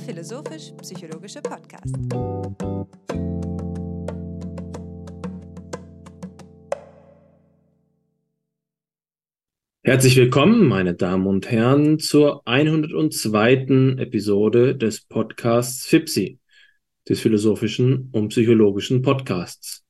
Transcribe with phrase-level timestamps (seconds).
[0.00, 1.94] philosophisch-psychologische Podcast.
[9.82, 13.96] Herzlich willkommen, meine Damen und Herren, zur 102.
[13.98, 16.38] Episode des Podcasts FIPSI,
[17.08, 19.84] des philosophischen und psychologischen Podcasts.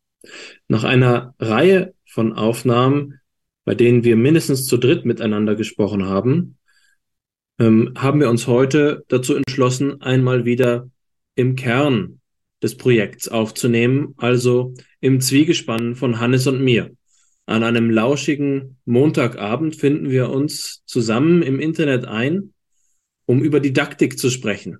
[0.69, 3.21] Nach einer Reihe von Aufnahmen,
[3.65, 6.57] bei denen wir mindestens zu dritt miteinander gesprochen haben,
[7.61, 10.91] ähm, haben wir uns heute dazu entschlossen, einmal wieder
[11.37, 12.21] im Kern
[12.63, 16.91] des Projekts aufzunehmen, also im Zwiegespann von Hannes und mir.
[17.47, 22.55] An einem lauschigen Montagabend finden wir uns zusammen im Internet ein,
[23.27, 24.79] um über Didaktik zu sprechen.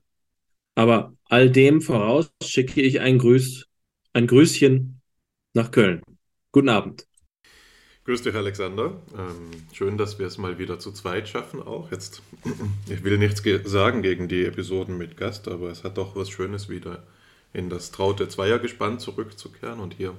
[0.75, 3.67] Aber all dem voraus schicke ich ein Grüß,
[4.13, 5.01] ein Grüßchen
[5.53, 6.01] nach Köln.
[6.53, 7.10] Guten Abend.
[8.11, 8.87] Grüß dich, Alexander.
[9.17, 11.93] Ähm, schön, dass wir es mal wieder zu zweit schaffen auch.
[11.93, 12.23] Jetzt,
[12.89, 16.29] ich will nichts ge sagen gegen die Episoden mit Gast, aber es hat doch was
[16.29, 17.05] Schönes wieder
[17.53, 20.15] in das traute Zweiergespann zurückzukehren und hier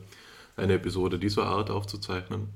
[0.56, 2.48] eine Episode dieser Art aufzuzeichnen.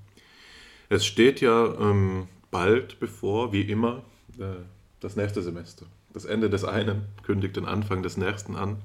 [0.87, 4.05] Es steht ja ähm, bald bevor, wie immer,
[4.39, 4.63] äh,
[5.01, 5.85] das nächste Semester.
[6.13, 8.77] Das Ende des einen kündigt den Anfang des nächsten an.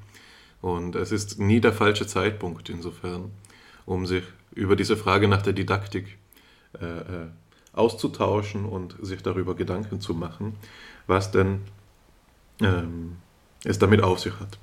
[0.63, 3.31] Und es ist nie der falsche Zeitpunkt insofern,
[3.87, 6.19] um sich über diese Frage nach der Didaktik
[6.79, 7.29] äh, äh,
[7.73, 10.57] auszutauschen und sich darüber Gedanken zu machen,
[11.07, 11.61] was denn
[12.61, 13.17] ähm,
[13.65, 14.59] es damit auf sich hat.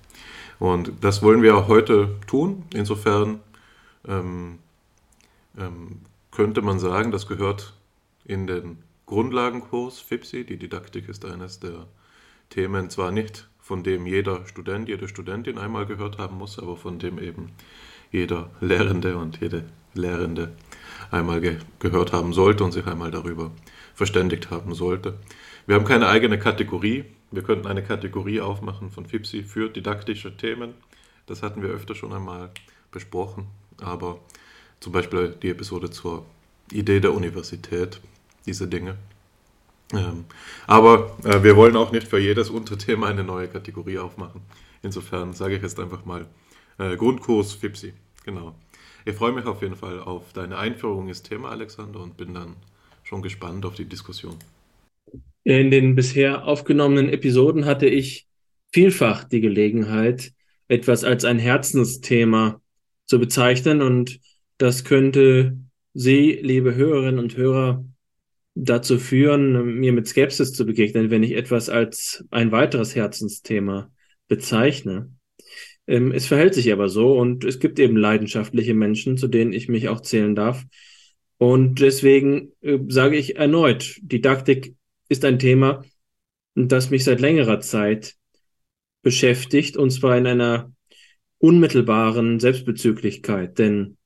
[0.60, 2.64] Und das wollen wir auch heute tun.
[2.74, 3.40] Insofern
[4.08, 4.60] ähm,
[5.58, 7.74] ähm, könnte man sagen, das gehört
[8.26, 10.46] in den Grundlagenkurs FIPSI.
[10.46, 11.88] Die Didaktik ist eines der
[12.50, 17.00] Themen, zwar nicht von dem jeder Student, jede Studentin einmal gehört haben muss, aber von
[17.00, 17.52] dem eben
[18.12, 20.56] jeder Lehrende und jede Lehrende
[21.12, 23.52] einmal ge gehört haben sollte und sich einmal darüber
[23.94, 25.18] verständigt haben sollte.
[25.66, 27.06] Wir haben keine eigene Kategorie.
[27.32, 30.74] Wir könnten eine Kategorie aufmachen von FIPSI für didaktische Themen.
[31.26, 32.52] Das hatten wir öfter schon einmal
[32.92, 33.48] besprochen,
[33.82, 34.20] aber
[34.80, 36.26] zum Beispiel die Episode zur
[36.72, 38.00] Idee der Universität,
[38.46, 38.98] diese Dinge.
[39.94, 40.26] Ähm,
[40.68, 44.42] aber äh, wir wollen auch nicht für jedes Unterthema eine neue Kategorie aufmachen.
[44.84, 46.28] Insofern sage ich jetzt einfach mal
[46.78, 47.94] äh, Grundkurs FIPSI.
[48.26, 48.56] Genau.
[49.08, 52.58] Ich freue mich auf jeden Fall auf deine Einführung ins Thema, Alexander, und bin dann
[53.04, 54.36] schon gespannt auf die Diskussion.
[55.46, 58.28] In den bisher aufgenommenen Episoden hatte ich
[58.74, 60.34] vielfach die Gelegenheit,
[60.68, 62.60] etwas als ein Herzensthema
[63.06, 64.20] zu bezeichnen und
[64.58, 65.58] das könnte
[65.94, 67.86] Sie, liebe Hörerinnen und Hörer,
[68.56, 73.90] dazu führen, mir mit Skepsis zu begegnen, wenn ich etwas als ein weiteres Herzensthema
[74.28, 75.17] bezeichne.
[75.88, 79.70] Ähm, es verhält sich aber so und es gibt eben leidenschaftliche Menschen, zu denen ich
[79.70, 80.66] mich auch zählen darf.
[81.38, 84.76] Und deswegen äh, sage ich erneut, Didaktik
[85.10, 85.84] ist ein Thema,
[86.56, 88.16] das mich seit längerer Zeit
[89.02, 90.74] beschäftigt, und zwar in einer
[91.38, 93.60] unmittelbaren Selbstbezüglichkeit.
[93.60, 93.98] Denn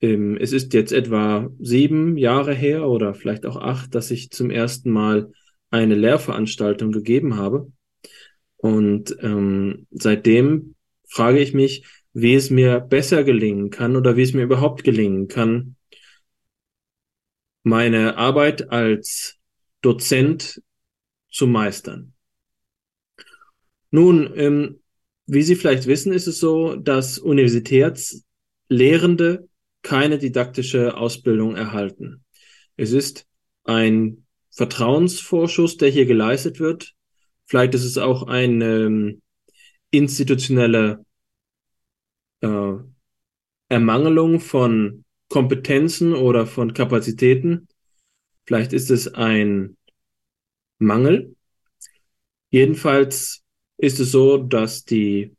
[0.00, 4.50] ähm, es ist jetzt etwa sieben Jahre her oder vielleicht auch acht, dass ich zum
[4.50, 5.32] ersten Mal
[5.70, 7.70] eine Lehrveranstaltung gegeben habe.
[8.56, 10.74] Und ähm, seitdem
[11.10, 15.26] frage ich mich, wie es mir besser gelingen kann oder wie es mir überhaupt gelingen
[15.28, 15.76] kann,
[17.62, 19.36] meine Arbeit als
[19.82, 20.62] Dozent
[21.30, 22.14] zu meistern.
[23.90, 24.80] Nun, ähm,
[25.26, 29.48] wie Sie vielleicht wissen, ist es so, dass Universitätslehrende
[29.82, 32.24] keine didaktische Ausbildung erhalten.
[32.76, 33.26] Es ist
[33.64, 36.94] ein Vertrauensvorschuss, der hier geleistet wird.
[37.46, 39.22] Vielleicht ist es auch ein ähm,
[39.90, 41.04] institutionelle
[42.40, 42.72] äh,
[43.68, 47.68] Ermangelung von Kompetenzen oder von Kapazitäten.
[48.44, 49.76] Vielleicht ist es ein
[50.78, 51.36] Mangel.
[52.50, 53.42] Jedenfalls
[53.76, 55.36] ist es so, dass die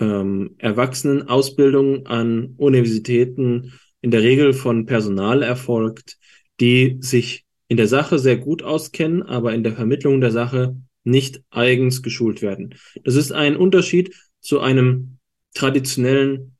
[0.00, 6.18] ähm, Erwachsenenausbildung an Universitäten in der Regel von Personal erfolgt,
[6.60, 11.42] die sich in der Sache sehr gut auskennen, aber in der Vermittlung der Sache nicht
[11.50, 12.74] eigens geschult werden.
[13.04, 15.18] Das ist ein Unterschied zu einem
[15.54, 16.56] traditionellen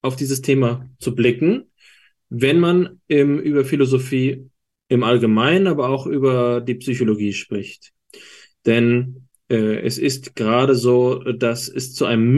[0.00, 1.70] auf dieses Thema zu blicken,
[2.30, 4.48] wenn man im, über Philosophie
[4.88, 7.92] im Allgemeinen, aber auch über die Psychologie spricht.
[8.64, 12.34] Denn äh, es ist gerade so, dass es zu einem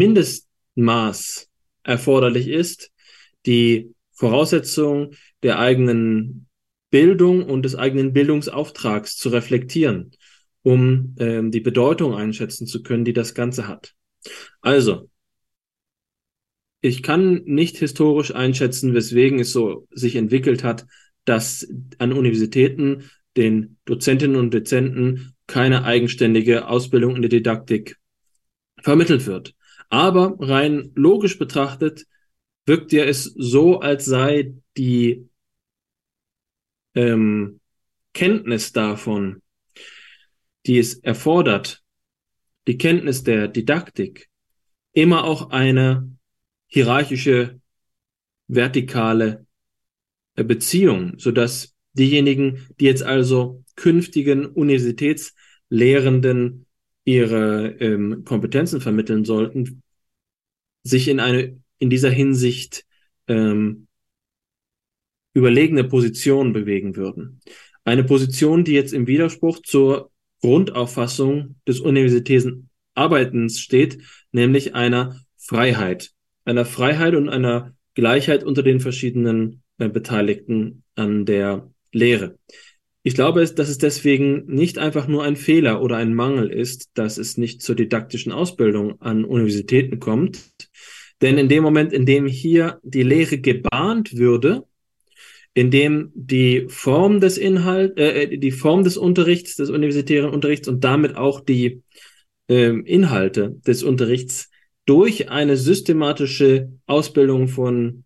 [0.75, 1.49] Mindestmaß
[1.85, 2.91] erforderlich ist,
[3.47, 6.47] die Voraussetzung der eigenen
[6.91, 10.13] Bildung und des eigenen Bildungsauftrags zu reflektieren,
[10.63, 13.95] um ähm, die Bedeutung einschätzen zu können, die das Ganze hat.
[14.61, 15.11] Also,
[16.81, 20.87] ich kann nicht historisch einschätzen, weswegen es so sich entwickelt hat,
[21.25, 21.67] dass
[21.99, 27.97] an Universitäten den Dozentinnen und Dozenten keine eigenständige Ausbildung in der Didaktik
[28.83, 29.55] vermittelt wird.
[29.93, 32.06] Aber rein logisch betrachtet
[32.65, 35.29] wirkt ja es so, als sei die
[36.94, 37.61] ähm,
[38.15, 39.43] Kenntnis davon,
[40.65, 41.83] die es erfordert,
[42.67, 44.31] die Kenntnis der Didaktik,
[44.93, 46.11] immer auch eine
[46.69, 47.61] hierarchische,
[48.49, 49.47] vertikale
[50.37, 56.65] äh, Beziehung, so dass diejenigen, die jetzt also künftigen Universitätslehrenden
[57.05, 59.83] ihre ähm, Kompetenzen vermitteln sollten,
[60.83, 62.85] sich in eine in dieser Hinsicht
[63.27, 63.89] ähm,
[65.35, 67.41] überlegene Position bewegen würden.
[67.85, 73.99] Eine Position, die jetzt im Widerspruch zur Grundauffassung des universitären Arbeitens steht,
[74.31, 76.13] nämlich einer Freiheit
[76.45, 82.39] einer Freiheit und einer Gleichheit unter den verschiedenen äh, Beteiligten an der Lehre.
[83.05, 87.19] Ich glaube, dass es deswegen nicht einfach nur ein Fehler oder ein Mangel ist, dass
[87.19, 90.53] es nicht zur didaktischen Ausbildung an Universitäten kommt.
[91.21, 94.65] Denn in dem Moment, in dem hier die Lehre gebahnt würde,
[95.55, 100.85] in dem die Form des Inhalt, äh, die Form des Unterrichts, des universitären Unterrichts und
[100.85, 101.83] damit auch die
[102.49, 104.49] äh, Inhalte des Unterrichts
[104.87, 108.05] durch eine systematische Ausbildung von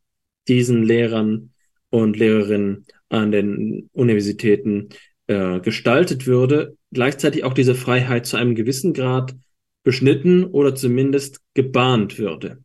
[0.48, 1.52] diesen Lehrern
[1.90, 4.88] und Lehrerinnen an den Universitäten
[5.26, 9.34] äh, gestaltet würde, gleichzeitig auch diese Freiheit zu einem gewissen Grad
[9.82, 12.64] beschnitten oder zumindest gebahnt würde.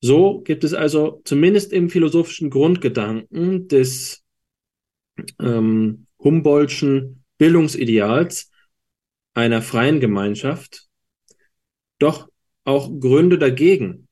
[0.00, 4.22] So gibt es also zumindest im philosophischen Grundgedanken des
[5.40, 8.50] ähm, Humboldtschen Bildungsideals
[9.34, 10.86] einer freien Gemeinschaft
[11.98, 12.28] doch
[12.64, 14.08] auch Gründe dagegen,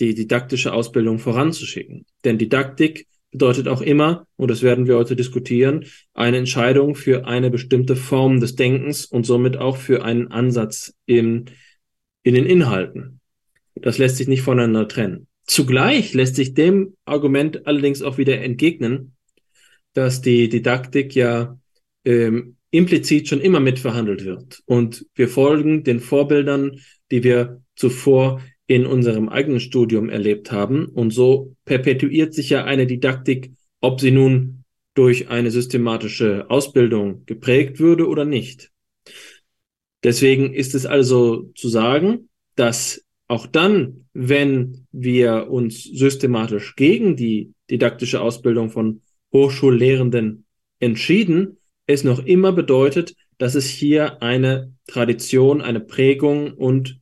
[0.00, 2.06] die didaktische Ausbildung voranzuschicken.
[2.24, 7.50] Denn Didaktik bedeutet auch immer, und das werden wir heute diskutieren, eine Entscheidung für eine
[7.50, 11.46] bestimmte Form des Denkens und somit auch für einen Ansatz in,
[12.22, 13.20] in den Inhalten.
[13.74, 15.26] Das lässt sich nicht voneinander trennen.
[15.46, 19.16] Zugleich lässt sich dem Argument allerdings auch wieder entgegnen,
[19.94, 21.58] dass die Didaktik ja
[22.04, 24.62] ähm, implizit schon immer mitverhandelt wird.
[24.66, 26.78] Und wir folgen den Vorbildern
[27.12, 30.86] die wir zuvor in unserem eigenen Studium erlebt haben.
[30.86, 33.52] Und so perpetuiert sich ja eine Didaktik,
[33.82, 34.64] ob sie nun
[34.94, 38.70] durch eine systematische Ausbildung geprägt würde oder nicht.
[40.02, 47.52] Deswegen ist es also zu sagen, dass auch dann, wenn wir uns systematisch gegen die
[47.70, 49.02] didaktische Ausbildung von
[49.34, 50.46] Hochschullehrenden
[50.80, 57.01] entschieden, es noch immer bedeutet, dass es hier eine Tradition, eine Prägung und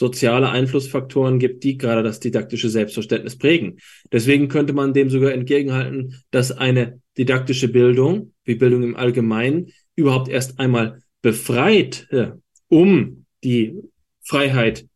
[0.00, 3.80] soziale Einflussfaktoren gibt, die gerade das didaktische Selbstverständnis prägen.
[4.10, 10.30] Deswegen könnte man dem sogar entgegenhalten, dass eine didaktische Bildung, wie Bildung im Allgemeinen, überhaupt
[10.30, 12.30] erst einmal befreit, äh,
[12.68, 13.74] um die
[14.22, 14.86] Freiheit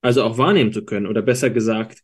[0.00, 1.06] also auch wahrnehmen zu können.
[1.06, 2.02] Oder besser gesagt,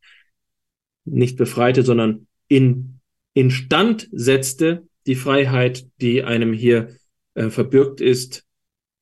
[1.04, 3.00] nicht befreite, sondern in,
[3.34, 6.90] instand setzte, die Freiheit, die einem hier
[7.34, 8.46] äh, verbürgt ist,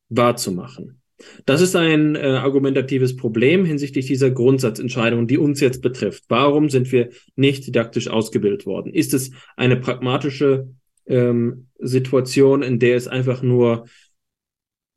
[0.08, 0.97] wahrzumachen.
[1.46, 6.24] Das ist ein äh, argumentatives Problem hinsichtlich dieser Grundsatzentscheidung, die uns jetzt betrifft.
[6.28, 8.92] Warum sind wir nicht didaktisch ausgebildet worden?
[8.92, 10.68] Ist es eine pragmatische
[11.06, 13.86] ähm, Situation, in der es einfach nur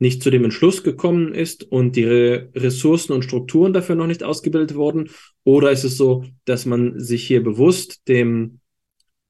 [0.02, 4.76] nicht zu dem Entschluss gekommen ist und die Ressourcen und Strukturen dafür noch nicht ausgebildet
[4.76, 5.12] wurden?
[5.44, 8.62] Oder ist es so, dass man sich hier bewusst dem,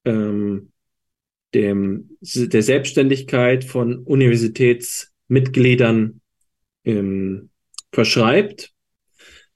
[0.05, 0.71] ähm,
[1.53, 6.20] dem der Selbstständigkeit von Universitätsmitgliedern
[6.83, 7.50] ähm,
[7.91, 8.73] verschreibt.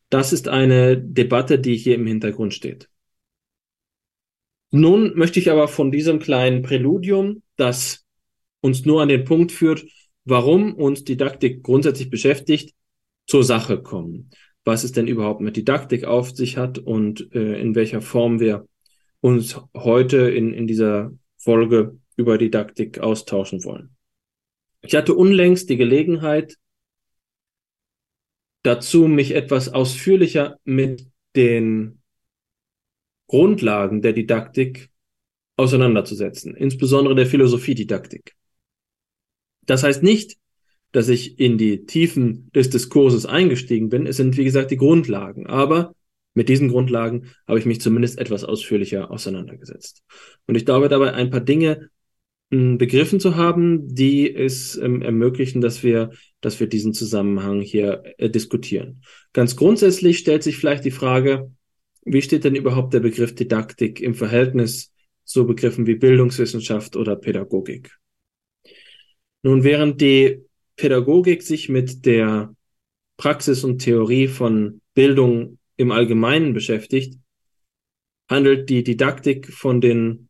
[0.09, 2.89] Das ist eine Debatte, die hier im Hintergrund steht.
[4.71, 8.05] Nun möchte ich aber von diesem kleinen Präludium, das
[8.61, 9.85] uns nur an den Punkt führt,
[10.25, 12.75] warum uns Didaktik grundsätzlich beschäftigt,
[13.27, 14.31] zur Sache kommen.
[14.63, 18.67] Was es denn überhaupt mit Didaktik auf sich hat und äh, in welcher Form wir
[19.21, 23.95] uns heute in, in dieser Folge über Didaktik austauschen wollen.
[24.81, 26.57] Ich hatte unlängst die Gelegenheit
[28.65, 32.01] dazu, mich etwas ausführlicher mit den
[33.27, 34.89] Grundlagen der Didaktik
[35.57, 38.35] auseinanderzusetzen, insbesondere der Philosophiedidaktik.
[39.65, 40.37] Das heißt nicht,
[40.91, 44.07] dass ich in die Tiefen des Diskurses eingestiegen bin.
[44.07, 45.47] Es sind, wie gesagt, die Grundlagen.
[45.47, 45.93] Aber
[46.33, 50.03] mit diesen Grundlagen habe ich mich zumindest etwas ausführlicher auseinandergesetzt.
[50.47, 51.89] Und ich glaube dabei ein paar Dinge
[52.49, 56.11] begriffen zu haben, die es ähm, ermöglichen, dass wir,
[56.41, 59.01] dass wir diesen Zusammenhang hier äh, diskutieren.
[59.33, 61.51] Ganz grundsätzlich stellt sich vielleicht die Frage,
[62.03, 67.97] wie steht denn überhaupt der Begriff Didaktik im Verhältnis zu Begriffen wie Bildungswissenschaft oder Pädagogik?
[69.41, 70.43] Nun, während die
[70.75, 72.55] Pädagogik sich mit der
[73.17, 77.15] Praxis und Theorie von Bildung im Allgemeinen beschäftigt,
[78.29, 80.24] handelt die Didaktik von den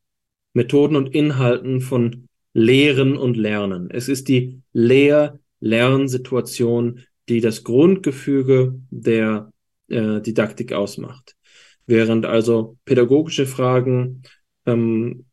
[0.55, 3.89] Methoden und Inhalten von Lehren und Lernen.
[3.91, 9.51] Es ist die Lehr-Lernsituation, die das Grundgefüge der
[9.89, 11.35] äh, Didaktik ausmacht.
[11.85, 14.23] Während also pädagogische Fragen
[14.65, 15.25] ähm,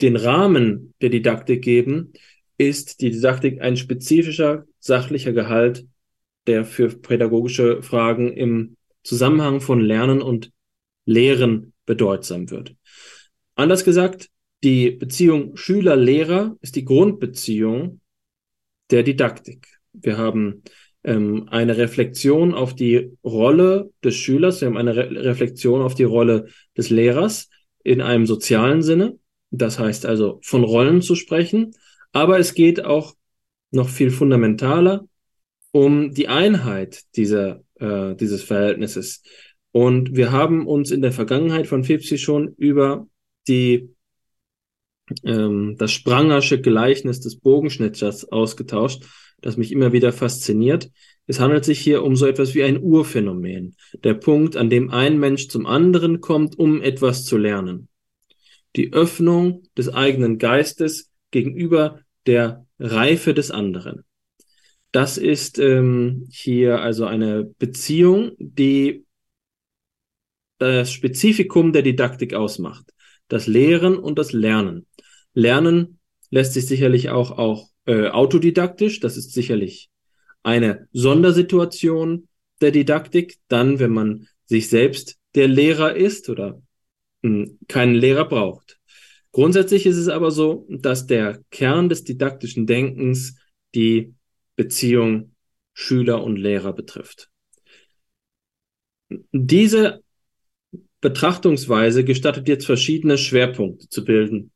[0.00, 2.12] den Rahmen der Didaktik geben,
[2.56, 5.88] ist die Didaktik ein spezifischer sachlicher Gehalt,
[6.46, 10.52] der für pädagogische Fragen im Zusammenhang von Lernen und
[11.04, 12.76] Lehren bedeutsam wird.
[13.60, 14.30] Anders gesagt,
[14.64, 18.00] die Beziehung Schüler-Lehrer ist die Grundbeziehung
[18.90, 19.66] der Didaktik.
[19.92, 20.62] Wir haben
[21.04, 26.04] ähm, eine Reflexion auf die Rolle des Schülers, wir haben eine Re Reflexion auf die
[26.04, 27.50] Rolle des Lehrers
[27.82, 29.18] in einem sozialen Sinne.
[29.50, 31.72] Das heißt also von Rollen zu sprechen,
[32.12, 33.14] aber es geht auch
[33.72, 35.04] noch viel fundamentaler
[35.70, 39.22] um die Einheit dieser, äh, dieses Verhältnisses.
[39.70, 43.06] Und wir haben uns in der Vergangenheit von Fipsi schon über
[43.50, 43.94] die,
[45.24, 49.04] ähm, das Sprangersche Gleichnis des Bogenschnitzers ausgetauscht,
[49.42, 50.90] das mich immer wieder fasziniert.
[51.26, 55.18] Es handelt sich hier um so etwas wie ein Urphänomen, der Punkt, an dem ein
[55.18, 57.88] Mensch zum anderen kommt, um etwas zu lernen.
[58.76, 64.04] Die Öffnung des eigenen Geistes gegenüber der Reife des anderen.
[64.92, 69.04] Das ist ähm, hier also eine Beziehung, die
[70.58, 72.92] das Spezifikum der Didaktik ausmacht.
[73.30, 74.86] Das Lehren und das Lernen.
[75.34, 78.98] Lernen lässt sich sicherlich auch, auch äh, autodidaktisch.
[78.98, 79.88] Das ist sicherlich
[80.42, 82.28] eine Sondersituation
[82.60, 83.38] der Didaktik.
[83.46, 86.60] Dann, wenn man sich selbst der Lehrer ist oder
[87.22, 88.80] mh, hm, keinen Lehrer braucht.
[89.30, 93.36] Grundsätzlich ist es aber so, dass der Kern des didaktischen Denkens
[93.76, 94.14] die
[94.56, 95.36] Beziehung
[95.72, 97.30] Schüler und Lehrer betrifft.
[99.30, 100.02] Diese
[101.00, 104.52] Betrachtungsweise gestattet jetzt verschiedene Schwerpunkte zu bilden.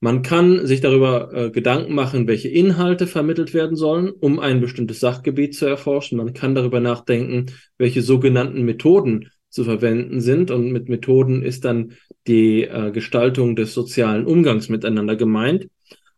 [0.00, 5.00] Man kann sich darüber äh, Gedanken machen, welche Inhalte vermittelt werden sollen, um ein bestimmtes
[5.00, 6.18] Sachgebiet zu erforschen.
[6.18, 7.46] Man kann darüber nachdenken,
[7.78, 10.50] welche sogenannten Methoden zu verwenden sind.
[10.50, 11.94] Und mit Methoden ist dann
[12.26, 15.68] die äh, Gestaltung des sozialen Umgangs miteinander gemeint.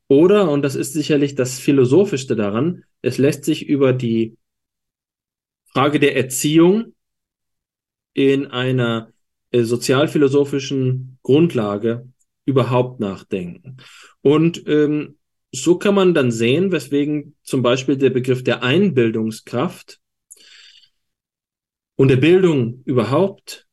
[0.09, 4.37] Oder, und das ist sicherlich das Philosophischste daran, es lässt sich über die
[5.67, 6.95] Frage der Erziehung
[8.15, 9.13] in einer
[9.51, 12.09] äh, sozialphilosophischen Grundlage
[12.45, 13.77] überhaupt nachdenken.
[14.23, 15.19] Und ähm,
[15.53, 20.01] so kann man dann sehen, weswegen zum Beispiel der Begriff der Einbildungskraft
[21.97, 23.67] und der Bildung überhaupt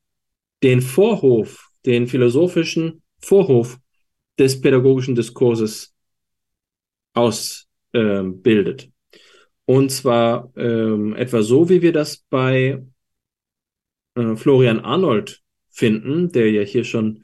[0.62, 3.78] den Vorhof, den philosophischen Vorhof
[4.38, 5.94] des pädagogischen Diskurses
[7.14, 8.84] ausbildet.
[8.84, 8.92] Ähm,
[9.64, 12.82] und zwar ähm, etwa so, wie wir das bei
[14.14, 15.42] äh, Florian Arnold
[15.76, 17.22] finden, der ja hier schon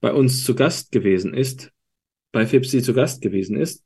[0.00, 1.70] bei uns zu Gast gewesen ist,
[2.32, 3.84] bei FIPSI zu Gast gewesen ist.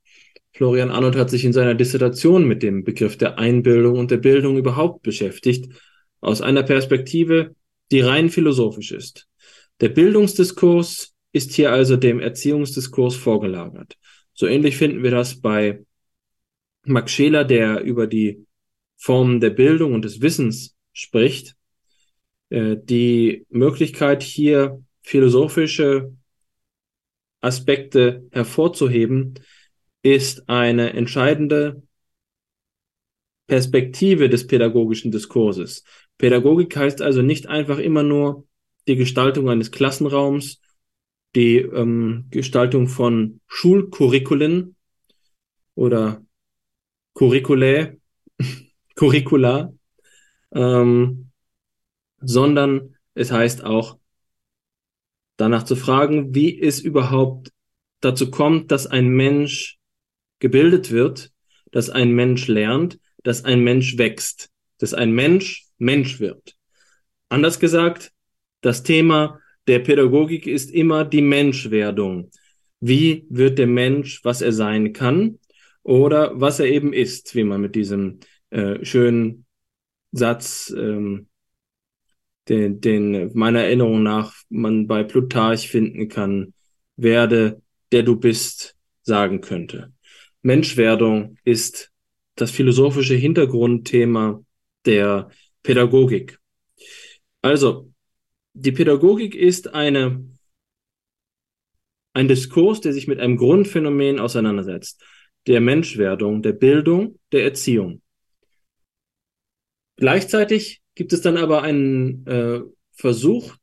[0.52, 4.56] Florian Arnold hat sich in seiner Dissertation mit dem Begriff der Einbildung und der Bildung
[4.56, 5.72] überhaupt beschäftigt
[6.20, 7.56] aus einer Perspektive,
[7.90, 9.26] die rein philosophisch ist.
[9.80, 13.96] Der Bildungsdiskurs ist hier also dem Erziehungsdiskurs vorgelagert.
[14.32, 15.84] So ähnlich finden wir das bei
[16.84, 18.46] Max Scheler, der über die
[18.96, 21.56] Formen der Bildung und des Wissens spricht.
[22.54, 26.12] Äh, die Möglichkeit hier philosophische
[27.40, 29.34] Aspekte hervorzuheben,
[30.02, 31.82] ist eine entscheidende
[33.48, 35.82] Perspektive des pädagogischen Diskurses.
[36.16, 38.46] Pädagogik heißt also nicht einfach immer nur
[38.86, 40.60] die Gestaltung eines Klassenraums
[41.34, 44.76] die ähm, Gestaltung von Schulcurriculen
[45.74, 46.24] oder
[47.14, 47.98] Curriculae,
[48.94, 49.72] Curricula,
[50.52, 51.23] ähm,
[52.28, 53.98] sondern es heißt auch
[55.36, 57.50] danach zu fragen, wie es überhaupt
[58.00, 59.78] dazu kommt, dass ein Mensch
[60.38, 61.32] gebildet wird,
[61.70, 66.56] dass ein Mensch lernt, dass ein Mensch wächst, dass ein Mensch Mensch wird.
[67.28, 68.12] Anders gesagt,
[68.60, 72.30] das Thema der Pädagogik ist immer die Menschwerdung.
[72.80, 75.38] Wie wird der Mensch, was er sein kann
[75.82, 79.46] oder was er eben ist, wie man mit diesem äh, schönen
[80.12, 81.28] Satz ähm,
[82.48, 86.54] den, den meiner Erinnerung nach man bei Plutarch finden kann,
[86.96, 89.92] werde, der du bist, sagen könnte.
[90.42, 91.90] Menschwerdung ist
[92.36, 94.44] das philosophische Hintergrundthema
[94.84, 95.30] der
[95.62, 96.38] Pädagogik.
[97.42, 97.92] Also,
[98.52, 100.24] die Pädagogik ist eine,
[102.12, 105.02] ein Diskurs, der sich mit einem Grundphänomen auseinandersetzt,
[105.46, 108.02] der Menschwerdung, der Bildung, der Erziehung.
[109.96, 112.60] Gleichzeitig gibt es dann aber einen äh,
[112.92, 113.56] Versuch,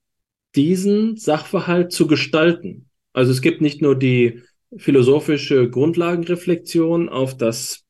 [0.55, 2.89] diesen Sachverhalt zu gestalten.
[3.13, 4.41] Also es gibt nicht nur die
[4.77, 7.83] philosophische Grundlagenreflexion auf das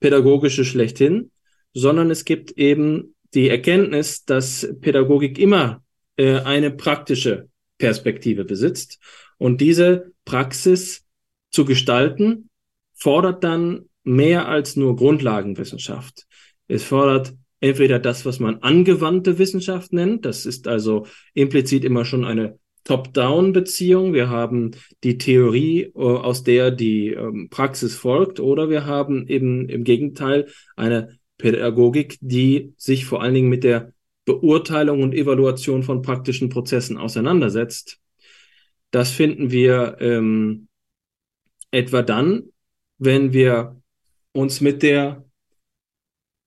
[0.00, 1.30] pädagogische schlechthin,
[1.74, 5.82] sondern es gibt eben die Erkenntnis, dass Pädagogik immer
[6.16, 7.48] äh, eine praktische
[7.78, 8.98] Perspektive besitzt.
[9.38, 11.04] Und diese Praxis
[11.50, 12.48] zu gestalten,
[12.94, 16.26] fordert dann mehr als nur Grundlagenwissenschaft.
[16.68, 22.24] Es fordert entweder das, was man angewandte Wissenschaft nennt, das ist also implizit immer schon
[22.24, 24.12] eine Top-Down-Beziehung.
[24.12, 24.72] Wir haben
[25.04, 30.48] die Theorie, äh, aus der die ähm, Praxis folgt, oder wir haben eben im Gegenteil
[30.74, 33.92] eine Pädagogik, die sich vor allen Dingen mit der
[34.24, 38.00] Beurteilung und Evaluation von praktischen Prozessen auseinandersetzt.
[38.90, 40.66] Das finden wir ähm,
[41.70, 42.50] etwa dann,
[42.98, 43.80] wenn wir
[44.32, 45.24] uns mit der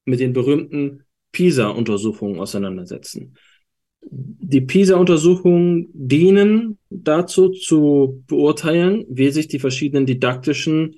[0.05, 1.04] mit den berühmten
[1.35, 3.35] PISA-Untersuchungen auseinandersetzen.
[4.01, 10.95] Die PISA-Untersuchungen dienen dazu zu beurteilen, wie sich die verschiedenen didaktischen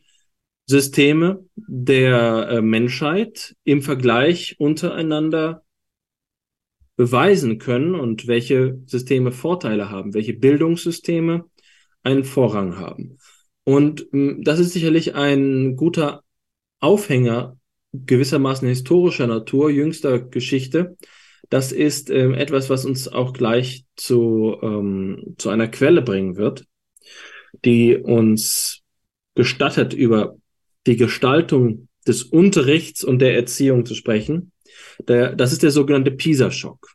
[0.67, 5.63] Systeme der äh, Menschheit im Vergleich untereinander
[6.97, 11.45] beweisen können und welche Systeme Vorteile haben, welche Bildungssysteme
[12.03, 13.17] einen Vorrang haben.
[13.63, 16.23] Und mh, das ist sicherlich ein guter
[16.79, 17.56] Aufhänger
[18.05, 20.97] gewissermaßen historischer Natur, jüngster Geschichte.
[21.49, 26.65] Das ist ähm, etwas, was uns auch gleich zu, ähm, zu einer Quelle bringen wird,
[27.63, 28.81] die uns
[29.35, 30.35] gestattet, über
[30.85, 34.51] die Gestaltung des Unterrichts und der Erziehung zu sprechen.
[35.07, 36.93] Der, das ist der sogenannte PISA-Schock.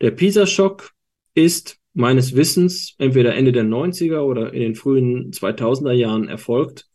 [0.00, 0.90] Der PISA-Schock
[1.34, 6.88] ist meines Wissens entweder Ende der 90er oder in den frühen 2000er Jahren erfolgt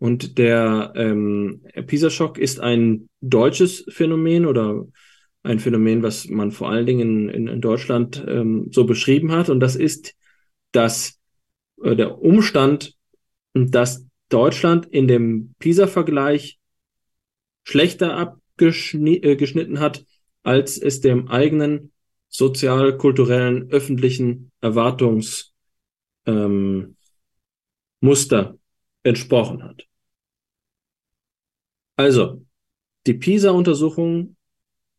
[0.00, 4.86] und der ähm, PISA-Schock ist ein deutsches Phänomen oder
[5.42, 9.50] ein Phänomen, was man vor allen Dingen in, in Deutschland ähm, so beschrieben hat.
[9.50, 10.14] Und das ist,
[10.72, 11.20] dass
[11.82, 12.94] äh, der Umstand,
[13.52, 16.58] dass Deutschland in dem PISA-Vergleich
[17.62, 20.06] schlechter abgeschnitten äh, hat,
[20.42, 21.92] als es dem eigenen
[22.28, 25.44] sozial-kulturellen öffentlichen Erwartungsmuster
[26.26, 26.96] ähm,
[29.02, 29.89] entsprochen hat.
[32.00, 32.46] Also,
[33.06, 34.38] die PISA-Untersuchungen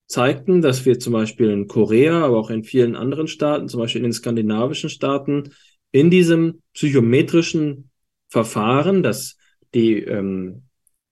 [0.05, 4.01] zeigten, dass wir zum Beispiel in Korea, aber auch in vielen anderen Staaten, zum Beispiel
[4.01, 5.49] in den skandinavischen Staaten,
[5.91, 7.89] in diesem psychometrischen
[8.29, 9.37] Verfahren, das
[9.73, 10.65] die ähm,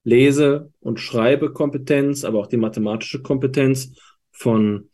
[0.04, 3.96] Lese- und Schreibekompetenz, aber auch die mathematische Kompetenz
[4.32, 4.90] von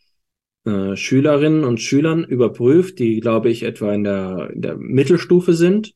[0.63, 5.93] äh, Schülerinnen und Schülern überprüft, die, glaube ich, etwa in der, in der Mittelstufe sind,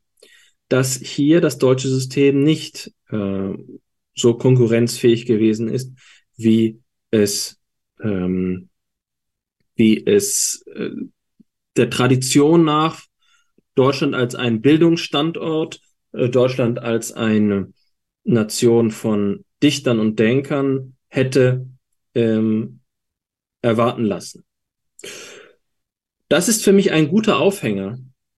[0.67, 3.53] dass hier das deutsche System nicht äh,
[4.19, 5.93] so konkurrenzfähig gewesen ist,
[6.36, 6.79] wie
[7.12, 7.60] es,
[8.01, 8.69] ähm,
[9.75, 10.91] wie es äh,
[11.77, 13.01] der Tradition nach
[13.75, 15.79] Deutschland als ein Bildungsstandort,
[16.13, 17.73] äh, Deutschland als eine
[18.23, 21.67] Nation von Dichtern und Denkern hätte
[22.15, 22.82] ähm,
[23.62, 24.43] erwarten lassen.
[26.27, 27.97] Das ist für mich ein guter Aufhänger,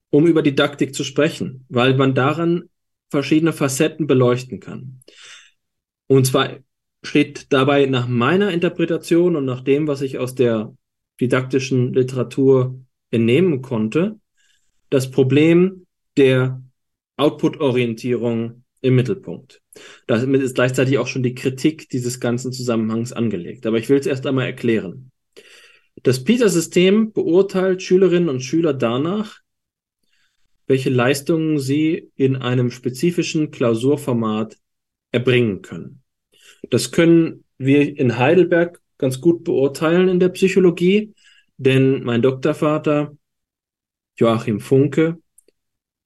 [0.09, 2.69] um über Didaktik zu sprechen, weil man daran
[3.09, 5.01] verschiedene Facetten beleuchten kann.
[6.11, 6.59] Und zwar
[7.03, 10.75] steht dabei nach meiner Interpretation und nach dem, was ich aus der
[11.21, 14.19] didaktischen Literatur entnehmen konnte,
[14.89, 16.61] das Problem der
[17.15, 19.61] Output-Orientierung im Mittelpunkt.
[20.05, 23.65] Damit ist gleichzeitig auch schon die Kritik dieses ganzen Zusammenhangs angelegt.
[23.65, 25.11] Aber ich will es erst einmal erklären.
[26.03, 29.39] Das PISA-System beurteilt Schülerinnen und Schüler danach,
[30.67, 34.57] welche Leistungen sie in einem spezifischen Klausurformat
[35.13, 36.00] erbringen können.
[36.69, 41.13] Das können wir in Heidelberg ganz gut beurteilen in der Psychologie,
[41.57, 43.17] denn mein Doktorvater
[44.15, 45.17] Joachim Funke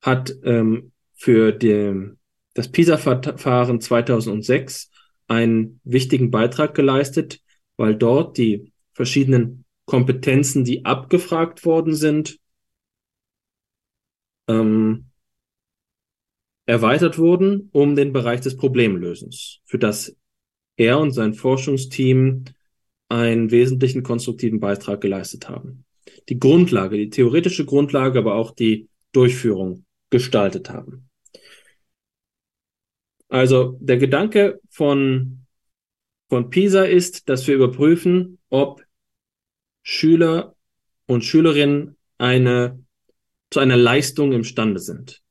[0.02, 2.12] hat ähm, für die,
[2.54, 4.91] das PISA-Verfahren 2006
[5.28, 7.41] einen wichtigen Beitrag geleistet,
[7.78, 12.39] weil dort die verschiedenen Kompetenzen, die abgefragt worden sind,
[14.48, 15.10] ähm,
[16.65, 20.15] erweitert wurden um den Bereich des Problemlösens, für das
[20.78, 22.46] er und sein Forschungsteam
[23.10, 25.86] einen wesentlichen konstruktiven Beitrag geleistet haben.
[26.30, 31.10] Die Grundlage, die theoretische Grundlage, aber auch die Durchführung gestaltet haben.
[33.30, 35.46] Also der Gedanke von,
[36.30, 38.84] von PISA ist, dass wir überprüfen, ob
[39.84, 40.56] Schüler
[41.06, 42.84] und Schülerinnen eine,
[43.50, 45.22] zu einer Leistung imstande sind.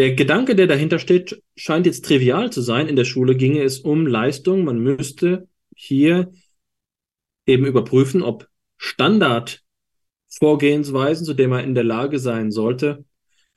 [0.00, 2.88] Der Gedanke, der dahinter steht, scheint jetzt trivial zu sein.
[2.88, 4.64] In der Schule ginge es um Leistung.
[4.64, 6.32] Man müsste hier
[7.44, 13.04] eben überprüfen, ob Standardvorgehensweisen, zu denen man in der Lage sein sollte,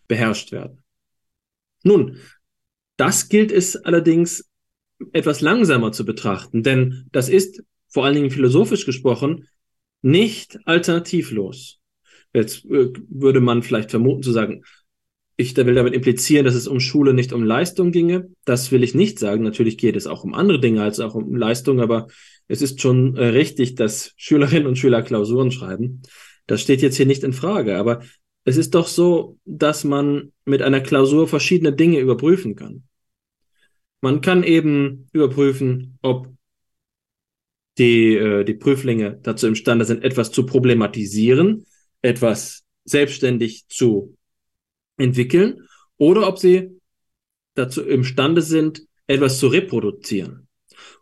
[0.10, 0.84] beherrscht werden.
[1.84, 2.18] Nun,
[2.98, 4.52] das gilt es allerdings
[5.14, 9.48] etwas langsamer zu betrachten, denn das ist vor allen Dingen philosophisch gesprochen
[10.02, 11.80] nicht alternativlos.
[12.34, 14.66] Jetzt äh, würde man vielleicht vermuten zu sagen,
[15.36, 18.30] ich will damit implizieren, dass es um Schule nicht um Leistung ginge.
[18.46, 19.44] Das will ich nicht sagen.
[19.44, 22.08] Natürlich geht es auch um andere Dinge als auch um Leistung, aber
[22.48, 26.04] es ist schon äh, richtig, dass Schülerinnen und Schüler Klausuren schreiben.
[26.46, 27.78] Das steht jetzt hier nicht in Frage.
[27.78, 28.02] Aber
[28.46, 32.84] es ist doch so, dass man mit einer Klausur verschiedene Dinge überprüfen kann.
[34.02, 36.28] Man kann eben überprüfen, ob
[37.78, 41.66] die, äh, die Prüflinge dazu imstande sind, etwas zu problematisieren,
[42.02, 44.16] etwas selbstständig zu
[45.04, 46.80] entwickeln oder ob sie
[47.56, 50.48] dazu imstande sind, etwas zu reproduzieren.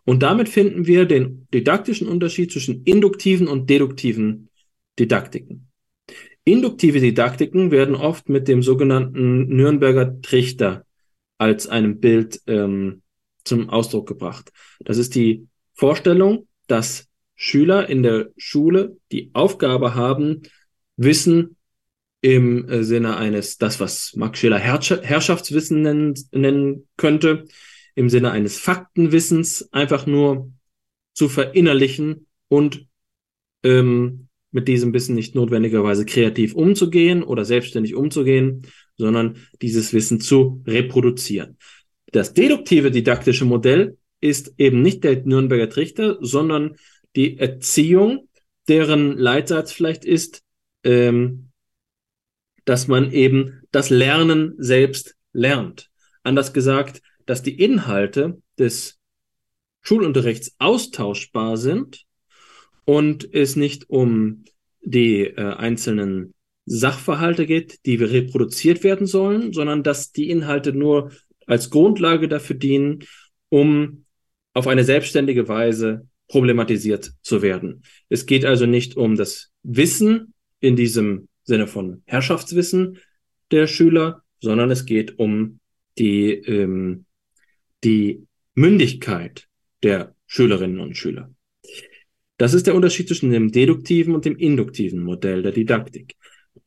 [0.04, 4.48] Und damit finden wir den didaktischen Unterschied zwischen induktiven und deduktiven
[4.98, 5.68] Didaktiken.
[6.44, 10.84] Induktive Didaktiken werden oft mit dem sogenannten Nürnberger Trichter
[11.38, 13.02] als einem Bild ähm,
[13.44, 14.50] zum Ausdruck gebracht.
[14.80, 20.42] Das ist die Vorstellung, dass Schüler in der Schule die Aufgabe haben,
[20.96, 21.56] Wissen
[22.22, 27.44] im äh, Sinne eines, das, was Max Scheler Herrschaftswissen nennen, nennen könnte,
[27.94, 30.50] im Sinne eines Faktenwissens einfach nur
[31.12, 32.86] zu verinnerlichen und
[33.64, 40.62] ähm, mit diesem Wissen nicht notwendigerweise kreativ umzugehen oder selbstständig umzugehen, sondern dieses Wissen zu
[40.66, 41.58] reproduzieren.
[42.12, 46.76] Das deduktive didaktische Modell ist eben nicht der Nürnberger Trichter, sondern
[47.16, 48.28] die Erziehung,
[48.68, 50.42] deren Leitsatz vielleicht ist,
[50.84, 51.51] ähm,
[52.64, 55.90] dass man eben das Lernen selbst lernt.
[56.22, 58.98] Anders gesagt, dass die Inhalte des
[59.82, 62.04] Schulunterrichts austauschbar sind
[62.84, 64.44] und es nicht um
[64.80, 71.10] die äh, einzelnen Sachverhalte geht, die reproduziert werden sollen, sondern dass die Inhalte nur
[71.46, 73.04] als Grundlage dafür dienen,
[73.48, 74.04] um
[74.54, 77.82] auf eine selbstständige Weise problematisiert zu werden.
[78.08, 82.98] Es geht also nicht um das Wissen in diesem Sinne von Herrschaftswissen
[83.50, 85.60] der Schüler, sondern es geht um
[85.98, 87.04] die, ähm,
[87.84, 89.48] die Mündigkeit
[89.82, 91.32] der Schülerinnen und Schüler.
[92.38, 96.16] Das ist der Unterschied zwischen dem deduktiven und dem induktiven Modell der Didaktik.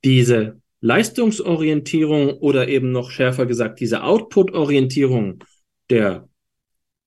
[0.03, 5.43] Diese Leistungsorientierung oder eben noch schärfer gesagt diese Output-Orientierung
[5.89, 6.29] der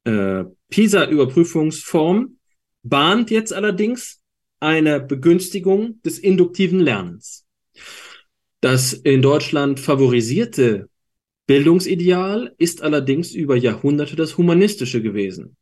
[0.05, 2.39] äh, PISA-Überprüfungsform
[2.83, 4.21] bahnt jetzt allerdings
[4.61, 7.47] eine Begünstigung des induktiven Lernens.
[8.61, 10.88] Das in Deutschland favorisierte
[11.47, 15.57] Bildungsideal ist allerdings über Jahrhunderte das humanistische gewesen.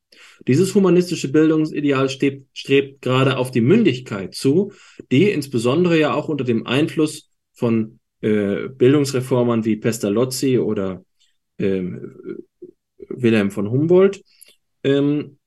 [0.46, 4.72] Dieses humanistische Bildungsideal strebt, strebt gerade auf die Mündigkeit zu,
[5.12, 11.04] die insbesondere ja auch unter dem Einfluss von äh, Bildungsreformern wie Pestalozzi oder
[11.58, 11.84] äh,
[13.08, 14.22] Wilhelm von Humboldt
[14.82, 15.38] ähm,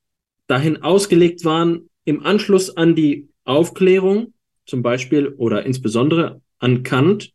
[0.46, 4.32] dahin ausgelegt waren, im Anschluss an die Aufklärung
[4.66, 7.32] zum Beispiel oder insbesondere an Kant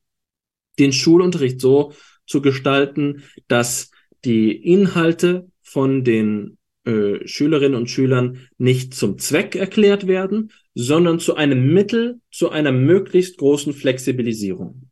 [0.80, 1.94] den Schulunterricht so
[2.26, 3.92] zu gestalten, dass
[4.24, 11.36] die Inhalte von den äh, Schülerinnen und Schülern nicht zum Zweck erklärt werden, sondern zu
[11.36, 14.90] einem Mittel zu einer möglichst großen Flexibilisierung.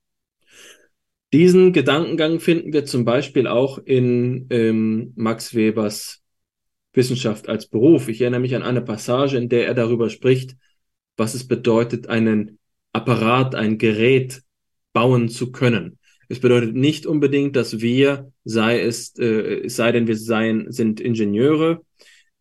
[1.33, 6.21] Diesen Gedankengang finden wir zum Beispiel auch in ähm, Max Webers
[6.93, 8.07] Wissenschaft als Beruf.
[8.07, 10.55] Ich erinnere mich an eine Passage, in der er darüber spricht,
[11.17, 12.59] was es bedeutet, einen
[12.93, 14.41] Apparat, ein Gerät
[14.93, 15.97] bauen zu können.
[16.29, 21.83] Es bedeutet nicht unbedingt, dass wir, sei es, äh, sei denn, wir seien, sind Ingenieure,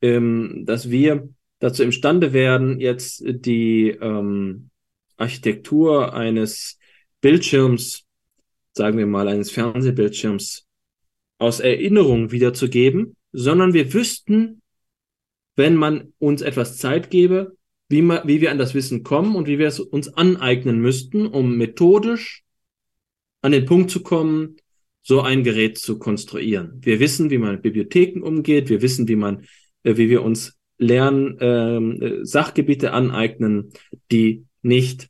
[0.00, 4.70] ähm, dass wir dazu imstande werden, jetzt die ähm,
[5.16, 6.78] Architektur eines
[7.20, 8.04] Bildschirms,
[8.72, 10.66] sagen wir mal, eines Fernsehbildschirms
[11.38, 14.62] aus Erinnerung wiederzugeben, sondern wir wüssten,
[15.56, 17.56] wenn man uns etwas Zeit gebe,
[17.92, 21.26] wie, man, wie wir an das Wissen kommen und wie wir es uns aneignen müssten,
[21.26, 22.42] um methodisch
[23.42, 24.56] an den Punkt zu kommen,
[25.02, 26.78] so ein Gerät zu konstruieren.
[26.80, 29.44] Wir wissen, wie man mit Bibliotheken umgeht, wir wissen, wie man,
[29.82, 33.72] äh, wie wir uns lernen, ähm, äh, Sachgebiete aneignen,
[34.10, 35.08] die nicht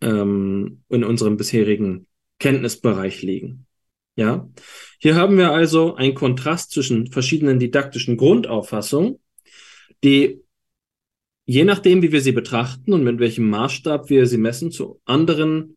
[0.00, 2.06] ähm, in unserem bisherigen
[2.38, 3.66] Kenntnisbereich liegen.
[4.14, 4.48] Ja,
[4.98, 9.18] hier haben wir also einen Kontrast zwischen verschiedenen didaktischen Grundauffassungen,
[10.04, 10.45] die
[11.46, 15.76] je nachdem, wie wir sie betrachten und mit welchem Maßstab wir sie messen, zu anderen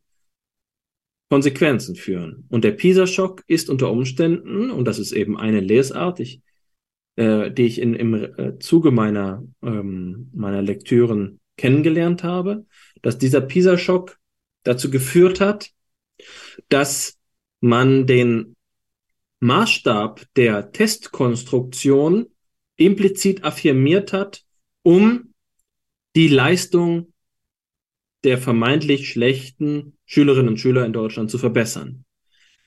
[1.29, 2.45] Konsequenzen führen.
[2.49, 6.41] Und der PISA-Schock ist unter Umständen, und das ist eben eine Lesart, ich,
[7.17, 12.65] äh, die ich in, im äh, Zuge meiner, ähm, meiner Lektüren kennengelernt habe,
[13.03, 14.17] dass dieser PISA-Schock
[14.63, 15.69] dazu geführt hat,
[16.67, 17.17] dass
[17.61, 18.55] man den
[19.39, 22.27] Maßstab der Testkonstruktion
[22.75, 24.43] implizit affirmiert hat,
[24.81, 25.28] um
[26.15, 27.13] die Leistung
[28.23, 32.05] der vermeintlich schlechten Schülerinnen und Schüler in Deutschland zu verbessern.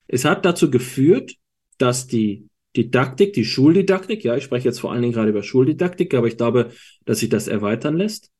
[0.07, 1.35] Es hat dazu geführt,
[1.79, 6.15] dass die Didaktik, die Schuldidaktik, ja, ich spreche jetzt vor allen Dingen gerade über Schuldidaktik,
[6.15, 6.71] aber ich glaube,
[7.05, 8.31] dass sich das erweitern lässt,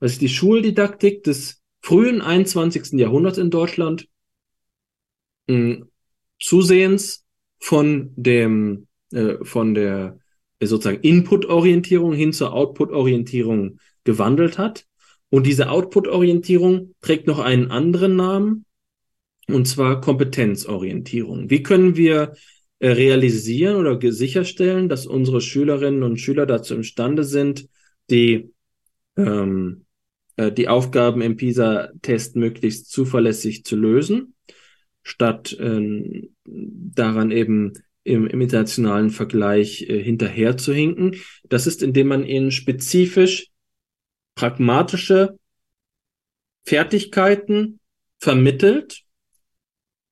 [0.00, 2.98] dass die Schuldidaktik des frühen 21.
[2.98, 4.08] Jahrhunderts in Deutschland
[5.48, 5.88] mh, hm,
[6.40, 7.26] zusehends
[7.58, 10.18] von dem, äh, von der
[10.60, 14.86] äh, sozusagen Input-Orientierung hin zur Output-Orientierung gewandelt hat.
[15.30, 18.64] Und diese Output-Orientierung trägt noch einen anderen Namen,
[19.48, 21.50] und zwar Kompetenzorientierung.
[21.50, 22.34] Wie können wir
[22.78, 27.68] äh, realisieren oder sicherstellen, dass unsere Schülerinnen und Schüler dazu imstande sind,
[28.10, 28.52] die,
[29.16, 29.84] ähm,
[30.36, 34.34] äh, die Aufgaben im PISA-Test möglichst zuverlässig zu lösen?
[35.04, 41.16] statt äh, daran eben im, im internationalen Vergleich äh, hinterher zu hinken.
[41.48, 43.50] Das ist, indem man ihnen spezifisch
[44.34, 45.38] pragmatische
[46.64, 47.80] Fertigkeiten
[48.18, 49.02] vermittelt,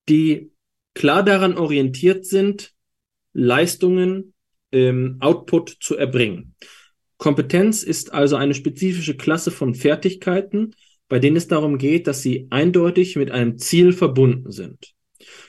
[0.08, 0.52] die
[0.94, 2.72] klar daran orientiert sind,
[3.32, 4.34] Leistungen
[4.70, 6.54] im Output zu erbringen.
[7.16, 10.74] Kompetenz ist also eine spezifische Klasse von Fertigkeiten,
[11.08, 14.94] bei denen es darum geht, dass sie eindeutig mit einem Ziel verbunden sind.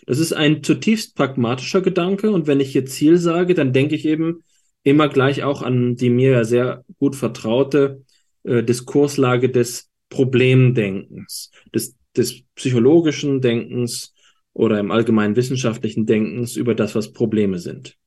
[0.06, 4.06] Das ist ein zutiefst pragmatischer Gedanke und wenn ich hier Ziel sage, dann denke ich
[4.06, 4.44] eben
[4.84, 8.03] immer gleich auch an die mir sehr gut vertraute
[8.44, 14.14] äh, Diskurslage des Problemdenkens, des, des psychologischen Denkens
[14.54, 17.98] oder im allgemeinen wissenschaftlichen Denkens über das, was Probleme sind.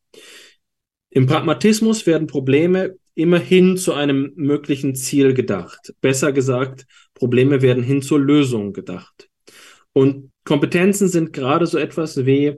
[1.10, 5.94] Im Pragmatismus werden Probleme immer hin zu einem möglichen Ziel gedacht.
[6.00, 9.30] Besser gesagt, Probleme werden hin zur Lösung gedacht.
[9.92, 12.56] Und Kompetenzen sind gerade so etwas wie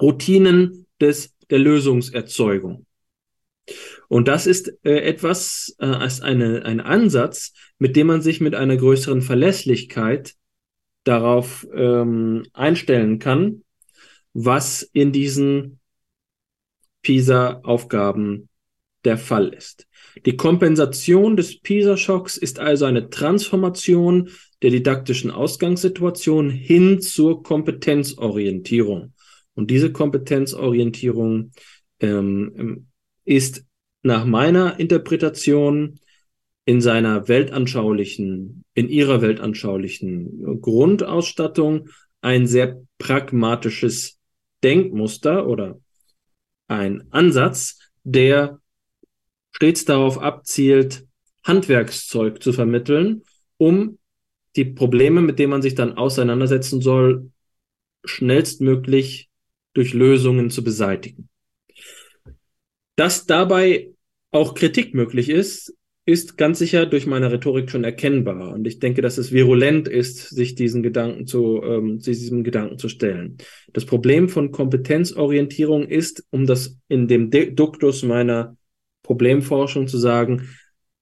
[0.00, 2.86] Routinen des, der Lösungserzeugung.
[4.08, 8.54] Und das ist äh, etwas, äh, als eine, ein Ansatz, mit dem man sich mit
[8.54, 10.34] einer größeren Verlässlichkeit
[11.04, 13.62] darauf ähm, einstellen kann,
[14.32, 15.78] was in diesen
[17.02, 18.48] PISA-Aufgaben
[19.04, 19.86] der Fall ist.
[20.26, 24.30] Die Kompensation des PISA-Schocks ist also eine Transformation
[24.62, 29.12] der didaktischen Ausgangssituation hin zur Kompetenzorientierung.
[29.54, 31.52] Und diese Kompetenzorientierung
[32.00, 32.88] ähm,
[33.24, 33.64] ist
[34.08, 36.00] nach meiner Interpretation
[36.64, 41.90] in seiner weltanschaulichen, in ihrer weltanschaulichen Grundausstattung
[42.20, 44.18] ein sehr pragmatisches
[44.64, 45.78] Denkmuster oder
[46.68, 48.60] ein Ansatz, der
[49.52, 51.06] stets darauf abzielt,
[51.44, 53.22] Handwerkszeug zu vermitteln,
[53.58, 53.98] um
[54.56, 57.30] die Probleme, mit denen man sich dann auseinandersetzen soll,
[58.04, 59.28] schnellstmöglich
[59.74, 61.28] durch Lösungen zu beseitigen.
[62.96, 63.92] Dass dabei
[64.30, 65.74] auch Kritik möglich ist,
[66.08, 68.54] ist ganz sicher durch meine Rhetorik schon erkennbar.
[68.54, 72.78] Und ich denke, dass es virulent ist, sich diesen Gedanken zu, ähm, sich diesem Gedanken
[72.78, 73.36] zu stellen.
[73.74, 78.56] Das Problem von Kompetenzorientierung ist, um das in dem Duktus meiner
[79.02, 80.48] Problemforschung zu sagen,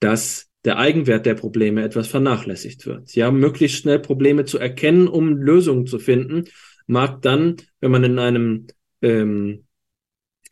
[0.00, 3.14] dass der Eigenwert der Probleme etwas vernachlässigt wird.
[3.14, 6.46] Ja, möglichst schnell Probleme zu erkennen, um Lösungen zu finden,
[6.88, 8.66] mag dann, wenn man in einem
[9.02, 9.66] ähm,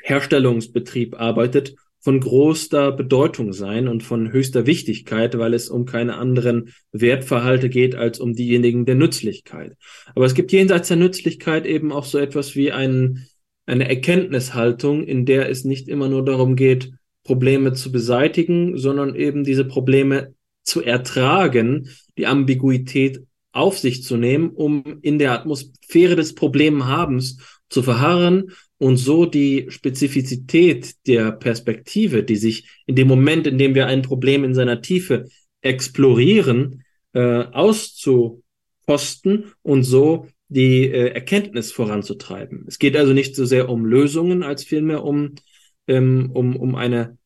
[0.00, 6.74] Herstellungsbetrieb arbeitet, von großer Bedeutung sein und von höchster Wichtigkeit, weil es um keine anderen
[6.92, 9.74] Wertverhalte geht als um diejenigen der Nützlichkeit.
[10.14, 13.26] Aber es gibt jenseits der Nützlichkeit eben auch so etwas wie ein,
[13.64, 19.42] eine Erkenntnishaltung, in der es nicht immer nur darum geht, Probleme zu beseitigen, sondern eben
[19.42, 21.88] diese Probleme zu ertragen,
[22.18, 27.38] die Ambiguität auf sich zu nehmen, um in der Atmosphäre des Problemhabens
[27.70, 28.50] zu verharren
[28.84, 34.02] und so die Spezifizität der Perspektive, die sich in dem Moment, in dem wir ein
[34.02, 35.26] Problem in seiner Tiefe
[35.62, 42.66] explorieren, äh, auszuposten und so die äh, Erkenntnis voranzutreiben.
[42.68, 45.36] Es geht also nicht so sehr um Lösungen, als vielmehr um,
[45.86, 47.16] ähm, um, um eine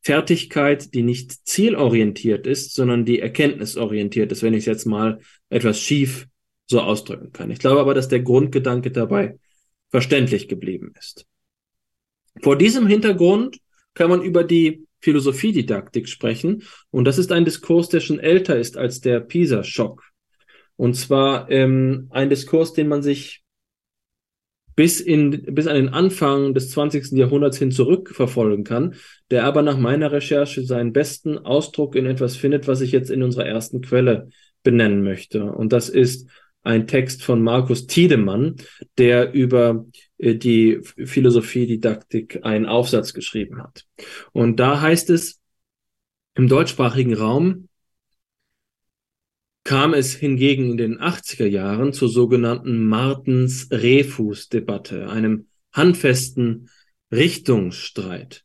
[0.00, 5.78] Fertigkeit, die nicht zielorientiert ist, sondern die erkenntnisorientiert ist, wenn ich es jetzt mal etwas
[5.78, 6.26] schief
[6.64, 7.50] so ausdrücken kann.
[7.50, 9.36] Ich glaube aber, dass der Grundgedanke dabei
[9.90, 11.26] verständlich geblieben ist.
[12.42, 13.58] Vor diesem Hintergrund
[13.94, 16.62] kann man über die Philosophiedidaktik sprechen.
[16.90, 20.02] Und das ist ein Diskurs, der schon älter ist als der Pisa-Schock.
[20.76, 23.42] Und zwar ähm, ein Diskurs, den man sich
[24.74, 27.12] bis, in, bis an den Anfang des 20.
[27.12, 28.94] Jahrhunderts hin zurückverfolgen kann,
[29.30, 33.22] der aber nach meiner Recherche seinen besten Ausdruck in etwas findet, was ich jetzt in
[33.22, 34.28] unserer ersten Quelle
[34.62, 35.44] benennen möchte.
[35.44, 36.28] Und das ist
[36.66, 38.56] ein Text von Markus Tiedemann,
[38.98, 39.86] der über
[40.18, 43.86] äh, die Philosophiedidaktik einen Aufsatz geschrieben hat.
[44.32, 45.40] Und da heißt es,
[46.34, 47.68] im deutschsprachigen Raum
[49.62, 56.68] kam es hingegen in den 80er Jahren zur sogenannten Martens-Refus-Debatte, einem handfesten
[57.12, 58.42] Richtungsstreit.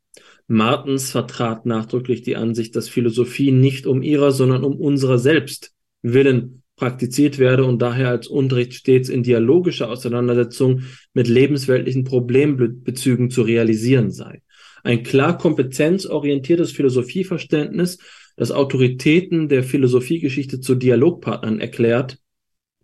[0.47, 6.60] Martens vertrat nachdrücklich die Ansicht, dass Philosophie nicht um ihrer, sondern um unserer selbst willen
[6.81, 10.81] praktiziert werde und daher als Unterricht stets in dialogischer Auseinandersetzung
[11.13, 14.41] mit lebensweltlichen Problembezügen zu realisieren sei.
[14.83, 17.99] Ein klar kompetenzorientiertes Philosophieverständnis,
[18.35, 22.17] das Autoritäten der Philosophiegeschichte zu Dialogpartnern erklärt,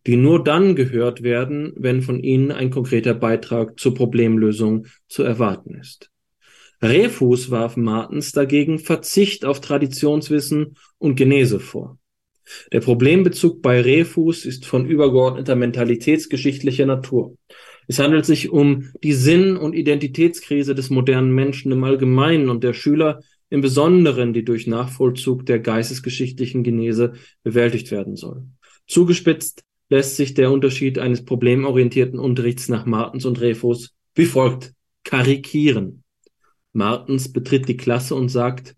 [0.06, 5.74] die nur dann gehört werden, wenn von ihnen ein konkreter Beitrag zur Problemlösung zu erwarten
[5.74, 6.12] ist.
[6.84, 11.98] Refus warf Martens dagegen Verzicht auf Traditionswissen und Genese vor.
[12.72, 17.36] Der Problembezug bei Refus ist von übergeordneter mentalitätsgeschichtlicher Natur.
[17.88, 22.74] Es handelt sich um die Sinn- und Identitätskrise des modernen Menschen im Allgemeinen und der
[22.74, 28.44] Schüler im Besonderen, die durch Nachvollzug der geistesgeschichtlichen Genese bewältigt werden soll.
[28.88, 36.04] Zugespitzt lässt sich der Unterschied eines problemorientierten Unterrichts nach Martens und Refus wie folgt karikieren.
[36.74, 38.76] Martens betritt die Klasse und sagt,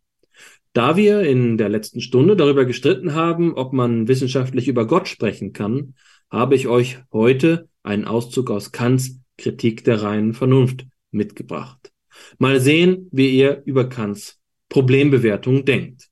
[0.73, 5.53] da wir in der letzten Stunde darüber gestritten haben, ob man wissenschaftlich über Gott sprechen
[5.53, 5.95] kann,
[6.29, 11.91] habe ich euch heute einen Auszug aus Kants Kritik der reinen Vernunft mitgebracht.
[12.37, 16.09] Mal sehen, wie ihr über Kants Problembewertung denkt.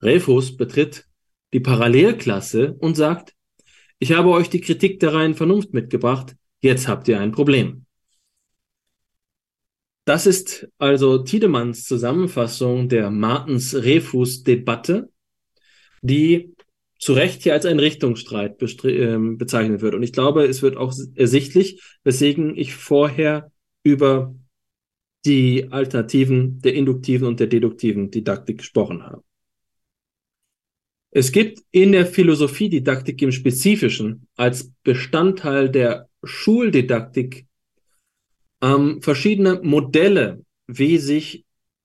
[0.00, 1.06] Refus betritt
[1.52, 3.34] die Parallelklasse und sagt,
[3.98, 7.84] ich habe euch die Kritik der reinen Vernunft mitgebracht, jetzt habt ihr ein Problem.
[10.04, 15.10] Das ist also Tiedemanns Zusammenfassung der Martens-Refus-Debatte,
[16.02, 16.54] die
[16.98, 19.94] zu Recht hier als ein Richtungsstreit äh, bezeichnet wird.
[19.94, 24.34] Und ich glaube, es wird auch ersichtlich, weswegen ich vorher über
[25.24, 29.22] die Alternativen der induktiven und der deduktiven Didaktik gesprochen habe.
[31.10, 37.46] Es gibt in der Philosophiedidaktik im Spezifischen als Bestandteil der Schuldidaktik
[38.62, 41.44] ähm, verschiedene Modelle, wie sich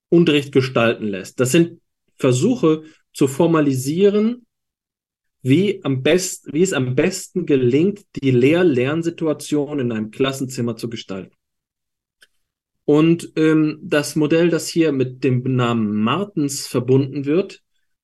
[0.09, 1.39] Unterricht gestalten lässt.
[1.39, 1.81] Das sind
[2.15, 4.45] Versuche zu formalisieren,
[5.41, 11.33] wie, am best, wie es am besten gelingt, die Lehr-Lernsituation in einem Klassenzimmer zu gestalten.
[12.85, 17.61] Und ähm, das Modell, das hier mit dem Namen Martens verbunden wird,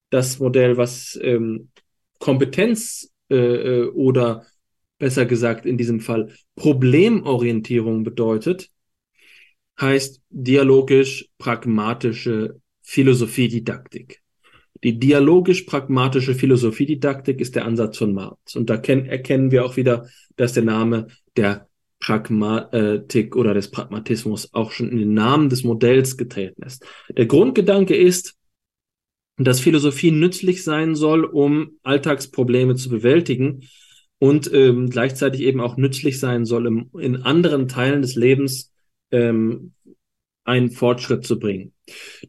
[0.09, 1.69] das Modell, was ähm,
[2.19, 4.45] Kompetenz äh, äh oder
[5.03, 8.69] besser gesagt in diesem Fall Problemorientierung bedeutet,
[9.81, 14.21] heißt dialogisch-pragmatische Philosophiedidaktik.
[14.81, 18.55] Die dialogisch-pragmatische Philosophiedidaktik ist der Ansatz von Marx.
[18.55, 21.67] Und da erkennen wir auch wieder, dass der Name der
[21.99, 26.85] Pragmatik oder des Pragmatismus auch schon in den Namen des Modells getreten ist.
[27.09, 28.37] Der Grundgedanke ist,
[29.35, 33.67] dass Philosophie nützlich sein soll, um Alltagsprobleme zu bewältigen
[34.23, 38.71] und ähm, gleichzeitig eben auch nützlich sein soll, im, in anderen Teilen des Lebens
[39.11, 39.73] ähm,
[40.45, 41.73] einen Fortschritt zu bringen.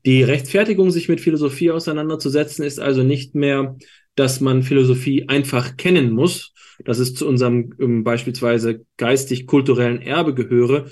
[0.05, 3.77] Die Rechtfertigung, sich mit Philosophie auseinanderzusetzen, ist also nicht mehr,
[4.17, 6.53] dass man Philosophie einfach kennen muss,
[6.85, 10.87] dass es zu unserem ähm, beispielsweise geistig-kulturellen Erbe gehöre,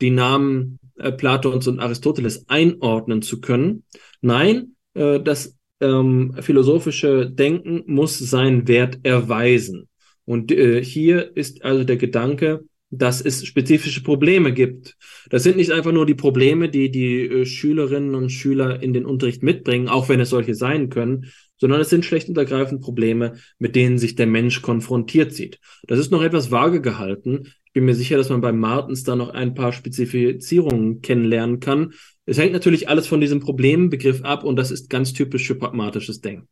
[0.00, 3.84] die Namen äh, Platons und Aristoteles einordnen zu können.
[4.22, 9.87] Nein, äh, das ähm, philosophische Denken muss seinen Wert erweisen.
[10.28, 14.98] Und äh, hier ist also der Gedanke, dass es spezifische Probleme gibt.
[15.30, 19.06] Das sind nicht einfach nur die Probleme, die die äh, Schülerinnen und Schüler in den
[19.06, 23.36] Unterricht mitbringen, auch wenn es solche sein können, sondern es sind schlecht und ergreifend Probleme,
[23.58, 25.60] mit denen sich der Mensch konfrontiert sieht.
[25.86, 27.54] Das ist noch etwas vage gehalten.
[27.64, 31.94] Ich bin mir sicher, dass man bei Martens da noch ein paar Spezifizierungen kennenlernen kann.
[32.26, 36.20] Es hängt natürlich alles von diesem Problembegriff ab und das ist ganz typisch für pragmatisches
[36.20, 36.48] Denken.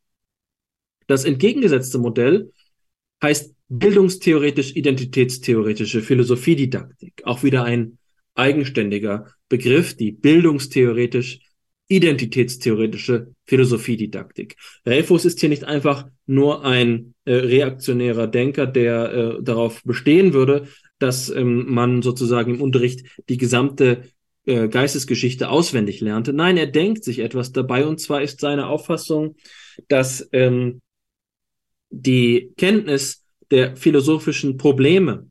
[1.09, 2.53] Das entgegengesetzte Modell
[3.22, 7.23] heißt bildungstheoretisch-identitätstheoretische Philosophiedidaktik.
[7.25, 7.99] Auch wieder ein
[8.35, 11.41] eigenständiger Begriff, die bildungstheoretisch
[11.89, 14.57] identitätstheoretische Philosophiedidaktik.
[14.85, 20.67] Reyfus ist hier nicht einfach nur ein äh, reaktionärer Denker, der äh, darauf bestehen würde,
[20.99, 24.03] dass ähm, man sozusagen im Unterricht die gesamte
[24.47, 26.33] äh, Geistesgeschichte auswendig lernte.
[26.33, 29.37] Nein, er denkt sich etwas dabei und zwar ist seine Auffassung,
[29.89, 30.81] dass ähm,
[31.91, 35.31] die Kenntnis der philosophischen Probleme,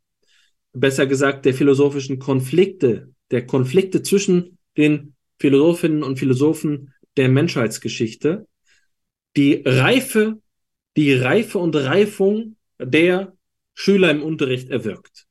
[0.74, 8.48] besser gesagt der philosophischen Konflikte, der Konflikte zwischen den Philosophinnen und Philosophen der Menschheitsgeschichte,
[9.36, 10.40] die Reife,
[10.96, 13.34] die Reife und Reifung der
[13.74, 15.26] Schüler im Unterricht erwirkt.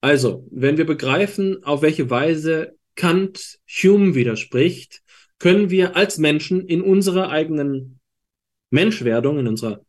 [0.00, 5.02] Also, wenn wir begreifen, auf welche Weise Kant Hume widerspricht,
[5.38, 8.00] können wir als Menschen in unserer eigenen
[8.70, 9.85] Menschwerdung, in unserer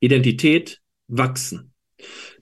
[0.00, 1.72] Identität wachsen.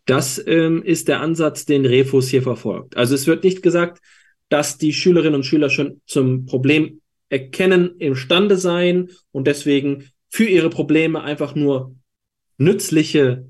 [0.06, 2.96] Das ähm, ist der Ansatz, den Refus hier verfolgt.
[2.96, 4.00] Also es wird nicht gesagt,
[4.48, 10.70] dass die Schülerinnen und Schüler schon zum Problem erkennen imstande seien und deswegen für ihre
[10.70, 11.96] Probleme einfach nur
[12.58, 13.48] nützliche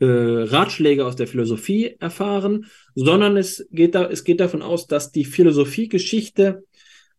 [0.00, 5.10] äh, Ratschläge aus der Philosophie erfahren, sondern es geht, da, es geht davon aus, dass
[5.10, 6.64] die Philosophiegeschichte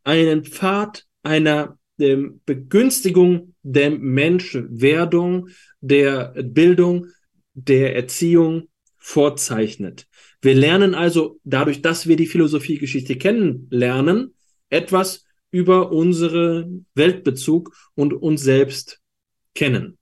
[0.03, 5.49] einen Pfad einer ähm, Begünstigung der Menschwerdung,
[5.79, 7.07] der Bildung,
[7.53, 8.67] der Erziehung
[8.97, 10.07] vorzeichnet.
[10.41, 14.33] Wir lernen also dadurch, dass wir die Philosophiegeschichte kennenlernen,
[14.69, 19.01] etwas über unsere Weltbezug und uns selbst
[19.53, 19.97] kennen.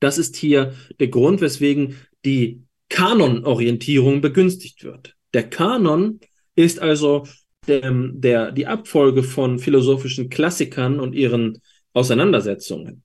[0.00, 5.14] Das ist hier der Grund, weswegen die Kanonorientierung begünstigt wird.
[5.34, 6.20] Der Kanon
[6.54, 7.26] ist also
[7.66, 11.58] der, der, die Abfolge von philosophischen Klassikern und ihren
[11.96, 13.02] Auseinandersetzungen.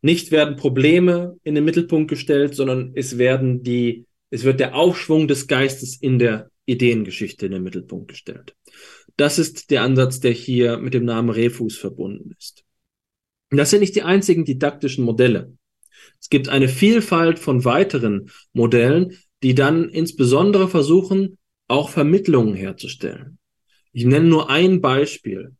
[0.00, 5.28] Nicht werden Probleme in den Mittelpunkt gestellt, sondern es werden die, es wird der Aufschwung
[5.28, 8.56] des Geistes in der Ideengeschichte in den Mittelpunkt gestellt.
[9.18, 12.64] Das ist der Ansatz, der hier mit dem Namen Refus verbunden ist.
[13.50, 15.52] Das sind nicht die einzigen didaktischen Modelle.
[16.18, 21.36] Es gibt eine Vielfalt von weiteren Modellen, die dann insbesondere versuchen,
[21.68, 23.38] auch Vermittlungen herzustellen.
[23.92, 25.54] Ich nenne nur ein Beispiel.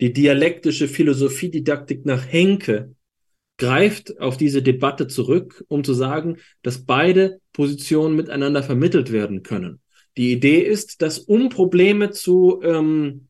[0.00, 2.94] Die dialektische Philosophiedidaktik nach Henke
[3.56, 9.80] greift auf diese Debatte zurück, um zu sagen, dass beide Positionen miteinander vermittelt werden können.
[10.16, 13.28] Die Idee ist, dass um Probleme zu ähm,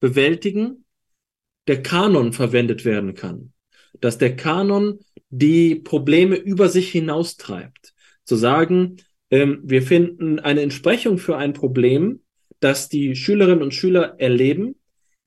[0.00, 0.84] bewältigen,
[1.68, 3.52] der Kanon verwendet werden kann.
[4.00, 7.94] Dass der Kanon die Probleme über sich hinaustreibt.
[8.24, 8.96] Zu sagen,
[9.30, 12.20] ähm, wir finden eine Entsprechung für ein Problem,
[12.60, 14.76] das die Schülerinnen und Schüler erleben,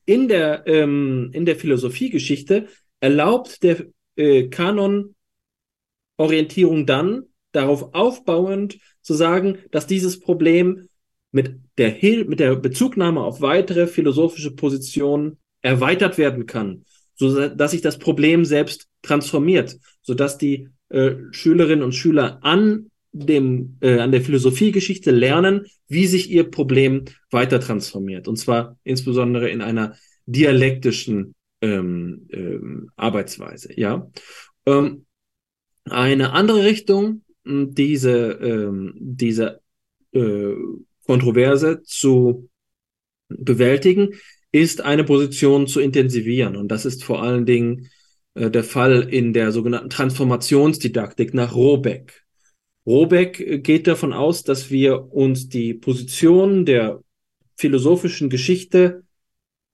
[0.06, 2.68] in der, ähm, in der Philosophiegeschichte
[3.00, 3.86] erlaubt der
[4.16, 10.88] äh, Kanon-Orientierung dann darauf aufbauend zu sagen, dass dieses Problem
[11.32, 16.86] mit der, Hil mit der Bezugnahme auf weitere philosophische Positionen erweitert werden kann,
[17.16, 22.90] so dass sich das Problem selbst transformiert, so dass die äh, Schülerinnen und Schüler an
[23.16, 28.28] dem, äh, an der Philosophiegeschichte lernen, wie sich ihr Problem weiter transformiert.
[28.28, 29.96] Und zwar insbesondere in einer
[30.26, 33.70] dialektischen ähm, ähm, Arbeitsweise.
[33.80, 34.12] Ja.
[34.66, 35.06] Ähm,
[35.86, 39.62] eine andere Richtung, hm, diese, ähm, diese
[40.12, 40.54] äh,
[41.06, 42.50] Kontroverse zu
[43.30, 44.10] bewältigen,
[44.52, 46.58] ist eine Position zu intensivieren.
[46.58, 47.90] Und das ist vor allen Dingen
[48.34, 52.25] äh, der Fall in der sogenannten Transformationsdidaktik nach Robeck.
[52.86, 57.02] Robeck geht davon aus, dass wir uns die Position der
[57.56, 59.04] philosophischen Geschichte,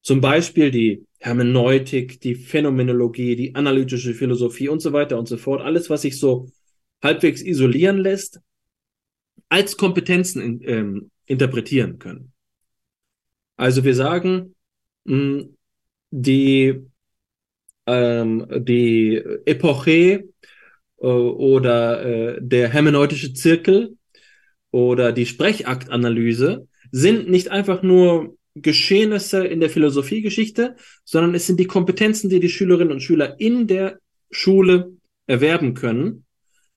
[0.01, 5.61] zum Beispiel die Hermeneutik, die Phänomenologie, die analytische Philosophie und so weiter und so fort,
[5.61, 6.49] alles, was sich so
[7.03, 8.39] halbwegs isolieren lässt,
[9.49, 12.31] als Kompetenzen in, ähm, interpretieren können.
[13.57, 14.55] Also wir sagen,
[15.03, 15.57] mh, hm,
[16.11, 16.81] die,
[17.85, 20.25] ähm, die Epoche
[21.07, 23.97] oder äh, der hermeneutische Zirkel
[24.71, 30.75] oder die Sprechaktanalyse sind nicht einfach nur Geschehnisse in der Philosophiegeschichte,
[31.05, 33.99] sondern es sind die Kompetenzen, die die Schülerinnen und Schüler in der
[34.29, 34.91] Schule
[35.25, 36.25] erwerben können,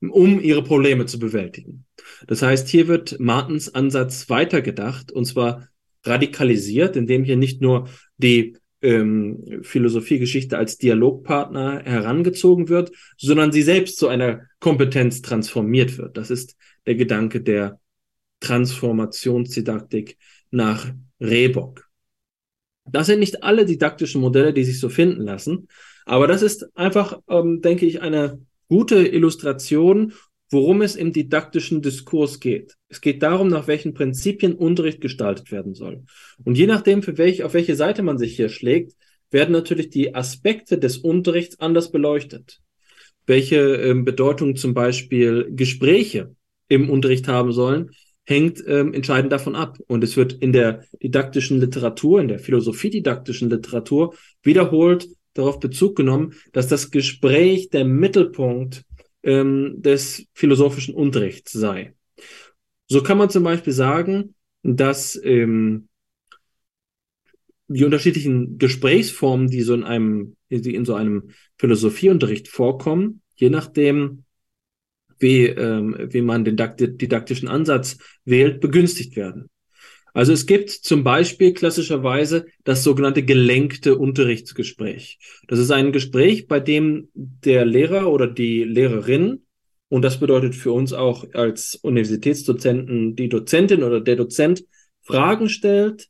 [0.00, 1.84] um ihre Probleme zu bewältigen.
[2.26, 5.68] Das heißt, hier wird Martens Ansatz weitergedacht und zwar
[6.04, 13.96] radikalisiert, indem hier nicht nur die ähm, Philosophiegeschichte als Dialogpartner herangezogen wird, sondern sie selbst
[13.96, 16.16] zu einer Kompetenz transformiert wird.
[16.16, 16.56] Das ist
[16.86, 17.80] der Gedanke der
[18.40, 20.18] Transformationsdidaktik
[20.50, 21.88] nach Rehbock.
[22.84, 25.68] Das sind nicht alle didaktischen Modelle, die sich so finden lassen,
[26.04, 30.12] aber das ist einfach, ähm, denke ich, eine gute Illustration,
[30.54, 32.76] worum es im didaktischen Diskurs geht.
[32.88, 36.04] Es geht darum, nach welchen Prinzipien Unterricht gestaltet werden soll.
[36.44, 38.94] Und je nachdem, für welch, auf welche Seite man sich hier schlägt,
[39.30, 42.60] werden natürlich die Aspekte des Unterrichts anders beleuchtet.
[43.26, 46.34] Welche ähm, Bedeutung zum Beispiel Gespräche
[46.68, 47.90] im Unterricht haben sollen,
[48.22, 49.78] hängt ähm, entscheidend davon ab.
[49.88, 56.34] Und es wird in der didaktischen Literatur, in der philosophiedidaktischen Literatur wiederholt darauf Bezug genommen,
[56.52, 58.84] dass das Gespräch der Mittelpunkt
[59.24, 61.94] ähm, des philosophischen Unterrichts sei.
[62.86, 65.88] So kann man zum Beispiel sagen, dass ähm,
[67.68, 74.24] die unterschiedlichen Gesprächsformen, die so in einem, die in so einem Philosophieunterricht vorkommen, je nachdem,
[75.18, 79.48] wie, ähm, wie man den didaktischen Ansatz wählt, begünstigt werden.
[80.14, 85.18] Also es gibt zum Beispiel klassischerweise das sogenannte gelenkte Unterrichtsgespräch.
[85.48, 89.42] Das ist ein Gespräch, bei dem der Lehrer oder die Lehrerin,
[89.88, 94.64] und das bedeutet für uns auch als Universitätsdozenten die Dozentin oder der Dozent,
[95.02, 96.08] Fragen stellt,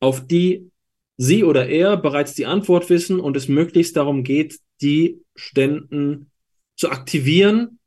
[0.00, 0.70] auf die
[1.16, 6.30] sie oder er bereits die Antwort wissen und es möglichst darum geht, die Ständen
[6.74, 7.78] zu aktivieren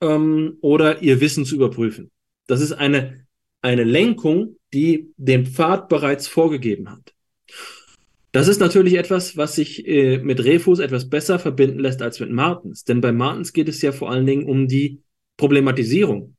[0.00, 2.12] ähm, oder ihr Wissen zu überprüfen.
[2.46, 3.26] Das ist eine,
[3.60, 7.14] eine Lenkung, die den Pfad bereits vorgegeben hat.
[8.32, 12.32] Das ist natürlich etwas, was sich äh, mit Refus etwas besser verbinden lässt als mit
[12.32, 12.82] Martens.
[12.82, 15.02] Denn bei Martens geht es ja vor allen Dingen um die
[15.36, 16.36] Problematisierung.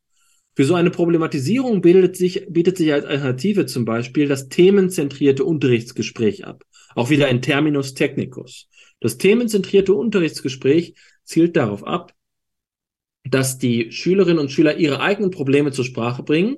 [0.57, 6.45] Für so eine Problematisierung bildet sich, bietet sich als Alternative zum Beispiel das themenzentrierte Unterrichtsgespräch
[6.45, 6.63] ab.
[6.95, 8.67] Auch wieder ein Terminus technicus.
[8.99, 12.13] Das themenzentrierte Unterrichtsgespräch zielt darauf ab,
[13.23, 16.57] dass die Schülerinnen und Schüler ihre eigenen Probleme zur Sprache bringen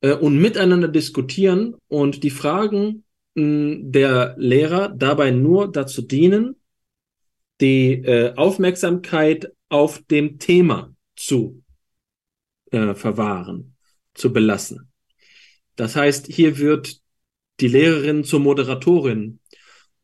[0.00, 6.56] äh, und miteinander diskutieren und die Fragen mh, der Lehrer dabei nur dazu dienen,
[7.60, 11.62] die äh, Aufmerksamkeit auf dem Thema zu
[12.70, 13.76] äh, verwahren,
[14.14, 14.90] zu belassen.
[15.76, 17.00] Das heißt, hier wird
[17.60, 19.40] die Lehrerin zur Moderatorin,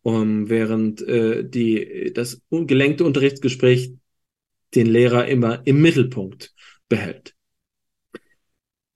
[0.02, 3.92] um, während äh, die, das gelenkte Unterrichtsgespräch
[4.74, 6.54] den Lehrer immer im Mittelpunkt
[6.88, 7.35] behält.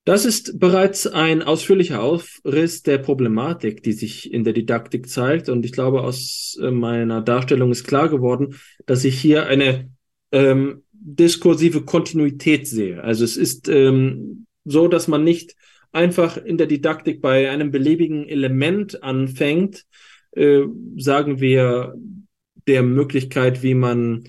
[0.05, 5.49] Das ist bereits ein ausführlicher Aufriss der Problematik, die sich in der Didaktik zeigt.
[5.49, 9.91] Und ich glaube, aus äh, meiner Darstellung ist klar geworden, dass ich hier eine
[10.33, 13.03] ähm, diskursive Kontinuität sehe.
[13.03, 15.55] Also es ist ähm, so, dass man nicht
[15.93, 19.85] einfach in der Didaktik bei einem beliebigen Element anfängt,
[20.33, 20.63] äh,
[20.97, 21.95] sagen wir
[22.67, 24.25] der Möglichkeit, wie man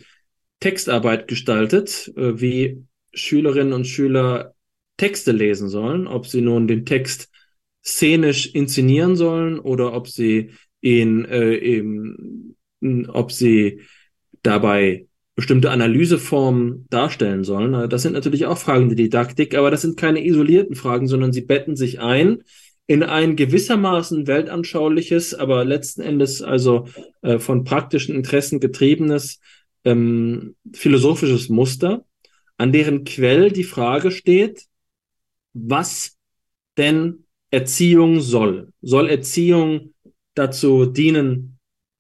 [0.60, 4.54] Textarbeit gestaltet, äh, wie Schülerinnen und Schüler
[5.02, 7.32] Texte lesen sollen, ob sie nun den Text
[7.84, 12.56] szenisch inszenieren sollen oder ob sie ihn, äh, eben,
[13.08, 13.82] ob sie
[14.44, 17.74] dabei bestimmte Analyseformen darstellen sollen.
[17.74, 21.34] Also das sind natürlich auch Fragen der Didaktik, aber das sind keine isolierten Fragen, sondern
[21.34, 22.44] sie betten sich ein
[22.86, 26.86] in ein gewissermaßen weltanschauliches, aber letzten Endes also
[27.24, 29.40] äh, von praktischen Interessen getriebenes
[29.84, 32.06] ähm, philosophisches Muster,
[32.58, 34.68] an deren Quell die Frage steht,
[35.54, 36.18] was
[36.78, 38.72] denn Erziehung soll.
[38.82, 39.94] Soll Erziehung
[40.34, 41.60] dazu dienen,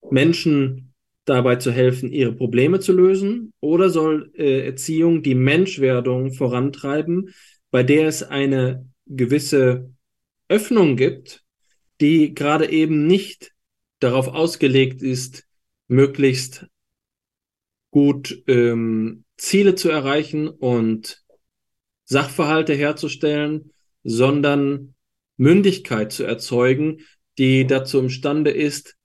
[0.10, 0.94] Menschen
[1.26, 3.54] dabei zu helfen, ihre Probleme zu lösen?
[3.60, 7.34] Oder soll äh, Erziehung die Menschwerdung vorantreiben,
[7.70, 9.92] bei der es eine gewisse
[10.48, 11.44] Öffnung gibt,
[12.00, 13.52] die gerade eben nicht
[14.00, 15.46] darauf ausgelegt ist,
[15.88, 16.68] möglichst
[17.92, 21.21] gut ähm, Ziele zu erreichen und
[22.12, 23.72] Sachverhalte herzustellen,
[24.04, 24.96] sondern
[25.38, 27.00] Mündigkeit zu erzeugen,
[27.38, 28.98] die dazu imstande ist,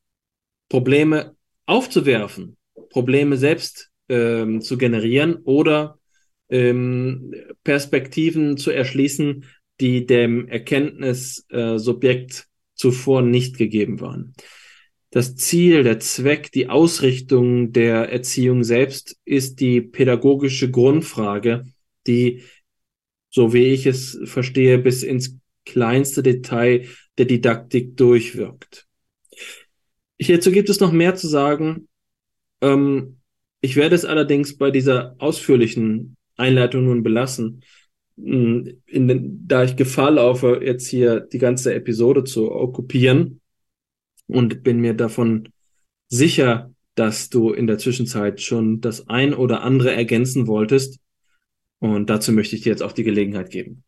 [0.69, 1.37] Probleme
[1.67, 2.57] aufzuwerfen,
[2.91, 6.01] Probleme selbst ähm, zu generieren oder
[6.49, 7.33] ähm,
[7.63, 9.45] Perspektiven zu erschließen,
[9.81, 12.43] die dem Erkenntnissubjekt äh,
[12.75, 14.35] zuvor nicht gegeben waren.
[15.11, 21.65] Das Ziel, der Zweck, die Ausrichtung der Erziehung selbst ist die pädagogische Grundfrage,
[22.09, 22.43] die,
[23.37, 26.87] so wie ich es verstehe, bis ins kleinste Detail
[27.19, 28.87] der Didaktik durchwirkt.
[30.19, 31.87] Hierzu gibt es noch mehr zu sagen.
[32.63, 33.19] Ähm,
[33.61, 37.63] ich werde es allerdings bei dieser ausführlichen Einleitung nun belassen,
[38.17, 43.43] hm, in, da ich Gefahr laufe, jetzt hier die ganze Episode zu okkupieren
[44.29, 45.51] und bin mir davon
[46.09, 51.01] sicher, dass du in der Zwischenzeit schon das ein oder andere ergänzen wolltest.
[51.95, 53.83] Und dazu möchte ich dir jetzt auch die Gelegenheit geben.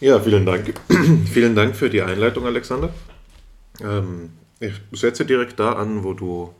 [0.00, 0.74] Ja, vielen Dank.
[1.32, 2.92] vielen Dank für die Einleitung, Alexander.
[3.82, 4.30] Ähm,
[4.60, 6.54] ich setze direkt da an, wo du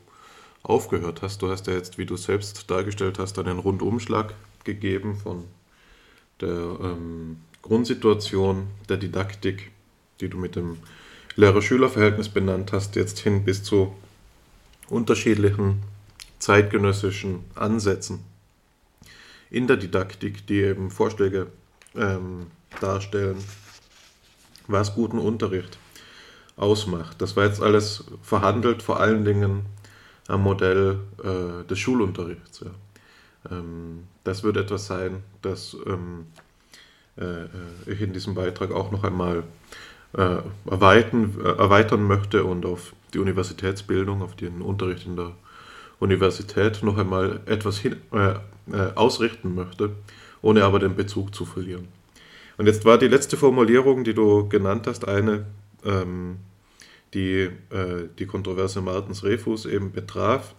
[0.63, 1.41] aufgehört hast.
[1.41, 4.33] Du hast ja jetzt, wie du selbst dargestellt hast, einen Rundumschlag
[4.63, 5.45] gegeben von
[6.41, 9.71] der ähm, Grundsituation der Didaktik,
[10.21, 10.77] die du mit dem
[11.35, 13.93] Lehrer-Schüler-Verhältnis benannt hast, jetzt hin bis zu
[14.89, 15.81] unterschiedlichen
[16.39, 18.19] zeitgenössischen Ansätzen
[19.49, 21.47] in der Didaktik, die eben Vorschläge
[21.95, 22.47] ähm,
[22.79, 23.37] darstellen,
[24.67, 25.77] was guten Unterricht
[26.55, 27.21] ausmacht.
[27.21, 29.65] Das war jetzt alles verhandelt, vor allen Dingen
[30.27, 32.61] am Modell äh, des Schulunterrichts.
[32.61, 33.57] Ja.
[33.57, 36.27] Ähm, das wird etwas sein, das ähm,
[37.17, 37.45] äh,
[37.91, 39.43] ich in diesem Beitrag auch noch einmal
[40.13, 40.37] äh,
[40.69, 45.31] erweitern, äh, erweitern möchte und auf die Universitätsbildung, auf den Unterricht in der
[45.99, 47.97] Universität noch einmal etwas hin,
[48.73, 49.91] äh, ausrichten möchte,
[50.41, 51.87] ohne aber den Bezug zu verlieren.
[52.57, 55.45] Und jetzt war die letzte Formulierung, die du genannt hast, eine,
[55.85, 56.39] ähm,
[57.13, 60.53] die äh, die Kontroverse Martens Refus eben betraf.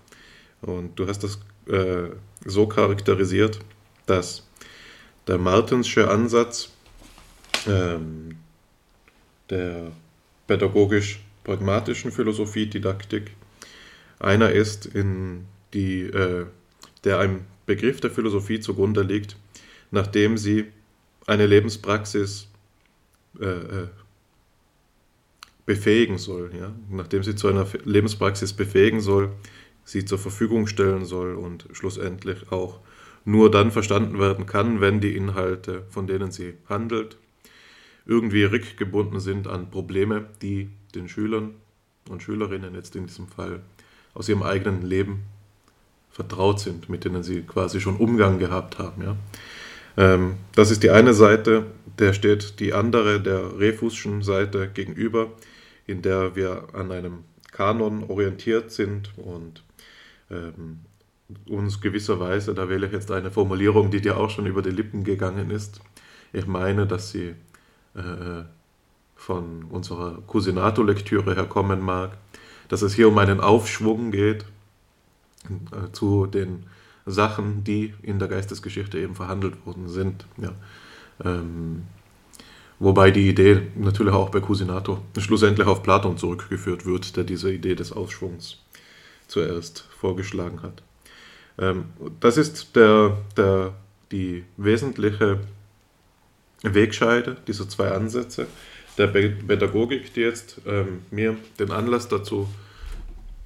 [0.63, 2.11] Und du hast das äh,
[2.45, 3.61] so charakterisiert,
[4.07, 4.49] dass
[5.27, 6.71] der Martensche Ansatz
[7.67, 8.37] ähm,
[9.51, 9.93] der
[10.47, 13.33] pädagogisch-pragmatischen Philosophie, Didaktik,
[14.19, 16.47] einer ist, in die, äh,
[17.05, 19.37] der einem Begriff der Philosophie zugrunde liegt,
[19.93, 20.67] nachdem sie
[21.29, 22.49] eine Lebenspraxis
[23.39, 23.89] äh, äh
[25.67, 26.75] befähigen soll, ja?
[26.91, 29.31] nachdem sie zu einer Lebenspraxis befähigen soll,
[29.85, 32.81] sie zur Verfügung stellen soll und schlussendlich auch
[33.25, 37.19] nur dann verstanden werden kann, wenn die Inhalte, von denen sie handelt,
[38.05, 41.55] irgendwie rückgebunden sind an Probleme, die den Schülern
[42.09, 43.61] und Schülerinnen jetzt in diesem Fall
[44.13, 45.23] aus ihrem eigenen Leben
[46.11, 49.03] vertraut sind, mit denen sie quasi schon Umgang gehabt haben.
[49.03, 49.17] Ja.
[49.97, 51.67] Ähm, das ist die eine Seite,
[51.99, 55.33] der steht die andere, der Refuschen Seite gegenüber,
[55.87, 59.63] in der wir an einem Kanon orientiert sind und
[60.31, 60.81] ähm,
[61.49, 65.05] uns gewisserweise, da wähle ich jetzt eine Formulierung, die dir auch schon über die Lippen
[65.05, 65.81] gegangen ist.
[66.33, 67.35] Ich meine, dass sie
[67.95, 68.45] äh,
[69.15, 72.17] von unserer Cusinato-Lektüre herkommen mag,
[72.69, 74.45] dass es hier um einen Aufschwung geht
[75.45, 76.67] äh, zu den
[77.07, 80.27] Sachen, die in der Geistesgeschichte eben verhandelt worden sind.
[80.37, 80.53] Ja.
[81.25, 81.83] Ähm,
[82.81, 87.75] Wobei die Idee natürlich auch bei Cusinato schlussendlich auf Platon zurückgeführt wird, der diese Idee
[87.75, 88.57] des Ausschwungs
[89.29, 90.83] zuerst vorgeschlagen hat.
[91.59, 91.85] Ähm,
[92.21, 93.75] das ist der, der,
[94.11, 95.41] die wesentliche
[96.63, 98.47] Wegscheide dieser zwei Ansätze
[98.97, 102.49] der Pädagogik, die jetzt ähm, mir den Anlass dazu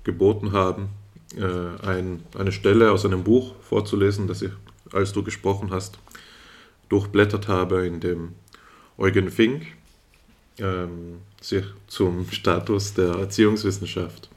[0.05, 0.91] geboten haben,
[1.37, 4.51] äh, ein, eine Stelle aus einem Buch vorzulesen, das ich,
[4.93, 5.99] als du gesprochen hast,
[6.89, 8.33] durchblättert habe, in dem
[8.99, 9.67] Eugen Fink
[10.59, 14.29] ähm, sich zum Status der Erziehungswissenschaft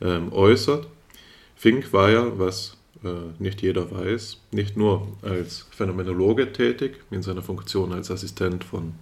[0.00, 0.86] ähm, äußert.
[1.56, 3.08] Fink war ja, was äh,
[3.38, 8.94] nicht jeder weiß, nicht nur als Phänomenologe tätig, in seiner Funktion als Assistent von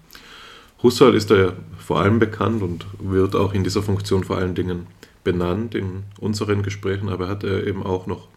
[0.82, 4.54] Husserl ist er ja vor allem bekannt und wird auch in dieser Funktion vor allen
[4.56, 4.88] Dingen
[5.24, 8.28] benannt in unseren Gesprächen, aber hat er eben auch noch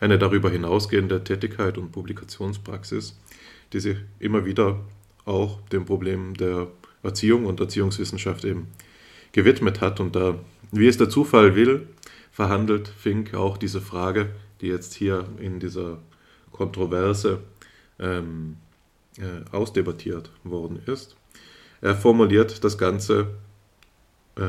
[0.00, 3.18] eine darüber hinausgehende Tätigkeit und Publikationspraxis,
[3.72, 4.80] die sich immer wieder
[5.24, 6.68] auch dem Problem der
[7.02, 8.68] Erziehung und Erziehungswissenschaft eben
[9.32, 10.00] gewidmet hat.
[10.00, 10.38] Und da,
[10.72, 11.88] wie es der Zufall will,
[12.30, 14.30] verhandelt Fink auch diese Frage,
[14.60, 15.98] die jetzt hier in dieser
[16.52, 17.40] Kontroverse
[17.98, 18.56] ähm,
[19.18, 21.16] äh, ausdebattiert worden ist.
[21.80, 23.28] Er formuliert das Ganze
[24.36, 24.42] äh,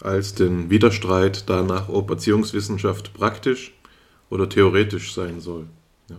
[0.00, 3.72] als den Widerstreit danach, ob Erziehungswissenschaft praktisch
[4.30, 5.66] oder theoretisch sein soll.
[6.08, 6.16] Ja.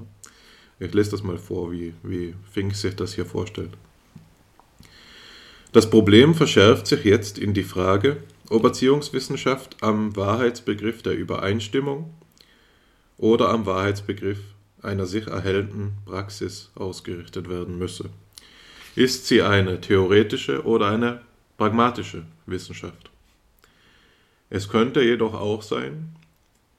[0.80, 3.72] Ich lese das mal vor, wie, wie Fink sich das hier vorstellt.
[5.72, 8.18] Das Problem verschärft sich jetzt in die Frage,
[8.50, 12.14] ob Erziehungswissenschaft am Wahrheitsbegriff der Übereinstimmung
[13.18, 14.40] oder am Wahrheitsbegriff
[14.82, 18.10] einer sich erhellenden Praxis ausgerichtet werden müsse.
[18.96, 21.22] Ist sie eine theoretische oder eine
[21.58, 23.09] pragmatische Wissenschaft?
[24.50, 26.16] Es könnte jedoch auch sein,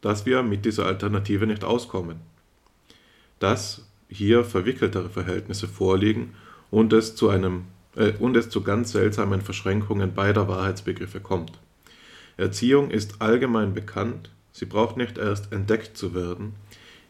[0.01, 2.21] dass wir mit dieser Alternative nicht auskommen,
[3.39, 6.35] dass hier verwickeltere Verhältnisse vorliegen
[6.71, 11.53] und es zu einem äh, und es zu ganz seltsamen Verschränkungen beider Wahrheitsbegriffe kommt.
[12.37, 16.55] Erziehung ist allgemein bekannt, sie braucht nicht erst entdeckt zu werden,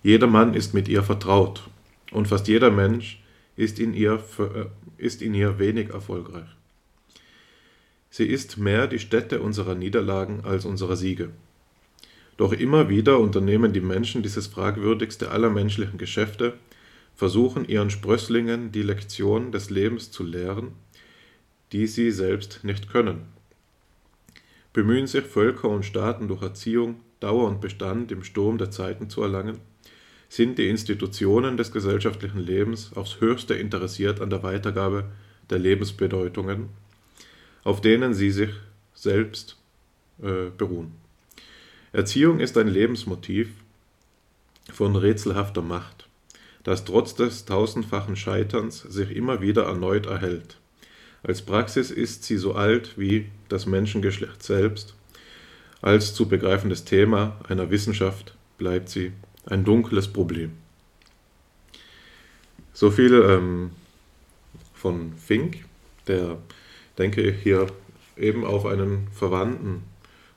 [0.02, 1.68] jedermann ist mit ihr vertraut
[2.10, 3.22] und fast jeder Mensch
[3.56, 4.66] ist in ihr, äh,
[4.98, 6.48] ist in ihr wenig erfolgreich.
[8.10, 11.30] Sie ist mehr die Stätte unserer Niederlagen als unserer Siege.
[12.36, 16.54] Doch immer wieder unternehmen die Menschen dieses fragwürdigste aller menschlichen Geschäfte,
[17.14, 20.72] versuchen ihren Sprösslingen die Lektion des Lebens zu lehren,
[21.72, 23.26] die sie selbst nicht können.
[24.72, 29.22] Bemühen sich Völker und Staaten durch Erziehung Dauer und Bestand im Sturm der Zeiten zu
[29.22, 29.58] erlangen,
[30.28, 35.04] sind die Institutionen des gesellschaftlichen Lebens aufs höchste interessiert an der Weitergabe
[35.50, 36.70] der Lebensbedeutungen
[37.64, 38.50] auf denen sie sich
[38.94, 39.56] selbst
[40.22, 40.92] äh, beruhen.
[41.92, 43.50] Erziehung ist ein Lebensmotiv
[44.72, 46.08] von rätselhafter Macht,
[46.62, 50.56] das trotz des tausendfachen Scheiterns sich immer wieder erneut erhält.
[51.22, 54.94] Als Praxis ist sie so alt wie das Menschengeschlecht selbst.
[55.82, 59.12] Als zu begreifendes Thema einer Wissenschaft bleibt sie
[59.46, 60.52] ein dunkles Problem.
[62.72, 63.70] So viel ähm,
[64.74, 65.64] von Fink,
[66.06, 66.38] der
[67.00, 67.66] denke, hier
[68.16, 69.82] eben auf einen verwandten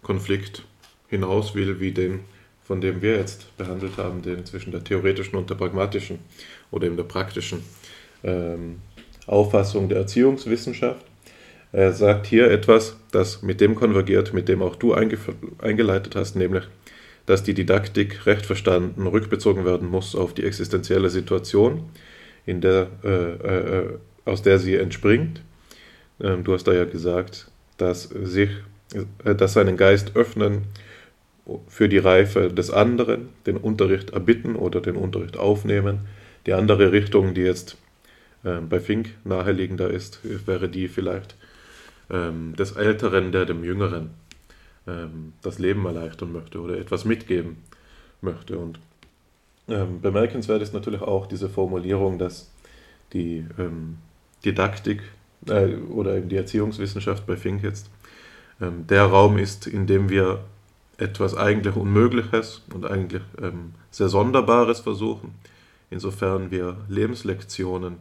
[0.01, 0.63] Konflikt
[1.09, 2.21] hinaus will, wie den,
[2.63, 6.19] von dem wir jetzt behandelt haben, den zwischen der theoretischen und der pragmatischen
[6.71, 7.61] oder eben der praktischen
[8.23, 8.79] ähm,
[9.27, 11.05] Auffassung der Erziehungswissenschaft.
[11.71, 16.63] Er sagt hier etwas, das mit dem konvergiert, mit dem auch du eingeleitet hast, nämlich,
[17.25, 21.89] dass die Didaktik recht verstanden rückbezogen werden muss auf die existenzielle Situation,
[22.45, 25.41] in der, äh, äh, aus der sie entspringt
[26.23, 28.49] ähm, du hast da ja gesagt, dass sich,
[29.23, 30.63] äh, dass seinen Geist öffnen
[31.67, 35.99] für die Reife des anderen, den Unterricht erbitten oder den Unterricht aufnehmen.
[36.45, 37.77] Die andere Richtung, die jetzt
[38.43, 41.35] äh, bei Fink naheliegender ist, wäre die vielleicht
[42.09, 44.11] ähm, des Älteren, der dem Jüngeren
[44.87, 47.57] ähm, das Leben erleichtern möchte oder etwas mitgeben
[48.21, 48.57] möchte.
[48.57, 48.79] Und
[49.67, 52.51] ähm, bemerkenswert ist natürlich auch diese Formulierung, dass
[53.11, 53.97] die ähm,
[54.45, 55.01] Didaktik
[55.47, 57.89] äh, oder eben die Erziehungswissenschaft bei Fink jetzt,
[58.61, 60.43] ähm, der Raum ist, in dem wir
[60.97, 65.33] etwas eigentlich Unmögliches und eigentlich ähm, sehr Sonderbares versuchen,
[65.89, 67.97] insofern wir Lebenslektionen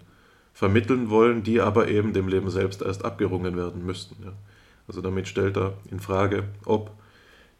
[0.52, 4.16] vermitteln wollen, die aber eben dem Leben selbst erst abgerungen werden müssten.
[4.22, 4.32] Ja.
[4.86, 6.90] Also damit stellt er in Frage, ob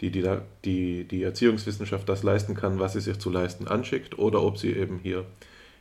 [0.01, 0.28] die, die,
[0.64, 4.72] die, die Erziehungswissenschaft das leisten kann, was sie sich zu leisten anschickt, oder ob sie
[4.72, 5.24] eben hier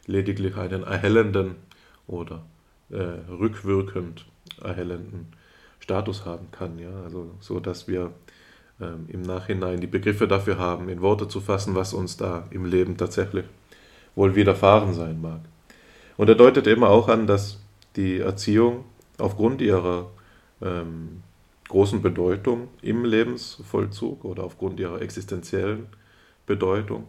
[0.06, 1.56] lediglich einen erhellenden
[2.08, 2.44] oder
[2.92, 4.26] äh, rückwirkend
[4.62, 5.28] erhellenden
[5.80, 6.80] Status haben kann.
[6.80, 6.92] Ja?
[7.04, 8.12] Also so, dass wir
[8.80, 12.66] ähm, im Nachhinein die Begriffe dafür haben, in Worte zu fassen, was uns da im
[12.66, 13.46] Leben tatsächlich
[14.16, 15.40] wohl widerfahren sein mag.
[16.18, 17.60] Und er deutet eben auch an, dass
[17.96, 18.86] die Erziehung
[19.18, 20.10] aufgrund ihrer
[20.62, 21.24] ähm,
[21.68, 25.88] großen Bedeutung im Lebensvollzug oder aufgrund ihrer existenziellen
[26.46, 27.08] Bedeutung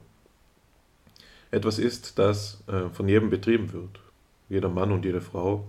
[1.50, 4.00] etwas ist, das äh, von jedem betrieben wird
[4.52, 5.66] jeder Mann und jede Frau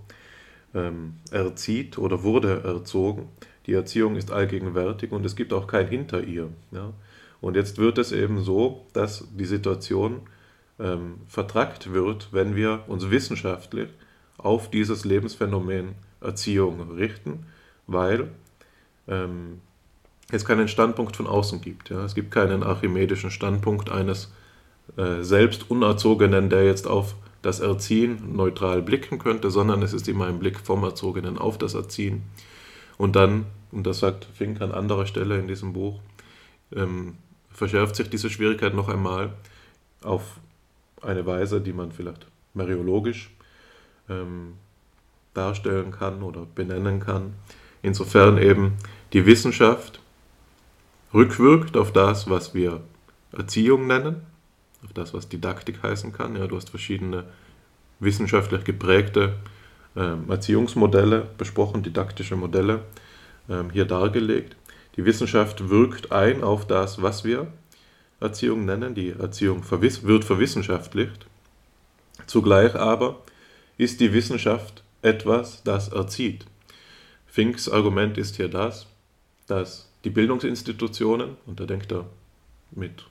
[0.76, 3.30] ähm, erzieht oder wurde erzogen.
[3.66, 6.50] Die Erziehung ist allgegenwärtig und es gibt auch kein hinter ihr.
[6.72, 6.94] Ja?
[7.42, 10.22] Und jetzt wird es eben so, dass die Situation
[10.80, 13.90] ähm, vertrackt wird, wenn wir uns wissenschaftlich
[14.38, 17.46] auf dieses Lebensphänomen Erziehung richten,
[17.88, 18.30] weil
[19.08, 19.62] ähm,
[20.32, 21.90] es keinen Standpunkt von außen gibt.
[21.90, 22.04] Ja?
[22.04, 24.32] Es gibt keinen archimedischen Standpunkt eines
[24.98, 30.26] äh, selbst Unerzogenen, der jetzt auf das Erziehen neutral blicken könnte, sondern es ist immer
[30.26, 32.24] ein Blick vom Erzogenen auf das Erziehen.
[32.98, 36.00] Und dann, und das sagt Fink an anderer Stelle in diesem Buch,
[36.74, 37.18] ähm,
[37.52, 39.34] verschärft sich diese Schwierigkeit noch einmal
[40.02, 40.40] auf
[41.02, 43.30] eine Weise, die man vielleicht mariologisch
[44.10, 44.54] ähm,
[45.34, 47.34] darstellen kann oder benennen kann.
[47.82, 48.76] Insofern eben
[49.12, 50.00] die Wissenschaft
[51.14, 52.82] rückwirkt auf das, was wir
[53.34, 54.26] Erziehung nennen,
[54.84, 56.36] auf das, was Didaktik heißen kann.
[56.36, 57.26] Ja, du hast verschiedene
[58.00, 59.36] wissenschaftlich geprägte
[59.96, 62.82] ähm, Erziehungsmodelle besprochen, didaktische Modelle
[63.50, 64.56] ähm, hier dargelegt.
[64.96, 67.48] Die Wissenschaft wirkt ein auf das, was wir
[68.20, 68.96] Erziehung nennen.
[68.96, 71.26] Die Erziehung verwiss wird verwissenschaftlicht.
[72.28, 73.22] Zugleich aber
[73.78, 76.46] ist die Wissenschaft etwas, das erzieht.
[77.26, 78.88] Finks Argument ist hier das,
[79.48, 82.06] dass die Bildungsinstitutionen, und da denkt er
[82.72, 83.06] mit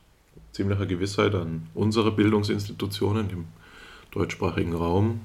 [0.52, 3.44] ziemlicher Gewissheit an unsere Bildungsinstitutionen im
[4.10, 5.20] deutschsprachigen Raum,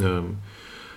[0.00, 0.38] ähm,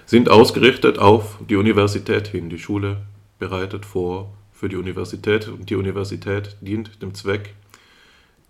[0.05, 2.49] sind ausgerichtet auf die Universität hin.
[2.49, 3.01] Die Schule
[3.39, 7.55] bereitet vor für die Universität und die Universität dient dem Zweck,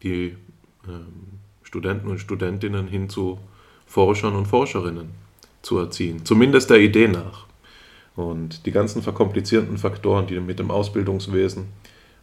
[0.03, 0.36] die
[0.88, 3.39] ähm, Studenten und Studentinnen hin zu
[3.86, 5.11] Forschern und Forscherinnen
[5.61, 6.25] zu erziehen.
[6.25, 7.45] Zumindest der Idee nach.
[8.15, 11.67] Und die ganzen verkomplizierten Faktoren, die mit dem Ausbildungswesen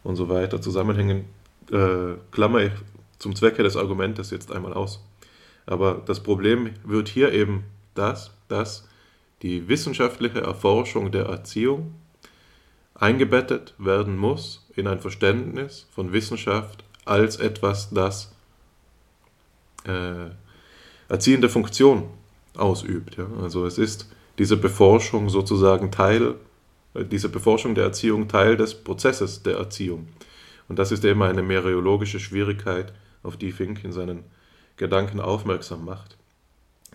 [0.03, 1.25] und so weiter zusammenhängen,
[1.71, 2.71] äh, klammer ich
[3.19, 5.03] zum Zwecke des Argumentes jetzt einmal aus.
[5.65, 8.87] Aber das Problem wird hier eben das, dass
[9.41, 11.93] die wissenschaftliche Erforschung der Erziehung
[12.95, 18.33] eingebettet werden muss in ein Verständnis von Wissenschaft als etwas, das
[19.85, 20.29] äh,
[21.07, 22.09] erziehende Funktion
[22.55, 23.17] ausübt.
[23.17, 23.27] Ja?
[23.41, 26.35] Also es ist diese Beforschung sozusagen Teil,
[26.93, 30.07] äh, diese Beforschung der Erziehung Teil des Prozesses der Erziehung.
[30.67, 32.93] Und das ist eben eine mereologische Schwierigkeit,
[33.23, 34.23] auf die Fink in seinen
[34.77, 36.17] Gedanken aufmerksam macht,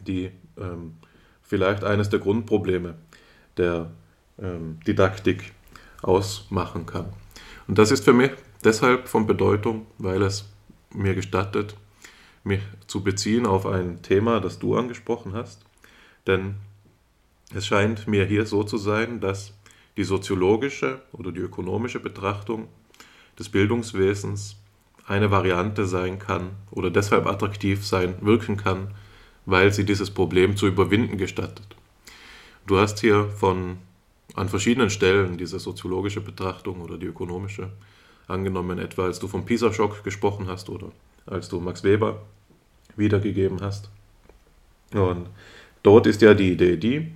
[0.00, 0.94] die ähm,
[1.42, 2.94] vielleicht eines der Grundprobleme
[3.56, 3.90] der
[4.38, 5.52] ähm, Didaktik
[6.02, 7.12] ausmachen kann.
[7.66, 10.46] Und das ist für mich deshalb von Bedeutung, weil es
[10.92, 11.76] mir gestattet,
[12.42, 15.64] mich zu beziehen auf ein Thema, das du angesprochen hast.
[16.26, 16.56] Denn
[17.54, 19.54] es scheint mir hier so zu sein, dass
[19.96, 22.68] die soziologische oder die ökonomische Betrachtung
[23.38, 24.56] des Bildungswesens
[25.06, 28.94] eine Variante sein kann oder deshalb attraktiv sein, wirken kann,
[29.46, 31.76] weil sie dieses Problem zu überwinden gestattet.
[32.66, 33.78] Du hast hier von
[34.34, 37.70] an verschiedenen Stellen diese soziologische Betrachtung oder die ökonomische
[38.26, 40.88] angenommen, etwa als du vom Pisa-Schock gesprochen hast oder
[41.26, 42.22] als du Max Weber
[42.96, 43.90] wiedergegeben hast.
[44.92, 45.28] Und
[45.82, 47.12] dort ist ja die Idee die,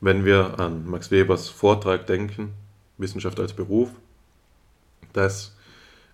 [0.00, 2.52] wenn wir an Max Webers Vortrag denken,
[2.98, 3.90] Wissenschaft als Beruf,
[5.12, 5.55] dass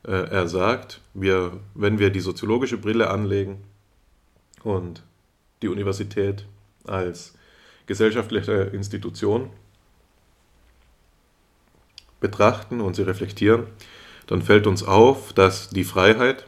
[0.05, 3.63] äh, er sagt, wir, wenn wir die soziologische Brille anlegen
[4.63, 5.03] und
[5.63, 6.47] die Universität
[6.85, 7.35] als
[7.87, 9.51] gesellschaftliche Institution
[12.21, 13.67] betrachten und sie reflektieren,
[14.27, 16.47] dann fällt uns auf, dass die Freiheit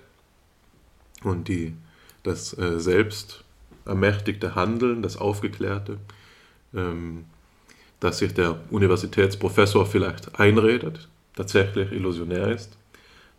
[1.22, 1.74] und die,
[2.22, 3.44] das äh, selbst
[4.54, 5.98] Handeln, das Aufgeklärte,
[6.74, 7.26] ähm,
[8.00, 12.76] dass sich der Universitätsprofessor vielleicht einredet, tatsächlich illusionär ist,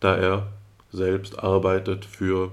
[0.06, 0.48] da er
[0.92, 2.52] selbst arbeitet für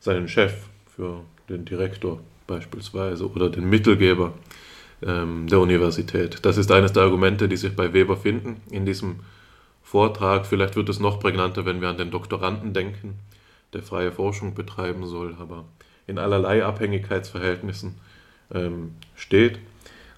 [0.00, 0.52] seinen Chef,
[0.94, 4.34] für den Direktor beispielsweise oder den Mittelgeber
[5.02, 6.44] ähm, der Universität.
[6.44, 9.20] Das ist eines der Argumente, die sich bei Weber finden in diesem
[9.82, 10.44] Vortrag.
[10.44, 13.18] Vielleicht wird es noch prägnanter, wenn wir an den Doktoranden denken,
[13.72, 15.64] der freie Forschung betreiben soll, aber
[16.06, 17.94] in allerlei Abhängigkeitsverhältnissen
[18.52, 19.58] ähm, steht.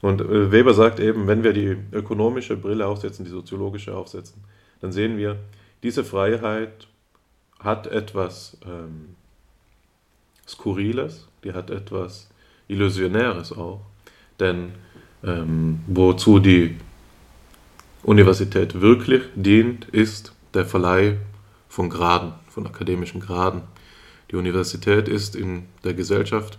[0.02, 4.42] Und äh, Weber sagt eben, wenn wir die ökonomische Brille aufsetzen, die soziologische aufsetzen,
[4.80, 5.38] dann sehen wir,
[5.82, 6.88] diese Freiheit
[7.58, 9.16] hat etwas ähm,
[10.46, 12.28] Skurriles, die hat etwas
[12.68, 13.80] Illusionäres auch.
[14.38, 14.72] Denn
[15.24, 16.76] ähm, wozu die
[18.02, 21.18] Universität wirklich dient, ist der Verleih
[21.68, 23.62] von Graden, von akademischen Graden.
[24.30, 26.58] Die Universität ist in der Gesellschaft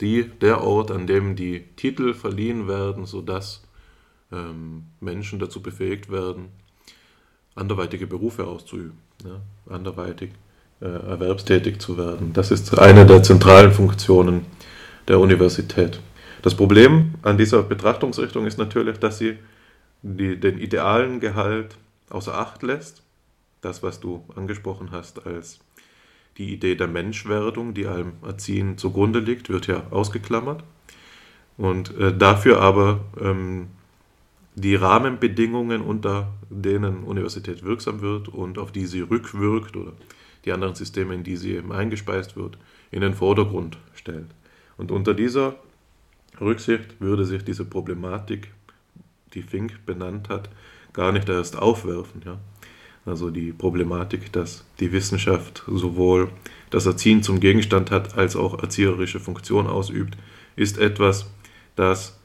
[0.00, 3.64] die, der Ort, an dem die Titel verliehen werden, sodass
[4.32, 6.48] ähm, Menschen dazu befähigt werden,
[7.58, 9.40] anderweitige Berufe auszuüben, ja,
[9.72, 10.30] anderweitig
[10.80, 12.32] äh, erwerbstätig zu werden.
[12.32, 14.46] Das ist eine der zentralen Funktionen
[15.08, 16.00] der Universität.
[16.42, 19.38] Das Problem an dieser Betrachtungsrichtung ist natürlich, dass sie
[20.02, 21.76] die, den idealen Gehalt
[22.10, 23.02] außer Acht lässt.
[23.60, 25.58] Das, was du angesprochen hast als
[26.36, 30.62] die Idee der Menschwerdung, die einem Erziehen zugrunde liegt, wird ja ausgeklammert.
[31.56, 33.66] Und äh, dafür aber ähm,
[34.54, 39.92] die Rahmenbedingungen, unter denen Universität wirksam wird und auf die sie rückwirkt oder
[40.44, 42.58] die anderen Systeme, in die sie eben eingespeist wird,
[42.90, 44.28] in den Vordergrund stellt.
[44.76, 45.56] Und unter dieser
[46.40, 48.52] Rücksicht würde sich diese Problematik,
[49.34, 50.48] die Fink benannt hat,
[50.92, 52.22] gar nicht erst aufwerfen.
[52.24, 52.38] Ja?
[53.04, 56.30] Also die Problematik, dass die Wissenschaft sowohl
[56.70, 60.16] das Erziehen zum Gegenstand hat, als auch erzieherische Funktion ausübt,
[60.56, 61.26] ist etwas,
[61.76, 62.17] das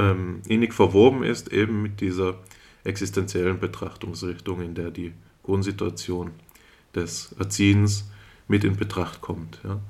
[0.00, 2.34] ähm, innig verwoben ist eben mit dieser
[2.84, 6.30] existenziellen Betrachtungsrichtung, in der die Grundsituation
[6.94, 8.10] des Erziehens
[8.48, 9.60] mit in Betracht kommt.
[9.62, 9.80] Ja.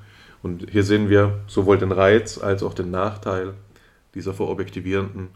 [0.43, 3.55] Und hier sehen wir sowohl den Reiz als auch den Nachteil
[4.15, 5.29] dieser verobjektivierenden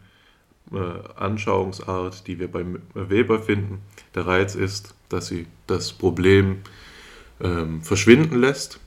[0.73, 0.77] äh,
[1.15, 3.79] Anschauungsart, die wir beim Weber finden.
[4.13, 6.61] Der Reiz ist, dass sie das Problem
[7.39, 8.79] ähm, verschwinden lässt.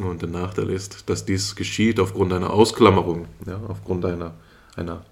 [0.00, 4.34] Und der Nachteil ist, dass dies geschieht aufgrund einer Ausklammerung, ja, aufgrund einer,
[4.76, 5.04] einer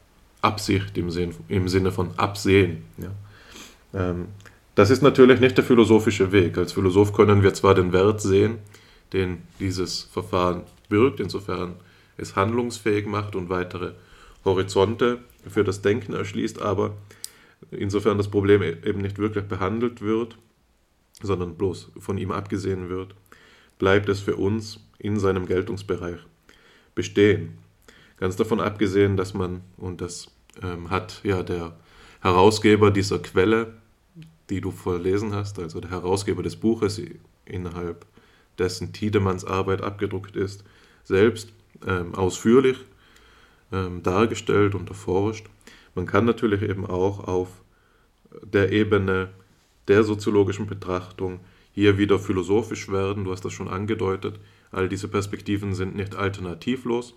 [0.43, 2.85] Absicht im, Sinn, im Sinne von Absehen.
[2.99, 4.11] Ja.
[4.11, 4.27] Ähm,
[4.75, 6.57] das ist natürlich nicht der philosophische Weg.
[6.59, 8.59] Als Philosoph können wir zwar den Wert sehen,
[9.13, 11.75] den dieses Verfahren birgt, insofern
[12.17, 13.93] es handlungsfähig macht und weitere
[14.45, 15.19] Horizonte
[15.49, 16.97] für das Denken erschließt, aber
[17.71, 20.37] insofern das Problem e-, eben nicht wirklich behandelt wird,
[21.23, 23.15] sondern bloß von ihm abgesehen wird,
[23.79, 26.19] bleibt es für uns in seinem Geltungsbereich
[26.95, 27.59] bestehen.
[28.23, 30.31] Ganz davon abgesehen, dass man, und das
[30.63, 31.75] ähm, hat ja der
[32.21, 33.75] Herausgeber dieser Quelle,
[34.49, 37.03] die du verlesen hast, also der Herausgeber des Buches,
[37.47, 38.07] innerhalb
[38.61, 40.63] dessen Tiedemanns Arbeit abgedruckt ist,
[41.03, 41.53] selbst
[41.85, 42.77] ähm, ausführlich
[43.73, 45.49] ähm, dargestellt und erforscht.
[45.97, 47.49] Man kann natürlich eben auch auf
[48.45, 49.31] der Ebene
[49.89, 51.41] der soziologischen Betrachtung
[51.73, 53.25] hier wieder philosophisch werden.
[53.25, 54.39] Du hast das schon angedeutet.
[54.71, 57.17] All diese Perspektiven sind nicht alternativlos.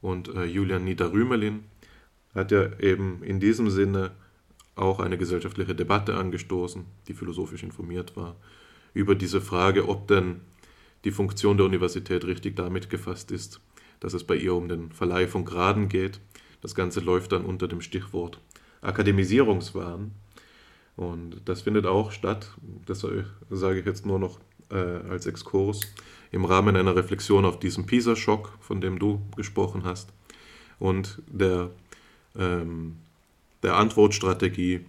[0.00, 1.64] Und äh, Julian Niederrümelin
[2.34, 4.12] hat ja eben in diesem Sinne
[4.74, 8.36] auch eine gesellschaftliche Debatte angestoßen, die philosophisch informiert war,
[8.92, 10.42] über diese Frage, ob denn
[11.04, 13.60] die Funktion der Universität richtig damit gefasst ist,
[14.00, 16.20] dass es bei ihr um den Verleih von Graden geht.
[16.60, 18.40] Das Ganze läuft dann unter dem Stichwort
[18.82, 20.12] Akademisierungswahn.
[20.96, 22.50] Und das findet auch statt,
[22.86, 23.06] das
[23.50, 24.40] sage ich jetzt nur noch
[24.70, 25.80] äh, als Exkurs,
[26.32, 30.12] im Rahmen einer Reflexion auf diesen PISA-Schock, von dem du gesprochen hast,
[30.78, 31.70] und der,
[32.38, 32.96] ähm,
[33.62, 34.84] der Antwortstrategie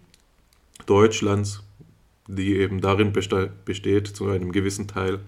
[0.85, 1.63] Deutschlands,
[2.27, 5.19] die eben darin besteht, zu einem gewissen Teil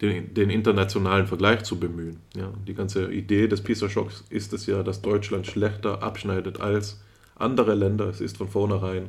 [0.00, 2.20] den, den internationalen Vergleich zu bemühen.
[2.34, 7.00] Ja, die ganze Idee des PISA-Schocks ist es ja, dass Deutschland schlechter abschneidet als
[7.34, 8.08] andere Länder.
[8.08, 9.08] Es ist von vornherein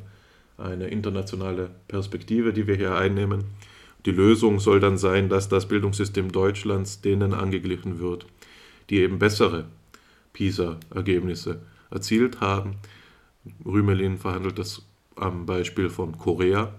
[0.58, 3.46] eine internationale Perspektive, die wir hier einnehmen.
[4.06, 8.26] Die Lösung soll dann sein, dass das Bildungssystem Deutschlands denen angeglichen wird,
[8.90, 9.68] die eben bessere
[10.34, 12.78] PISA-Ergebnisse erzielt haben.
[13.66, 14.84] Rümelin verhandelt das
[15.16, 16.74] am Beispiel von Korea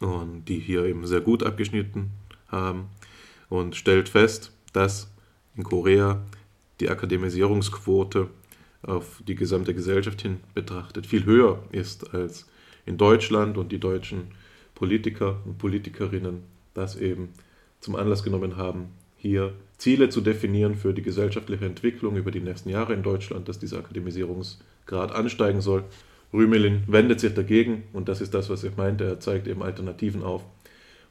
[0.00, 2.10] und die hier eben sehr gut abgeschnitten
[2.48, 2.88] haben
[3.48, 5.10] und stellt fest, dass
[5.56, 6.22] in Korea
[6.80, 8.28] die Akademisierungsquote
[8.82, 12.46] auf die gesamte Gesellschaft hin betrachtet viel höher ist als
[12.84, 14.28] in Deutschland und die deutschen
[14.76, 17.30] Politiker und Politikerinnen das eben
[17.80, 22.68] zum Anlass genommen haben, hier Ziele zu definieren für die gesellschaftliche Entwicklung über die nächsten
[22.68, 25.84] Jahre in Deutschland, dass dieser Akademisierungsgrad ansteigen soll.
[26.32, 29.04] Rümelin wendet sich dagegen und das ist das, was ich meinte.
[29.04, 30.44] Er zeigt eben Alternativen auf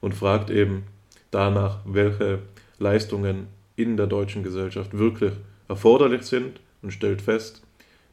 [0.02, 0.84] und fragt eben,
[1.32, 2.40] danach, welche
[2.80, 5.34] Leistungen in der deutschen Gesellschaft wirklich
[5.68, 7.64] erforderlich sind und stellt fest,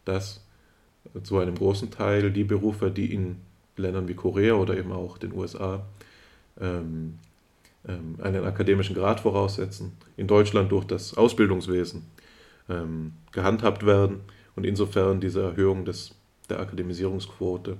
[0.04, 0.44] dass
[1.22, 3.36] zu einem großen Teil die Berufe, die in
[3.76, 5.84] Ländern wie Korea oder eben auch den USA
[6.60, 7.18] ähm,
[7.88, 12.04] ähm, einen akademischen Grad voraussetzen, in Deutschland durch das Ausbildungswesen
[12.68, 14.20] ähm, gehandhabt werden
[14.54, 16.14] und insofern diese Erhöhung des,
[16.48, 17.78] der Akademisierungsquote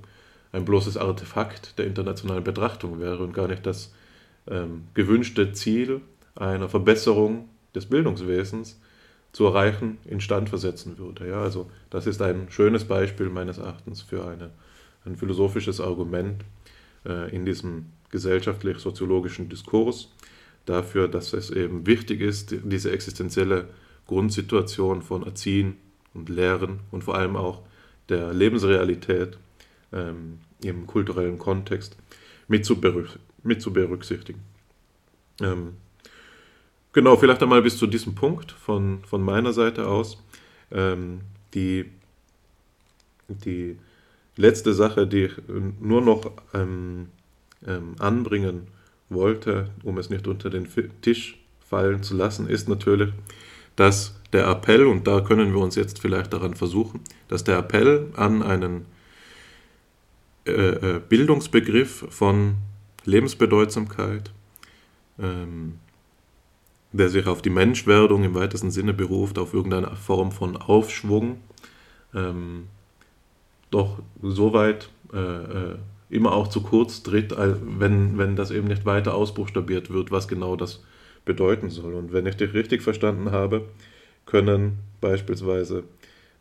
[0.52, 3.94] ein bloßes Artefakt der internationalen Betrachtung wäre und gar nicht das
[4.46, 6.00] ähm, gewünschte Ziel
[6.34, 8.80] einer Verbesserung des Bildungswesens
[9.32, 11.28] zu erreichen, instand versetzen würde.
[11.28, 14.50] Ja, also das ist ein schönes Beispiel meines Erachtens für eine,
[15.04, 16.44] ein philosophisches Argument
[17.04, 20.08] äh, in diesem gesellschaftlich-soziologischen Diskurs
[20.66, 23.68] dafür, dass es eben wichtig ist, diese existenzielle
[24.06, 25.76] Grundsituation von Erziehen
[26.14, 27.62] und Lehren und vor allem auch
[28.08, 29.38] der Lebensrealität
[29.92, 31.96] ähm, im kulturellen Kontext
[32.48, 32.78] mit zu,
[33.42, 34.40] mit zu berücksichtigen.
[35.40, 35.74] Ähm,
[36.92, 40.22] genau, vielleicht einmal bis zu diesem Punkt von, von meiner Seite aus.
[40.70, 41.22] Ähm,
[41.54, 41.90] die,
[43.28, 43.78] die
[44.36, 45.32] letzte Sache, die ich
[45.80, 47.08] nur noch ähm,
[47.66, 48.68] ähm, anbringen
[49.08, 50.68] wollte, um es nicht unter den
[51.02, 53.10] Tisch fallen zu lassen, ist natürlich,
[53.76, 58.08] dass der Appell, und da können wir uns jetzt vielleicht daran versuchen, dass der Appell
[58.16, 58.86] an einen
[60.46, 62.56] äh, äh Bildungsbegriff von
[63.04, 64.30] Lebensbedeutsamkeit,
[65.18, 65.78] ähm,
[66.92, 71.40] der sich auf die Menschwerdung im weitesten Sinne beruft, auf irgendeine Form von Aufschwung,
[72.14, 72.68] ähm,
[73.72, 75.76] doch soweit äh, äh,
[76.10, 80.56] immer auch zu kurz tritt, wenn, wenn das eben nicht weiter ausbuchstabiert wird, was genau
[80.56, 80.84] das
[81.24, 81.94] bedeuten soll.
[81.94, 83.66] Und wenn ich dich richtig verstanden habe,
[84.26, 85.84] können beispielsweise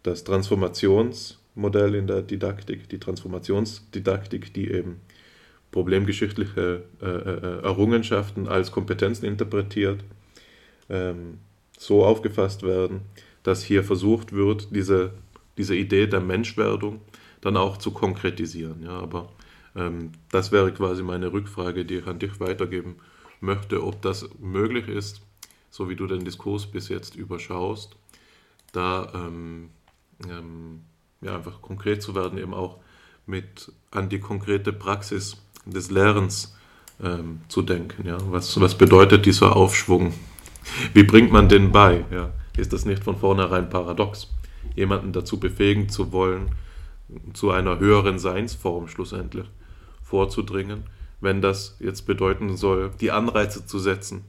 [0.04, 5.00] das Transformationsmodell in der Didaktik, die Transformationsdidaktik, die eben
[5.72, 10.04] problemgeschichtliche äh, äh, Errungenschaften als Kompetenzen interpretiert,
[10.90, 11.38] ähm,
[11.78, 13.02] so aufgefasst werden,
[13.44, 15.12] dass hier versucht wird, diese,
[15.58, 17.00] diese Idee der Menschwerdung
[17.42, 18.84] dann auch zu konkretisieren.
[18.84, 19.30] Ja, aber
[19.76, 22.96] ähm, das wäre quasi meine Rückfrage, die ich an dich weitergeben
[23.40, 25.22] möchte, ob das möglich ist,
[25.70, 27.96] so wie du den Diskurs bis jetzt überschaust,
[28.72, 29.70] da ähm,
[30.30, 30.82] ähm,
[31.22, 32.78] ja, einfach konkret zu werden, eben auch
[33.26, 36.56] mit an die konkrete Praxis des Lehrens
[37.02, 38.08] ähm, zu denken.
[38.08, 38.18] Ja?
[38.32, 40.14] Was, was bedeutet dieser Aufschwung?
[40.94, 42.06] Wie bringt man den bei?
[42.12, 42.32] Ja?
[42.58, 44.28] Ist das nicht von vornherein paradox,
[44.76, 46.52] jemanden dazu befähigen zu wollen,
[47.34, 49.46] zu einer höheren Seinsform schlussendlich
[50.04, 50.84] vorzudringen,
[51.20, 54.24] wenn das jetzt bedeuten soll, die Anreize zu setzen,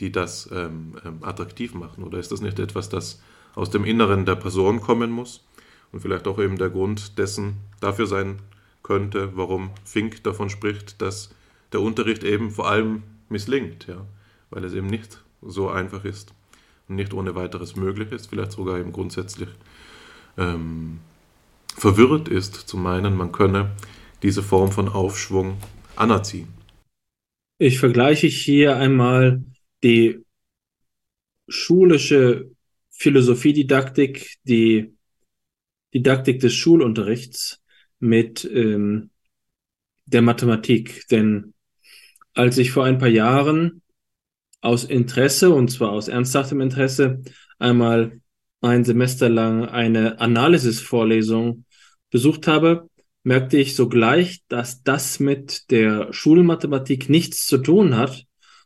[0.00, 2.04] die das ähm, ähm, attraktiv machen?
[2.04, 3.20] Oder ist das nicht etwas, das
[3.54, 5.44] aus dem Inneren der Person kommen muss
[5.92, 8.38] und vielleicht auch eben der Grund dessen dafür sein
[8.82, 11.34] könnte, warum Fink davon spricht, dass
[11.72, 14.06] der Unterricht eben vor allem misslingt, ja,
[14.50, 16.32] weil es eben nicht so einfach ist
[16.88, 19.48] und nicht ohne weiteres möglich ist, vielleicht sogar eben grundsätzlich
[20.38, 21.00] ähm,
[21.78, 23.72] verwirrt ist, zu meinen, man könne
[24.22, 25.58] diese Form von Aufschwung
[25.96, 26.48] anerziehen.
[27.58, 29.44] Ich vergleiche hier einmal
[29.82, 30.24] die
[31.48, 32.50] schulische
[32.90, 34.94] Philosophiedidaktik, die
[35.94, 37.62] Didaktik des Schulunterrichts
[37.98, 39.10] mit ähm,
[40.04, 41.06] der Mathematik.
[41.10, 41.54] Denn
[42.34, 43.82] als ich vor ein paar Jahren
[44.60, 47.22] aus Interesse, und zwar aus ernsthaftem Interesse,
[47.58, 48.20] einmal
[48.60, 51.64] ein Semester lang eine Analysisvorlesung
[52.10, 52.88] besucht habe,
[53.22, 58.24] merkte ich sogleich, dass das mit der Schulmathematik nichts zu tun hat.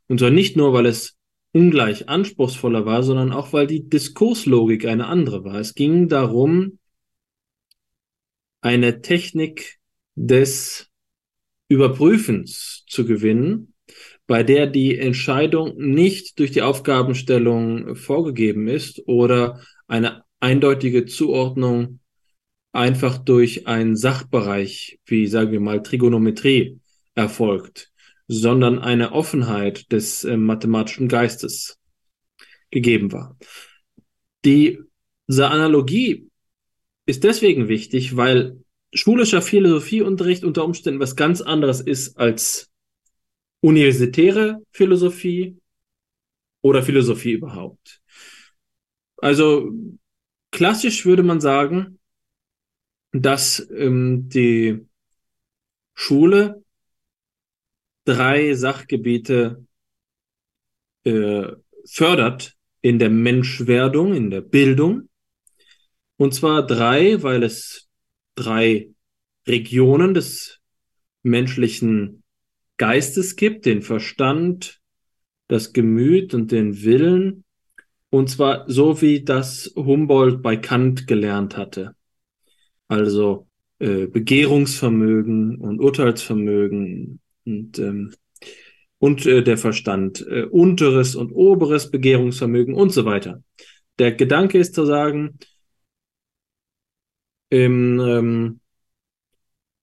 [0.08, 1.16] Und zwar nicht nur, weil es
[1.52, 5.56] ungleich anspruchsvoller war, sondern auch, weil die Diskurslogik eine andere war.
[5.56, 6.78] Es ging darum,
[8.60, 9.78] eine Technik
[10.14, 10.88] des
[11.68, 13.74] Überprüfens zu gewinnen,
[14.26, 22.00] bei der die Entscheidung nicht durch die Aufgabenstellung vorgegeben ist oder eine eindeutige Zuordnung
[22.72, 26.80] einfach durch einen Sachbereich, wie sagen wir mal Trigonometrie,
[27.14, 27.90] erfolgt,
[28.26, 31.78] sondern eine Offenheit des äh, mathematischen Geistes
[32.70, 33.36] gegeben war.
[34.44, 34.80] Die,
[35.28, 36.28] diese Analogie
[37.06, 38.58] ist deswegen wichtig, weil
[38.92, 42.70] schulischer Philosophieunterricht unter Umständen was ganz anderes ist als
[43.60, 45.56] universitäre Philosophie
[46.62, 48.00] oder Philosophie überhaupt.
[49.18, 49.70] Also
[50.50, 51.98] klassisch würde man sagen,
[53.12, 54.86] dass ähm, die
[55.94, 56.64] Schule
[58.04, 59.66] drei Sachgebiete
[61.04, 61.52] äh,
[61.86, 65.08] fördert in der Menschwerdung, in der Bildung.
[66.16, 67.88] Und zwar drei, weil es
[68.34, 68.90] drei
[69.46, 70.60] Regionen des
[71.22, 72.22] menschlichen
[72.76, 74.80] Geistes gibt, den Verstand,
[75.48, 77.44] das Gemüt und den Willen.
[78.10, 81.94] Und zwar so, wie das Humboldt bei Kant gelernt hatte.
[82.92, 88.12] Also äh, Begehrungsvermögen und Urteilsvermögen und, ähm,
[88.98, 93.42] und äh, der Verstand, äh, unteres und oberes Begehrungsvermögen und so weiter.
[93.98, 95.38] Der Gedanke ist zu sagen,
[97.48, 98.60] im ähm,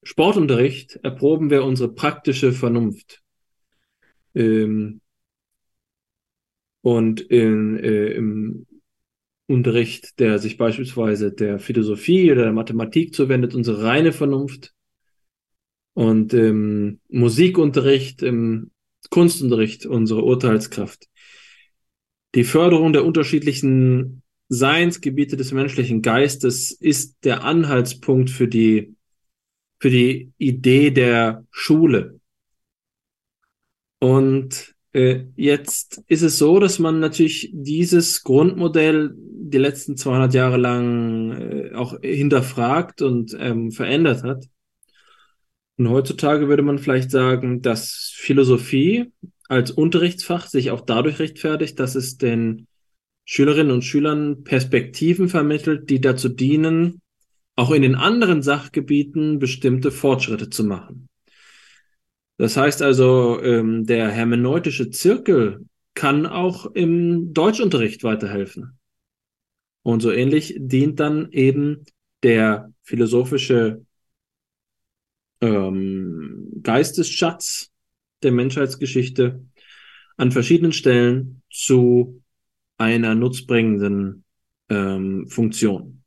[0.03, 3.23] Sportunterricht erproben wir unsere praktische Vernunft.
[4.35, 5.01] Ähm,
[6.81, 8.67] und in, äh, im
[9.49, 14.73] Unterricht, der sich beispielsweise der Philosophie oder der Mathematik zuwendet, unsere reine Vernunft.
[15.93, 18.69] Und im Musikunterricht, im
[19.09, 21.07] Kunstunterricht unsere Urteilskraft.
[22.35, 28.95] Die Förderung der unterschiedlichen Seinsgebiete des menschlichen Geistes ist der Anhaltspunkt für die,
[29.79, 32.19] für die Idee der Schule.
[33.99, 41.31] Und jetzt ist es so, dass man natürlich dieses Grundmodell die letzten 200 Jahre lang
[41.31, 44.45] äh, auch hinterfragt und ähm, verändert hat.
[45.77, 49.11] Und heutzutage würde man vielleicht sagen, dass Philosophie
[49.47, 52.67] als Unterrichtsfach sich auch dadurch rechtfertigt, dass es den
[53.25, 57.01] Schülerinnen und Schülern Perspektiven vermittelt, die dazu dienen,
[57.55, 61.08] auch in den anderen Sachgebieten bestimmte Fortschritte zu machen.
[62.39, 68.79] Das heißt also, ähm, der hermeneutische Zirkel kann auch im Deutschunterricht weiterhelfen.
[69.83, 71.83] Und so ähnlich dient dann eben
[72.23, 73.85] der philosophische
[75.41, 77.71] ähm, Geistesschatz
[78.23, 79.43] der Menschheitsgeschichte
[80.15, 82.23] an verschiedenen Stellen zu
[82.77, 84.23] einer nutzbringenden
[84.69, 86.05] ähm, Funktion.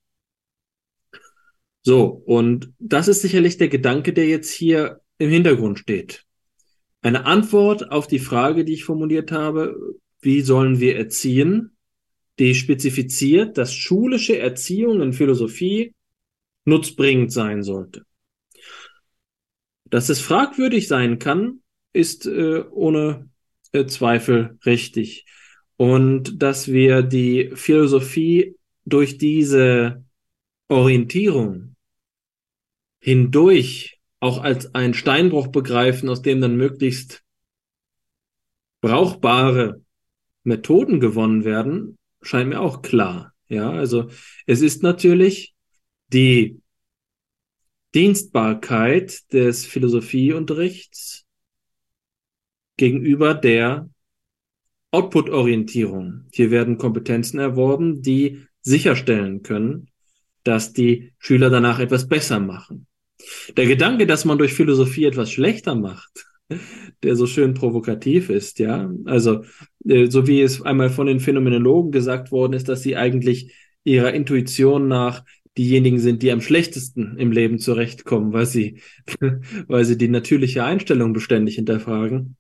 [1.83, 6.25] So, und das ist sicherlich der Gedanke, der jetzt hier im Hintergrund steht.
[7.01, 9.77] Eine Antwort auf die Frage, die ich formuliert habe,
[10.21, 11.77] wie sollen wir erziehen,
[12.39, 15.95] die spezifiziert, dass schulische Erziehung in Philosophie
[16.65, 18.05] nutzbringend sein sollte.
[19.85, 21.61] Dass es fragwürdig sein kann,
[21.93, 23.29] ist äh, ohne
[23.73, 25.27] äh, Zweifel richtig
[25.77, 30.05] und dass wir die Philosophie durch diese
[30.69, 31.77] Orientierung
[33.01, 37.25] hindurch auch als einen Steinbruch begreifen, aus dem dann möglichst
[38.81, 39.83] brauchbare
[40.45, 43.35] Methoden gewonnen werden, scheint mir auch klar.
[43.49, 44.11] Ja, also
[44.47, 45.55] es ist natürlich
[46.13, 46.61] die
[47.97, 51.27] Dienstbarkeit des Philosophieunterrichts
[52.77, 53.91] gegenüber der
[54.93, 56.29] Output-Orientierung.
[56.33, 59.91] Hier werden Kompetenzen erworben, die sicherstellen können,
[60.45, 62.87] dass die Schüler danach etwas besser machen.
[63.57, 66.27] Der Gedanke, dass man durch Philosophie etwas schlechter macht,
[67.03, 68.91] der so schön provokativ ist, ja.
[69.05, 69.45] Also,
[69.87, 73.55] äh, so wie es einmal von den Phänomenologen gesagt worden ist, dass sie eigentlich
[73.85, 75.25] ihrer Intuition nach
[75.59, 78.81] diejenigen sind, die am schlechtesten im Leben zurechtkommen, weil sie,
[79.69, 82.37] weil sie die natürliche Einstellung beständig hinterfragen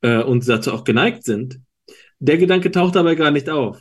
[0.00, 1.60] äh, und dazu auch geneigt sind.
[2.18, 3.80] Der Gedanke taucht dabei gar nicht auf.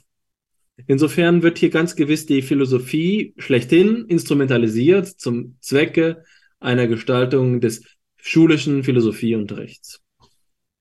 [0.88, 6.23] Insofern wird hier ganz gewiss die Philosophie schlechthin instrumentalisiert zum Zwecke
[6.60, 7.84] einer Gestaltung des
[8.18, 10.02] schulischen Philosophieunterrichts.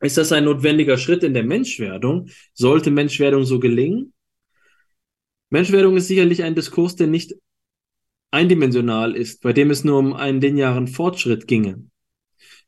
[0.01, 2.29] Ist das ein notwendiger Schritt in der Menschwerdung?
[2.53, 4.13] Sollte Menschwerdung so gelingen?
[5.51, 7.35] Menschwerdung ist sicherlich ein Diskurs, der nicht
[8.31, 11.85] eindimensional ist, bei dem es nur um einen linearen Fortschritt ginge.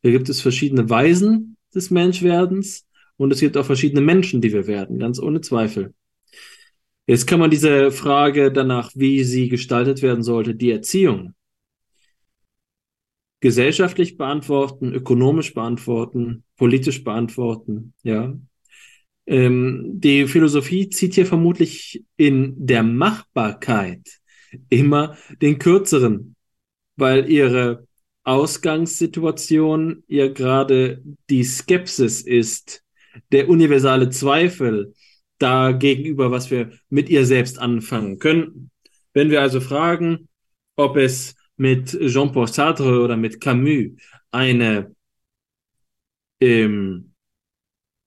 [0.03, 4.67] Hier gibt es verschiedene Weisen des Menschwerdens und es gibt auch verschiedene Menschen, die wir
[4.67, 5.95] werden, ganz ohne Zweifel.
[7.07, 11.35] Jetzt kann man diese Frage danach, wie sie gestaltet werden sollte, die Erziehung,
[13.41, 18.35] gesellschaftlich beantworten, ökonomisch beantworten, politisch beantworten, ja.
[19.27, 24.21] Ähm, die Philosophie zieht hier vermutlich in der Machbarkeit
[24.69, 26.37] immer den kürzeren,
[26.97, 27.87] weil ihre
[28.23, 32.83] Ausgangssituation ihr gerade die Skepsis ist,
[33.33, 34.95] der universale Zweifel
[35.39, 38.71] da gegenüber, was wir mit ihr selbst anfangen können.
[39.13, 40.29] Wenn wir also fragen,
[40.77, 43.93] ob es mit Jean-Paul Sartre oder mit Camus
[44.31, 44.95] eine
[46.41, 47.13] ähm,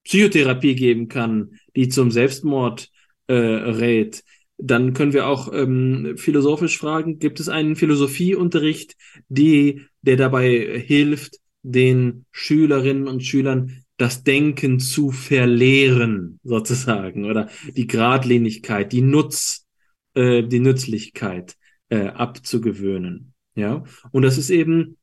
[0.03, 2.89] Psychotherapie geben kann, die zum Selbstmord
[3.27, 4.23] äh, rät,
[4.57, 8.95] dann können wir auch ähm, philosophisch fragen, gibt es einen Philosophieunterricht,
[9.29, 17.87] die, der dabei hilft, den Schülerinnen und Schülern das Denken zu verlehren, sozusagen, oder die
[17.87, 19.65] Gradlinigkeit, die Nutz,
[20.13, 21.55] äh, die Nützlichkeit
[21.89, 23.33] äh, abzugewöhnen.
[23.59, 24.97] Ja, und das ist eben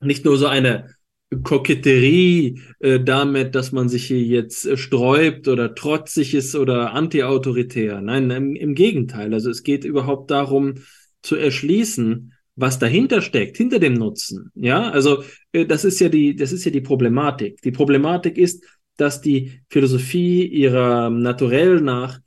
[0.00, 0.94] nicht nur so eine
[1.42, 8.00] Koketterie äh, damit, dass man sich hier jetzt äh, sträubt oder trotzig ist oder antiautoritär.
[8.00, 9.32] Nein, im, im Gegenteil.
[9.34, 10.74] Also es geht überhaupt darum
[11.22, 14.52] zu erschließen, was dahinter steckt, hinter dem Nutzen.
[14.54, 17.60] Ja, also äh, das ist ja die, das ist ja die Problematik.
[17.62, 18.64] Die Problematik ist,
[18.96, 22.20] dass die Philosophie ihrer Naturell nach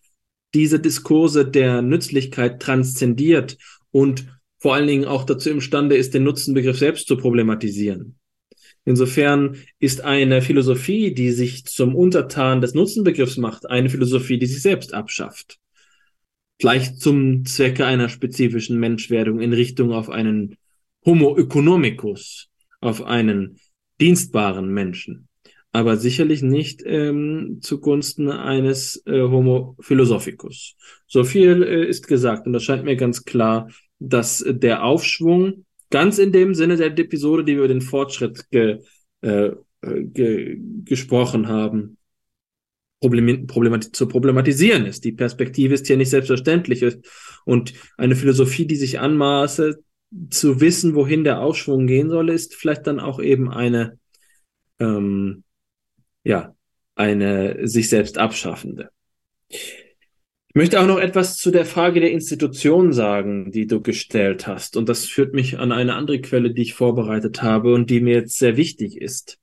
[0.54, 3.58] diese Diskurse der Nützlichkeit transzendiert
[3.92, 4.26] und
[4.60, 8.20] vor allen Dingen auch dazu imstande ist, den Nutzenbegriff selbst zu problematisieren.
[8.86, 14.62] Insofern ist eine Philosophie, die sich zum Untertan des Nutzenbegriffs macht, eine Philosophie, die sich
[14.62, 15.60] selbst abschafft.
[16.60, 20.58] Vielleicht zum Zwecke einer spezifischen Menschwerdung in Richtung auf einen
[21.06, 22.50] Homo economicus,
[22.82, 23.60] auf einen
[24.02, 25.28] dienstbaren Menschen.
[25.72, 30.76] Aber sicherlich nicht ähm, zugunsten eines äh, Homo philosophicus.
[31.06, 33.70] So viel äh, ist gesagt und das scheint mir ganz klar,
[34.00, 38.80] dass der Aufschwung ganz in dem Sinne der Episode, die wir über den Fortschritt ge,
[39.22, 39.52] äh,
[39.82, 41.98] ge, gesprochen haben,
[43.00, 43.48] problem,
[43.94, 45.04] zu problematisieren ist.
[45.04, 46.86] Die Perspektive ist hier nicht selbstverständlich
[47.46, 49.84] und eine Philosophie, die sich anmaße,
[50.30, 54.00] zu wissen, wohin der Aufschwung gehen soll, ist vielleicht dann auch eben eine,
[54.80, 55.44] ähm,
[56.24, 56.56] ja,
[56.96, 58.90] eine sich selbst abschaffende.
[60.60, 64.76] Möchte auch noch etwas zu der Frage der Institution sagen, die du gestellt hast.
[64.76, 68.16] Und das führt mich an eine andere Quelle, die ich vorbereitet habe und die mir
[68.16, 69.38] jetzt sehr wichtig ist.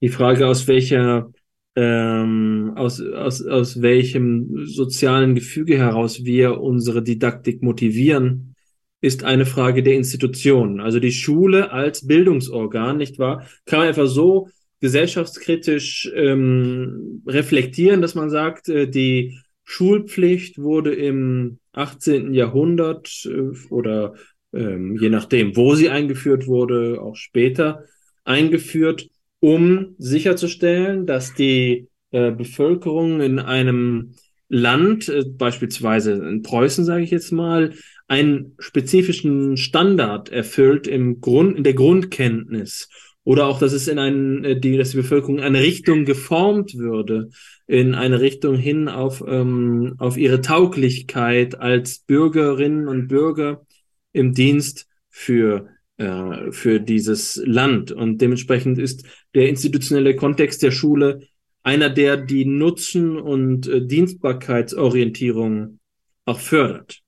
[0.00, 1.30] Die Frage, aus welcher,
[1.76, 8.54] ähm, aus, aus, aus welchem sozialen Gefüge heraus wir unsere Didaktik motivieren,
[9.02, 10.80] ist eine Frage der Institution.
[10.80, 13.46] Also die Schule als Bildungsorgan, nicht wahr?
[13.66, 14.48] Kann man einfach so
[14.80, 19.36] gesellschaftskritisch ähm, reflektieren, dass man sagt, äh, die
[19.70, 22.32] Schulpflicht wurde im 18.
[22.32, 24.14] Jahrhundert äh, oder
[24.54, 27.84] ähm, je nachdem, wo sie eingeführt wurde, auch später
[28.24, 34.14] eingeführt, um sicherzustellen, dass die äh, Bevölkerung in einem
[34.48, 37.74] Land, äh, beispielsweise in Preußen, sage ich jetzt mal,
[38.06, 42.88] einen spezifischen Standard erfüllt im Grund, in der Grundkenntnis
[43.28, 46.78] oder auch, dass es in einen, äh, die, dass die Bevölkerung in eine Richtung geformt
[46.78, 47.28] würde,
[47.66, 53.66] in eine Richtung hin auf, ähm, auf ihre Tauglichkeit als Bürgerinnen und Bürger
[54.14, 55.68] im Dienst für,
[55.98, 57.92] äh, für dieses Land.
[57.92, 61.20] Und dementsprechend ist der institutionelle Kontext der Schule
[61.62, 65.80] einer, der die Nutzen- und äh, Dienstbarkeitsorientierung
[66.24, 67.02] auch fördert.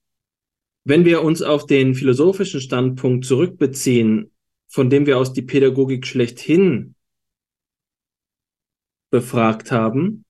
[0.83, 4.29] Wenn wir uns auf den philosophischen Standpunkt zurückbeziehen,
[4.71, 6.95] von dem wir aus die Pädagogik schlechthin
[9.11, 10.23] befragt haben,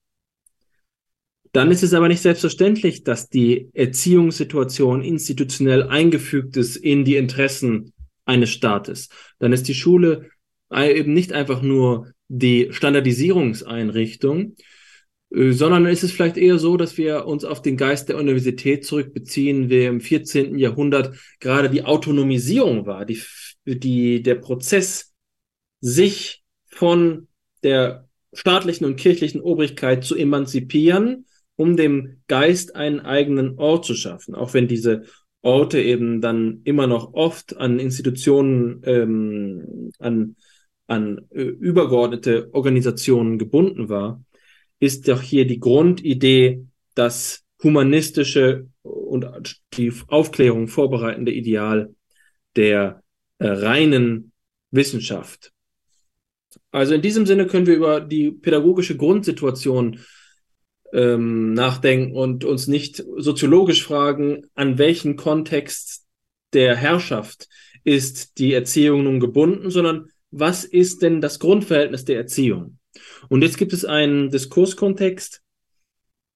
[1.51, 7.93] dann ist es aber nicht selbstverständlich, dass die Erziehungssituation institutionell eingefügt ist in die Interessen
[8.25, 9.09] eines Staates,
[9.39, 10.29] dann ist die Schule
[10.73, 14.55] eben nicht einfach nur die Standardisierungseinrichtung,
[15.31, 18.85] äh, sondern ist es vielleicht eher so, dass wir uns auf den Geist der Universität
[18.85, 20.57] zurückbeziehen, der im 14.
[20.57, 23.21] Jahrhundert gerade die Autonomisierung war, die,
[23.65, 25.13] die, der Prozess,
[25.79, 27.27] sich von
[27.63, 31.25] der staatlichen und kirchlichen Obrigkeit zu emanzipieren,
[31.55, 35.03] um dem Geist einen eigenen Ort zu schaffen, auch wenn diese
[35.41, 40.35] Orte eben dann immer noch oft an Institutionen, ähm, an,
[40.87, 44.23] an äh, übergeordnete Organisationen gebunden war,
[44.79, 46.65] ist doch hier die Grundidee,
[46.95, 51.93] das humanistische und die Aufklärung vorbereitende Ideal
[52.55, 53.01] der
[53.41, 54.31] äh, reinen
[54.69, 55.51] Wissenschaft.
[56.69, 59.99] Also in diesem Sinne können wir über die pädagogische Grundsituation
[60.93, 66.05] ähm, nachdenken und uns nicht soziologisch fragen, an welchen Kontext
[66.53, 67.49] der Herrschaft
[67.83, 72.77] ist die Erziehung nun gebunden, sondern was ist denn das Grundverhältnis der Erziehung?
[73.27, 75.41] Und jetzt gibt es einen Diskurskontext,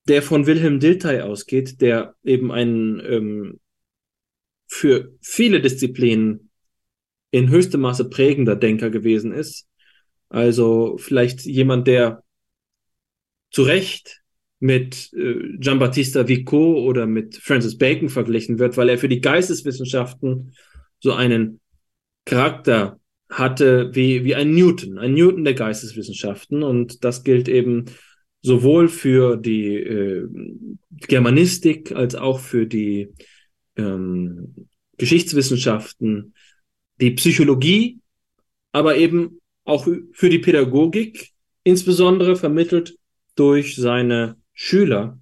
[0.07, 3.59] der von Wilhelm Dilthey ausgeht, der eben ein ähm,
[4.65, 6.44] für viele Disziplinen
[7.35, 9.67] in höchstem Maße prägender Denker gewesen ist.
[10.29, 12.23] Also vielleicht jemand, der
[13.51, 14.21] zu Recht
[14.59, 20.53] mit äh, Giambattista Vico oder mit Francis Bacon verglichen wird, weil er für die Geisteswissenschaften
[20.99, 21.59] so einen
[22.23, 22.99] Charakter
[23.29, 26.63] hatte wie, wie ein Newton, ein Newton der Geisteswissenschaften.
[26.63, 27.85] Und das gilt eben
[28.41, 30.25] sowohl für die äh,
[30.91, 33.09] Germanistik als auch für die
[33.75, 36.33] ähm, Geschichtswissenschaften,
[37.01, 37.99] die Psychologie,
[38.71, 41.31] aber eben auch für die Pädagogik,
[41.63, 42.97] insbesondere vermittelt
[43.35, 45.19] durch seine Schüler,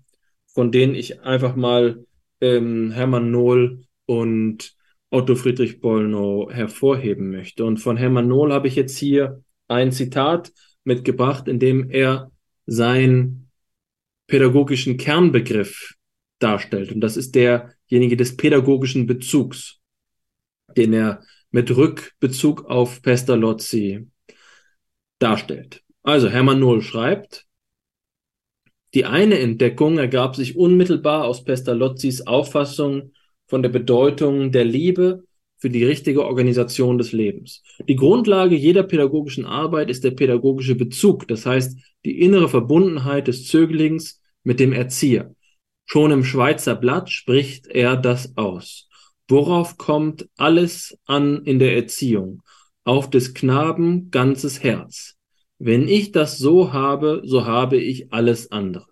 [0.48, 2.06] von denen ich einfach mal
[2.41, 4.76] ähm, Hermann Nohl und
[5.10, 7.64] Otto Friedrich Bollnow hervorheben möchte.
[7.66, 10.52] Und von Hermann Nohl habe ich jetzt hier ein Zitat
[10.84, 12.32] mitgebracht, in dem er
[12.66, 13.50] seinen
[14.28, 15.95] pädagogischen Kernbegriff
[16.40, 16.91] darstellt.
[16.91, 19.80] Und das ist derjenige des pädagogischen Bezugs,
[20.76, 21.24] den er
[21.54, 24.08] mit Rückbezug auf Pestalozzi
[25.20, 25.84] darstellt.
[26.02, 27.46] Also Hermann Nohl schreibt,
[28.94, 33.14] die eine Entdeckung ergab sich unmittelbar aus Pestalozzis Auffassung
[33.48, 35.24] von der Bedeutung der Liebe
[35.58, 37.62] für die richtige Organisation des Lebens.
[37.88, 43.48] Die Grundlage jeder pädagogischen Arbeit ist der pädagogische Bezug, das heißt die innere Verbundenheit des
[43.48, 45.36] Zöglings mit dem Erzieher.
[45.86, 48.90] Schon im Schweizer Blatt spricht er das aus.
[49.28, 52.41] Worauf kommt alles an in der Erziehung?
[52.84, 55.16] Auf des Knaben ganzes Herz.
[55.58, 58.88] Wenn ich das so habe, so habe ich alles andere.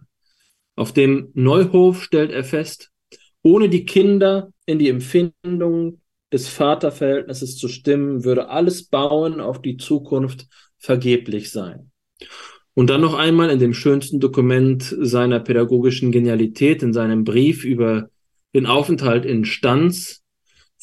[0.76, 2.92] Auf dem Neuhof stellt er fest,
[3.44, 6.02] ohne die Kinder in die Empfindung
[6.32, 10.48] des Vaterverhältnisses zu stimmen, würde alles Bauen auf die Zukunft
[10.78, 11.92] vergeblich sein.
[12.74, 18.10] Und dann noch einmal in dem schönsten Dokument seiner pädagogischen Genialität, in seinem Brief über
[18.54, 20.21] den Aufenthalt in Stanz,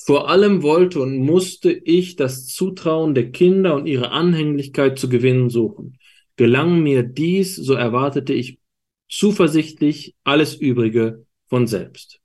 [0.04, 5.50] vor allem wollte und musste ich das Zutrauen der Kinder und ihre Anhänglichkeit zu gewinnen
[5.50, 5.98] suchen.
[6.36, 8.58] Gelang mir dies, so erwartete ich
[9.08, 12.20] zuversichtlich alles Übrige von selbst.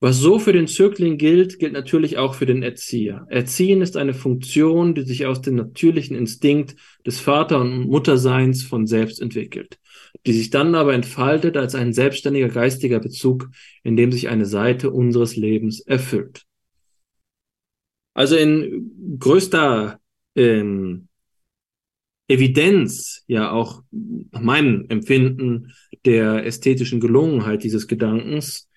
[0.00, 3.26] Was so für den Zögling gilt, gilt natürlich auch für den Erzieher.
[3.30, 6.76] Erziehen ist eine Funktion, die sich aus dem natürlichen Instinkt
[7.06, 9.78] des Vater- und Mutterseins von selbst entwickelt,
[10.26, 13.48] die sich dann aber entfaltet als ein selbstständiger geistiger Bezug,
[13.82, 16.44] in dem sich eine Seite unseres Lebens erfüllt.
[18.16, 20.00] Also in größter
[20.36, 21.08] ähm,
[22.28, 25.74] Evidenz, ja auch meinem Empfinden
[26.06, 28.70] der ästhetischen Gelungenheit dieses Gedankens,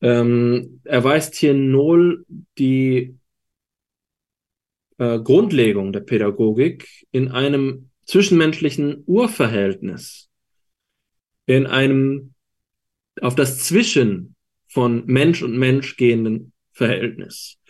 [0.00, 2.26] ähm, erweist hier Nohl
[2.58, 3.14] die
[4.98, 10.28] äh, Grundlegung der Pädagogik in einem zwischenmenschlichen Urverhältnis,
[11.46, 12.34] in einem
[13.20, 14.34] auf das Zwischen
[14.66, 17.60] von Mensch und Mensch gehenden Verhältnis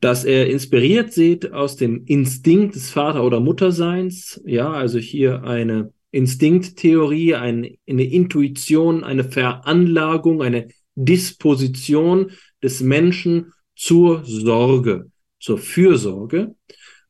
[0.00, 4.40] dass er inspiriert sieht aus dem Instinkt des Vater- oder Mutterseins.
[4.44, 12.32] Ja, also hier eine Instinkttheorie, eine, eine Intuition, eine Veranlagung, eine Disposition
[12.62, 15.10] des Menschen zur Sorge,
[15.40, 16.54] zur Fürsorge.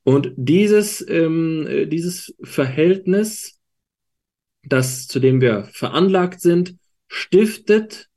[0.04, 3.60] Und dieses, ähm, dieses Verhältnis,
[4.64, 6.76] das, zu dem wir veranlagt sind,
[7.08, 8.08] stiftet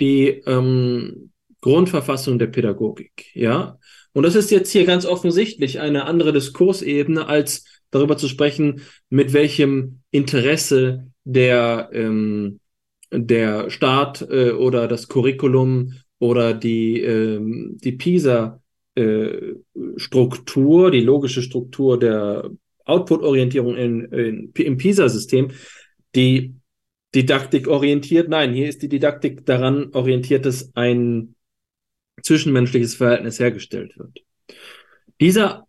[0.00, 1.32] die ähm,
[1.66, 3.76] Grundverfassung der Pädagogik, ja.
[4.12, 9.32] Und das ist jetzt hier ganz offensichtlich eine andere Diskursebene, als darüber zu sprechen, mit
[9.32, 12.60] welchem Interesse der, ähm,
[13.10, 18.62] der Staat äh, oder das Curriculum oder die, ähm, die PISA
[18.94, 22.48] äh, die logische Struktur der
[22.84, 25.50] Output-Orientierung in, in, im PISA-System,
[26.14, 26.54] die
[27.12, 28.28] Didaktik orientiert.
[28.28, 31.35] Nein, hier ist die Didaktik daran orientiert, dass ein
[32.26, 34.22] zwischenmenschliches Verhältnis hergestellt wird.
[35.20, 35.66] Dieser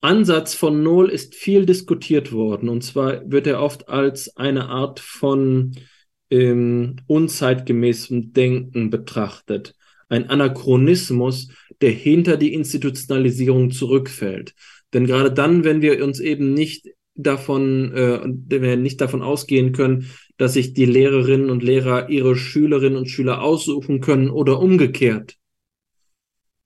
[0.00, 2.68] Ansatz von Null ist viel diskutiert worden.
[2.68, 5.74] Und zwar wird er oft als eine Art von
[6.30, 9.74] ähm, unzeitgemäßem Denken betrachtet.
[10.08, 11.48] Ein Anachronismus,
[11.80, 14.54] der hinter die Institutionalisierung zurückfällt.
[14.92, 16.86] Denn gerade dann, wenn wir uns eben nicht
[17.16, 22.98] davon, äh, wir nicht davon ausgehen können, dass sich die Lehrerinnen und Lehrer ihre Schülerinnen
[22.98, 25.36] und Schüler aussuchen können oder umgekehrt,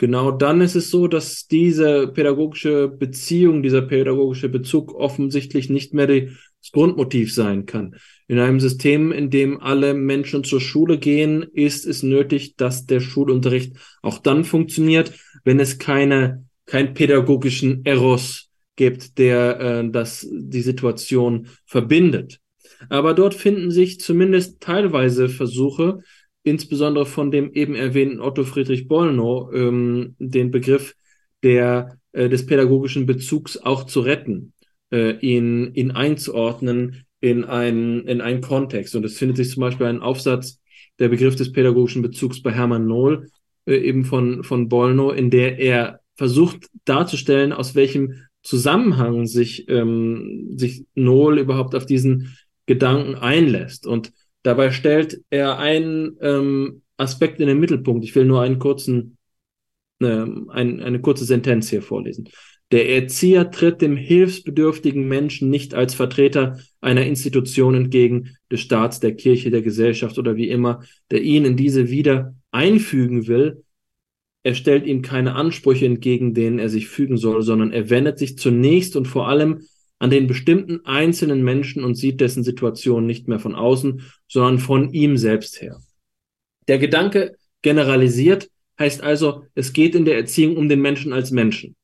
[0.01, 6.07] Genau dann ist es so, dass diese pädagogische Beziehung, dieser pädagogische Bezug offensichtlich nicht mehr
[6.07, 7.97] das Grundmotiv sein kann.
[8.27, 13.01] In einem System, in dem alle Menschen zur Schule gehen, ist es nötig, dass der
[13.01, 15.13] Schulunterricht auch dann funktioniert,
[15.45, 22.41] wenn es keine, kein pädagogischen Eros gibt, der äh, das, die Situation verbindet.
[22.89, 25.99] Aber dort finden sich zumindest teilweise Versuche,
[26.43, 30.95] insbesondere von dem eben erwähnten Otto Friedrich Bollnow ähm, den Begriff
[31.43, 34.53] der, äh, des pädagogischen Bezugs auch zu retten,
[34.91, 38.95] äh, ihn, ihn einzuordnen in einen, in einen Kontext.
[38.97, 40.61] Und es findet sich zum Beispiel ein Aufsatz,
[40.99, 43.29] der Begriff des pädagogischen Bezugs bei Hermann Nohl,
[43.67, 50.55] äh, eben von, von Bollnow, in der er versucht darzustellen, aus welchem Zusammenhang sich, ähm,
[50.57, 52.37] sich Nohl überhaupt auf diesen
[52.67, 53.87] Gedanken einlässt.
[53.87, 54.13] Und
[54.43, 58.05] Dabei stellt er einen ähm, Aspekt in den Mittelpunkt.
[58.05, 59.19] Ich will nur einen kurzen,
[60.01, 62.29] äh, ein, eine kurze Sentenz hier vorlesen.
[62.73, 69.17] Der Erzieher tritt dem hilfsbedürftigen Menschen nicht als Vertreter einer Institution entgegen, des Staats, der
[69.17, 73.65] Kirche, der Gesellschaft oder wie immer, der ihn in diese wieder einfügen will.
[74.43, 78.39] Er stellt ihm keine Ansprüche entgegen, denen er sich fügen soll, sondern er wendet sich
[78.39, 79.63] zunächst und vor allem
[80.01, 84.93] an den bestimmten einzelnen Menschen und sieht dessen Situation nicht mehr von außen, sondern von
[84.93, 85.79] ihm selbst her.
[86.67, 91.77] Der Gedanke generalisiert heißt also, es geht in der Erziehung um den Menschen als Menschen.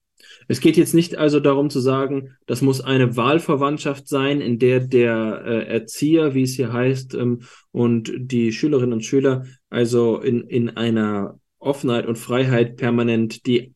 [0.49, 4.81] Es geht jetzt nicht also darum zu sagen, das muss eine Wahlverwandtschaft sein, in der
[4.81, 10.43] der äh, Erzieher, wie es hier heißt, ähm, und die Schülerinnen und Schüler also in,
[10.43, 13.75] in einer Offenheit und Freiheit permanent die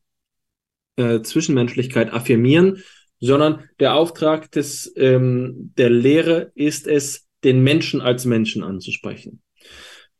[0.97, 2.83] äh, Zwischenmenschlichkeit affirmieren,
[3.21, 9.43] sondern der Auftrag des, ähm, der Lehre ist es, den Menschen als Menschen anzusprechen.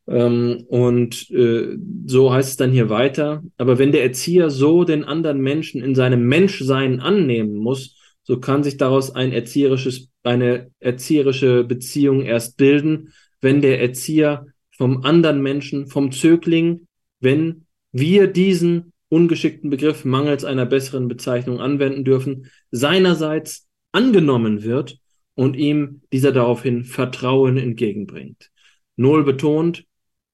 [0.07, 3.43] Ähm, und äh, so heißt es dann hier weiter.
[3.57, 8.63] Aber wenn der Erzieher so den anderen Menschen in seinem Menschsein annehmen muss, so kann
[8.63, 14.45] sich daraus ein erzieherisches, eine erzieherische Beziehung erst bilden, wenn der Erzieher
[14.77, 16.87] vom anderen Menschen, vom Zögling,
[17.19, 24.99] wenn wir diesen ungeschickten Begriff mangels einer besseren Bezeichnung anwenden dürfen, seinerseits angenommen wird
[25.35, 28.51] und ihm dieser daraufhin Vertrauen entgegenbringt.
[28.95, 29.85] Nohl betont,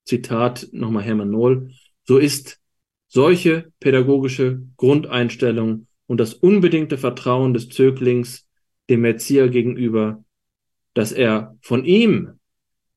[0.06, 1.72] Zitat nochmal Hermann Nohl,
[2.04, 2.60] so ist
[3.08, 8.48] solche pädagogische Grundeinstellung und das unbedingte Vertrauen des Zöglings
[8.92, 10.24] dem Erzieher gegenüber,
[10.94, 12.40] dass er von ihm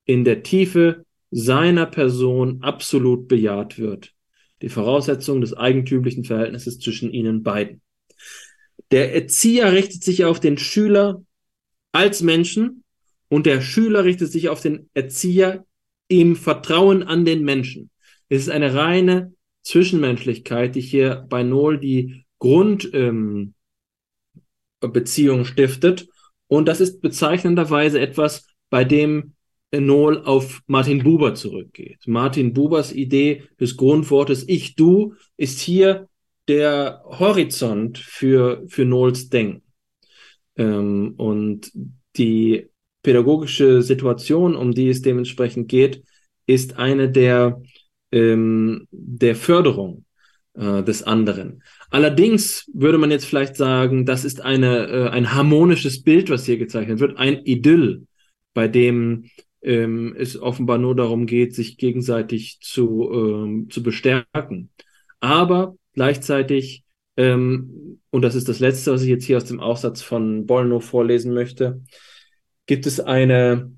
[0.05, 4.15] in der Tiefe seiner Person absolut bejaht wird
[4.63, 7.81] die Voraussetzung des eigentümlichen Verhältnisses zwischen ihnen beiden.
[8.91, 11.23] Der Erzieher richtet sich auf den Schüler
[11.93, 12.85] als Menschen
[13.29, 15.65] und der Schüler richtet sich auf den Erzieher
[16.09, 17.91] im Vertrauen an den Menschen.
[18.29, 23.55] Es ist eine reine Zwischenmenschlichkeit, die hier bei Noel die Grundbeziehung
[25.41, 26.09] ähm, stiftet.
[26.49, 29.35] Und das ist bezeichnenderweise etwas, bei dem
[29.73, 32.01] Noel auf Martin Buber zurückgeht.
[32.07, 36.09] Martin Bubers Idee des Grundwortes Ich, Du ist hier
[36.49, 39.63] der Horizont für, für Noels Denken.
[40.57, 41.71] Ähm, und
[42.17, 42.69] die
[43.03, 46.03] pädagogische Situation, um die es dementsprechend geht,
[46.47, 47.63] ist eine der,
[48.11, 50.05] ähm, der Förderung
[50.55, 51.63] äh, des anderen.
[51.91, 56.59] Allerdings würde man jetzt vielleicht sagen, das ist eine, äh, ein harmonisches Bild, was hier
[56.59, 58.07] gezeichnet wird, ein Idyll,
[58.53, 59.31] bei dem
[59.63, 64.71] ähm, es offenbar nur darum geht, sich gegenseitig zu, ähm, zu bestärken.
[65.21, 66.85] Aber gleichzeitig,
[67.17, 70.81] ähm, und das ist das Letzte, was ich jetzt hier aus dem Aufsatz von Bollno
[70.81, 71.83] vorlesen möchte,
[72.67, 73.73] gibt es eine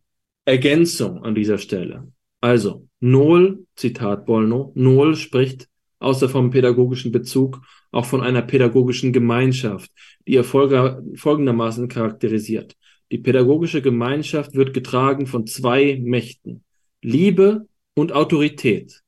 [0.44, 2.12] Ergänzung an dieser Stelle.
[2.40, 5.68] Also, Nohl, Zitat Bollno, Nohl spricht
[5.98, 7.60] außer vom pädagogischen Bezug
[7.92, 9.90] auch von einer pädagogischen Gemeinschaft,
[10.26, 12.74] die er folgendermaßen charakterisiert.
[13.12, 16.64] Die pädagogische Gemeinschaft wird getragen von zwei Mächten,
[17.02, 19.02] Liebe und Autorität.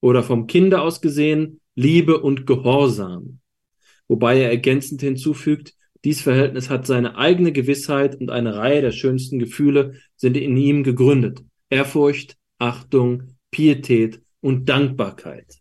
[0.00, 3.40] Oder vom Kinder aus gesehen, Liebe und Gehorsam.
[4.08, 5.74] Wobei er ergänzend hinzufügt,
[6.04, 10.82] dies Verhältnis hat seine eigene Gewissheit und eine Reihe der schönsten Gefühle sind in ihm
[10.82, 11.44] gegründet.
[11.68, 15.58] Ehrfurcht, Achtung, Pietät und Dankbarkeit.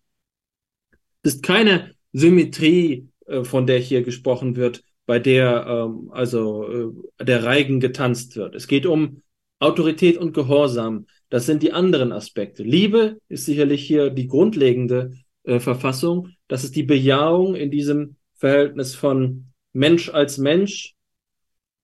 [1.21, 7.23] Es ist keine Symmetrie, äh, von der hier gesprochen wird, bei der ähm, also äh,
[7.25, 8.53] der Reigen getanzt wird.
[8.53, 9.23] Es geht um
[9.59, 11.07] Autorität und Gehorsam.
[11.29, 12.61] Das sind die anderen Aspekte.
[12.61, 15.13] Liebe ist sicherlich hier die grundlegende
[15.43, 16.29] äh, Verfassung.
[16.47, 20.93] Das ist die Bejahung in diesem Verhältnis von Mensch als Mensch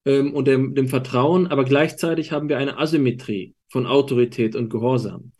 [0.06, 5.32] ähm, und dem, dem Vertrauen, aber gleichzeitig haben wir eine Asymmetrie von Autorität und Gehorsam.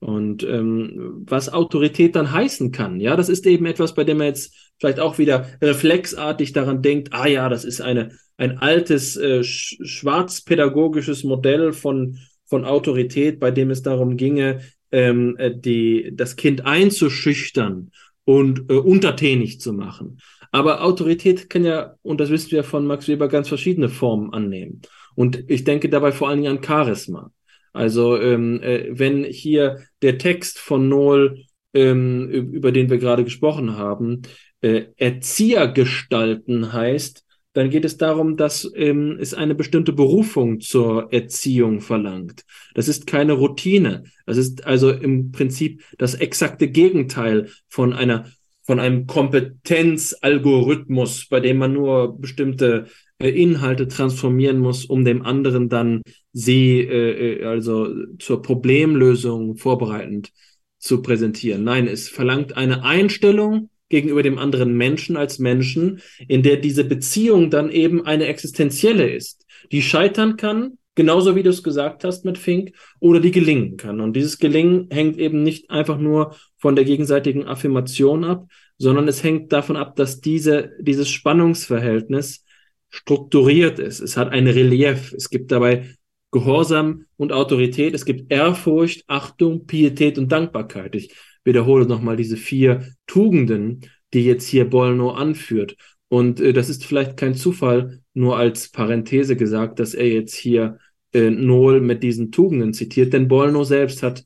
[0.00, 4.28] Und ähm, was Autorität dann heißen kann, ja, das ist eben etwas, bei dem man
[4.28, 9.42] jetzt vielleicht auch wieder reflexartig daran denkt, ah ja, das ist eine, ein altes äh,
[9.42, 14.60] schwarzpädagogisches Modell von, von Autorität, bei dem es darum ginge,
[14.92, 17.90] ähm, äh, die, das Kind einzuschüchtern
[18.24, 20.20] und äh, untertänig zu machen.
[20.50, 24.80] Aber Autorität kann ja, und das wissen wir von Max Weber, ganz verschiedene Formen annehmen.
[25.14, 27.32] Und ich denke dabei vor allen Dingen an Charisma.
[27.72, 31.44] Also ähm, äh, wenn hier der Text von Noel,
[31.74, 34.22] ähm, über den wir gerade gesprochen haben,
[34.60, 37.24] äh, Erziehergestalten heißt,
[37.54, 42.44] dann geht es darum, dass ähm, es eine bestimmte Berufung zur Erziehung verlangt.
[42.74, 44.04] Das ist keine Routine.
[44.26, 48.26] Das ist also im Prinzip das exakte Gegenteil von einer
[48.62, 55.70] von einem Kompetenzalgorithmus, bei dem man nur bestimmte äh, Inhalte transformieren muss, um dem anderen
[55.70, 56.02] dann
[56.34, 60.32] sie äh, äh, also zur Problemlösung vorbereitend
[60.78, 61.64] zu präsentieren.
[61.64, 67.50] Nein, es verlangt eine Einstellung gegenüber dem anderen Menschen als Menschen, in der diese Beziehung
[67.50, 72.38] dann eben eine existenzielle ist, die scheitern kann, genauso wie du es gesagt hast mit
[72.38, 74.00] Fink, oder die gelingen kann.
[74.00, 78.48] Und dieses Gelingen hängt eben nicht einfach nur von der gegenseitigen Affirmation ab,
[78.78, 82.44] sondern es hängt davon ab, dass diese, dieses Spannungsverhältnis
[82.90, 84.00] strukturiert ist.
[84.00, 85.12] Es hat ein Relief.
[85.12, 85.94] Es gibt dabei
[86.30, 87.94] Gehorsam und Autorität.
[87.94, 90.94] Es gibt Ehrfurcht, Achtung, Pietät und Dankbarkeit.
[90.94, 91.14] Ich
[91.48, 93.80] wiederhole nochmal diese vier Tugenden,
[94.12, 95.76] die jetzt hier Bolno anführt.
[96.08, 100.78] Und äh, das ist vielleicht kein Zufall, nur als Parenthese gesagt, dass er jetzt hier
[101.12, 104.24] äh, Nohl mit diesen Tugenden zitiert, denn Bolno selbst hat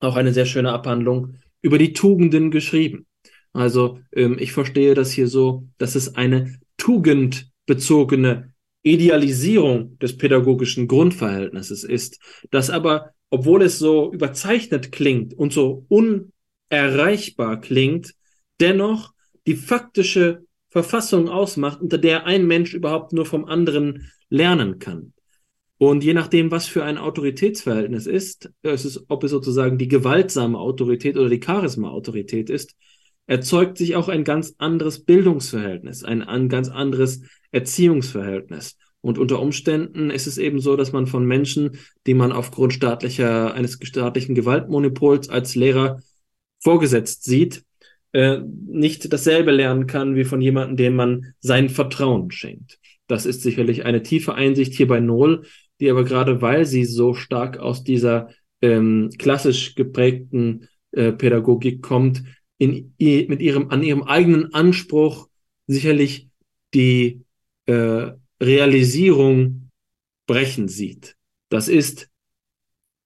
[0.00, 3.06] auch eine sehr schöne Abhandlung über die Tugenden geschrieben.
[3.52, 8.52] Also ähm, ich verstehe das hier so, dass es eine tugendbezogene
[8.82, 12.18] Idealisierung des pädagogischen Grundverhältnisses ist,
[12.50, 15.86] das aber, obwohl es so überzeichnet klingt und so
[16.72, 18.14] unerreichbar klingt,
[18.60, 19.12] dennoch
[19.46, 25.12] die faktische Verfassung ausmacht, unter der ein Mensch überhaupt nur vom anderen lernen kann.
[25.76, 30.58] Und je nachdem, was für ein Autoritätsverhältnis ist, es ist, ob es sozusagen die gewaltsame
[30.58, 32.74] Autorität oder die Charisma-Autorität ist,
[33.26, 38.76] erzeugt sich auch ein ganz anderes Bildungsverhältnis, ein, ein ganz anderes Erziehungsverhältnis.
[39.00, 43.52] Und unter Umständen ist es eben so, dass man von Menschen, die man aufgrund staatlicher,
[43.52, 46.00] eines staatlichen Gewaltmonopols als Lehrer
[46.62, 47.64] vorgesetzt sieht,
[48.12, 52.78] äh, nicht dasselbe lernen kann wie von jemandem, dem man sein Vertrauen schenkt.
[53.06, 55.44] Das ist sicherlich eine tiefe Einsicht hier bei Nohl,
[55.80, 58.30] die aber gerade weil sie so stark aus dieser
[58.60, 62.22] ähm, klassisch geprägten äh, Pädagogik kommt,
[62.58, 65.28] in, mit ihrem, an ihrem eigenen Anspruch
[65.66, 66.28] sicherlich
[66.74, 67.22] die
[67.66, 69.70] äh, Realisierung
[70.26, 71.16] brechen sieht.
[71.48, 72.08] Das ist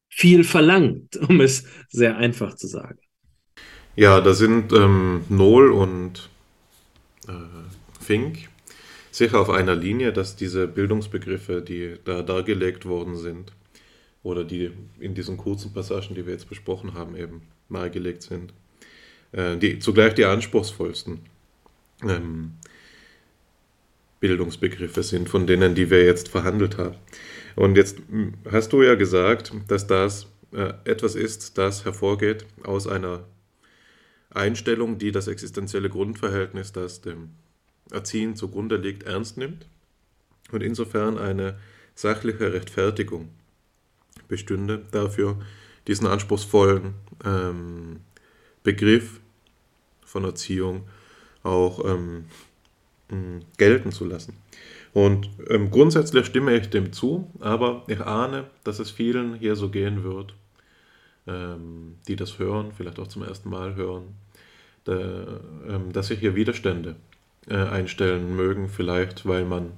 [0.09, 2.99] viel verlangt, um es sehr einfach zu sagen.
[3.97, 6.29] Ja, da sind ähm, Nohl und
[7.29, 7.33] äh,
[7.99, 8.51] Fink
[9.11, 13.53] sicher auf einer Linie, dass diese Bildungsbegriffe, die da dargelegt worden sind,
[14.23, 14.71] oder die
[15.01, 17.41] in diesen kurzen Passagen, die wir jetzt besprochen haben, eben
[17.71, 18.53] nahegelegt sind,
[19.33, 21.21] äh, die zugleich die anspruchsvollsten
[22.03, 22.53] ähm,
[24.21, 26.97] Bildungsbegriffe sind, von denen, die wir jetzt verhandelt haben.
[27.55, 32.87] Und jetzt hm, hast du ja gesagt, dass das äh, etwas ist, das hervorgeht aus
[32.87, 33.25] einer
[34.37, 37.31] Einstellung, die das existenzielle Grundverhältnis, das dem
[37.91, 39.67] Erziehen zugrunde liegt, ernst nimmt
[40.53, 41.59] und insofern eine
[41.95, 43.29] sachliche Rechtfertigung
[44.29, 45.37] bestünde dafür,
[45.87, 46.95] diesen anspruchsvollen
[47.25, 48.01] ähm,
[48.63, 49.21] Begriff
[50.05, 50.89] von Erziehung
[51.43, 52.25] auch ähm,
[53.57, 54.37] gelten zu lassen.
[54.93, 59.69] Und ähm, grundsätzlich stimme ich dem zu, aber ich ahne, dass es vielen hier so
[59.69, 60.35] gehen wird,
[61.27, 64.15] ähm, die das hören, vielleicht auch zum ersten Mal hören,
[64.87, 66.97] dass sich hier Widerstände
[67.49, 69.73] äh, einstellen mögen, vielleicht weil man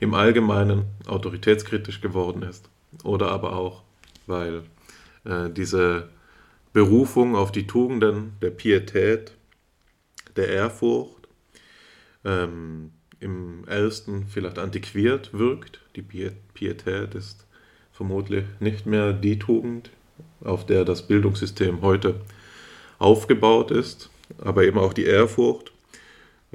[0.00, 2.68] im Allgemeinen autoritätskritisch geworden ist
[3.04, 3.82] oder aber auch,
[4.26, 4.62] weil
[5.24, 6.08] äh, diese
[6.72, 9.32] Berufung auf die Tugenden der Pietät
[10.36, 11.28] der Ehrfurcht
[12.24, 15.80] ähm, im ersten vielleicht antiquiert wirkt.
[15.96, 17.46] Die Pietät ist
[17.92, 19.90] vermutlich nicht mehr die Tugend,
[20.44, 22.20] auf der das Bildungssystem heute
[23.00, 25.72] aufgebaut ist, aber eben auch die Ehrfurcht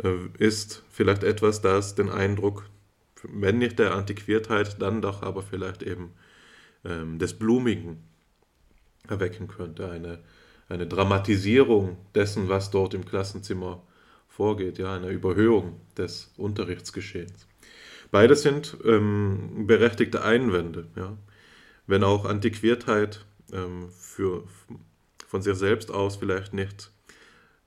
[0.03, 2.65] äh, ist vielleicht etwas, das den Eindruck,
[3.23, 6.11] wenn nicht der Antiquiertheit, dann doch aber vielleicht eben
[6.85, 8.03] ähm, des Blumigen
[9.07, 9.89] erwecken könnte.
[9.89, 10.19] Eine,
[10.69, 13.81] eine Dramatisierung dessen, was dort im Klassenzimmer
[14.27, 17.47] vorgeht, ja, eine Überhöhung des Unterrichtsgeschehens.
[18.11, 20.87] Beides sind ähm, berechtigte Einwände.
[20.95, 21.17] Ja.
[21.87, 24.43] Wenn auch Antiquiertheit ähm, für,
[25.27, 26.91] von sich selbst aus vielleicht nicht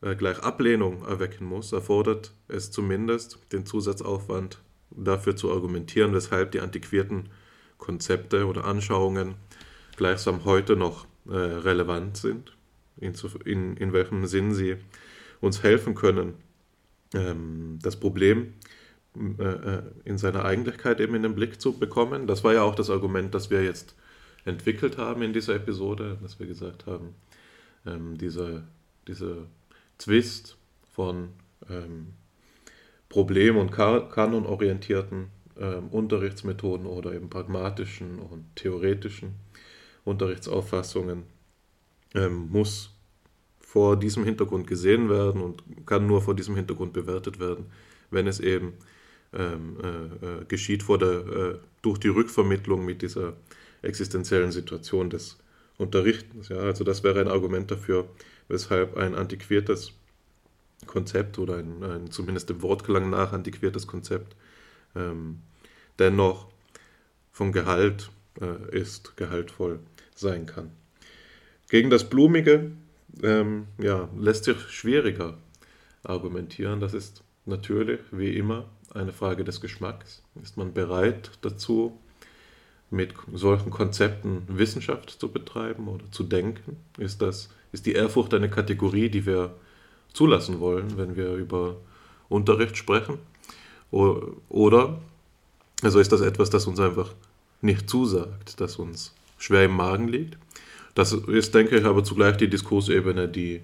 [0.00, 4.60] gleich Ablehnung erwecken muss, erfordert es zumindest den Zusatzaufwand
[4.90, 7.30] dafür zu argumentieren, weshalb die antiquierten
[7.78, 9.34] Konzepte oder Anschauungen
[9.96, 12.56] gleichsam heute noch äh, relevant sind,
[12.98, 13.14] in,
[13.44, 14.76] in, in, welchem Sinn sie
[15.40, 16.34] uns helfen können,
[17.14, 18.54] ähm, das Problem
[19.38, 22.26] äh, äh, in seiner Eigentlichkeit eben in den Blick zu bekommen.
[22.26, 23.94] Das war ja auch das Argument, das wir jetzt
[24.44, 27.14] entwickelt haben in dieser Episode, dass wir gesagt haben,
[27.86, 28.64] ähm, diese,
[29.08, 29.46] diese
[29.98, 30.56] Zwist
[30.92, 31.30] von
[31.70, 32.08] ähm,
[33.08, 35.28] problem- und kanonorientierten
[35.58, 39.34] ähm, Unterrichtsmethoden oder eben pragmatischen und theoretischen
[40.04, 41.24] Unterrichtsauffassungen
[42.14, 42.90] ähm, muss
[43.60, 47.66] vor diesem Hintergrund gesehen werden und kann nur vor diesem Hintergrund bewertet werden,
[48.10, 48.74] wenn es eben
[49.32, 53.34] ähm, äh, äh, geschieht vor der, äh, durch die Rückvermittlung mit dieser
[53.82, 55.36] existenziellen Situation des
[55.78, 56.48] Unterrichtens.
[56.48, 56.58] Ja?
[56.58, 58.08] Also das wäre ein Argument dafür,
[58.48, 59.92] weshalb ein antiquiertes
[60.86, 64.36] Konzept oder ein, ein zumindest dem Wortklang nach antiquiertes Konzept
[64.94, 65.40] ähm,
[65.98, 66.48] dennoch
[67.32, 68.10] vom Gehalt
[68.40, 69.80] äh, ist, gehaltvoll
[70.14, 70.70] sein kann.
[71.68, 72.72] Gegen das Blumige
[73.22, 75.38] ähm, ja, lässt sich schwieriger
[76.02, 76.80] argumentieren.
[76.80, 80.22] Das ist natürlich, wie immer, eine Frage des Geschmacks.
[80.42, 81.98] Ist man bereit dazu,
[82.90, 86.76] mit solchen Konzepten Wissenschaft zu betreiben oder zu denken?
[86.98, 89.54] Ist, das, ist die Ehrfurcht eine Kategorie, die wir
[90.12, 91.76] zulassen wollen, wenn wir über
[92.28, 93.18] Unterricht sprechen?
[93.90, 94.98] Oder
[95.82, 97.12] also ist das etwas, das uns einfach
[97.60, 100.38] nicht zusagt, das uns schwer im Magen liegt?
[100.94, 103.60] Das ist, denke ich, aber zugleich die Diskursebene, die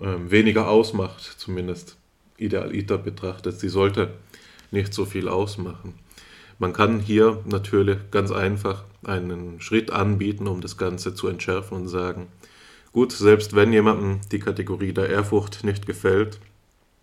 [0.00, 1.96] ähm, weniger ausmacht, zumindest
[2.36, 3.60] ideal ITER betrachtet.
[3.60, 4.10] Sie sollte
[4.72, 5.94] nicht so viel ausmachen.
[6.58, 11.88] Man kann hier natürlich ganz einfach einen Schritt anbieten, um das Ganze zu entschärfen und
[11.88, 12.26] sagen,
[12.92, 16.40] gut, selbst wenn jemandem die Kategorie der Ehrfurcht nicht gefällt,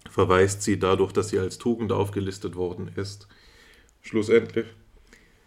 [0.09, 3.27] verweist sie dadurch, dass sie als Tugend aufgelistet worden ist,
[4.01, 4.65] schlussendlich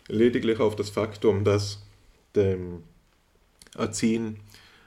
[0.09, 1.83] lediglich auf das Faktum, dass
[2.35, 2.83] dem
[3.77, 4.41] Erziehen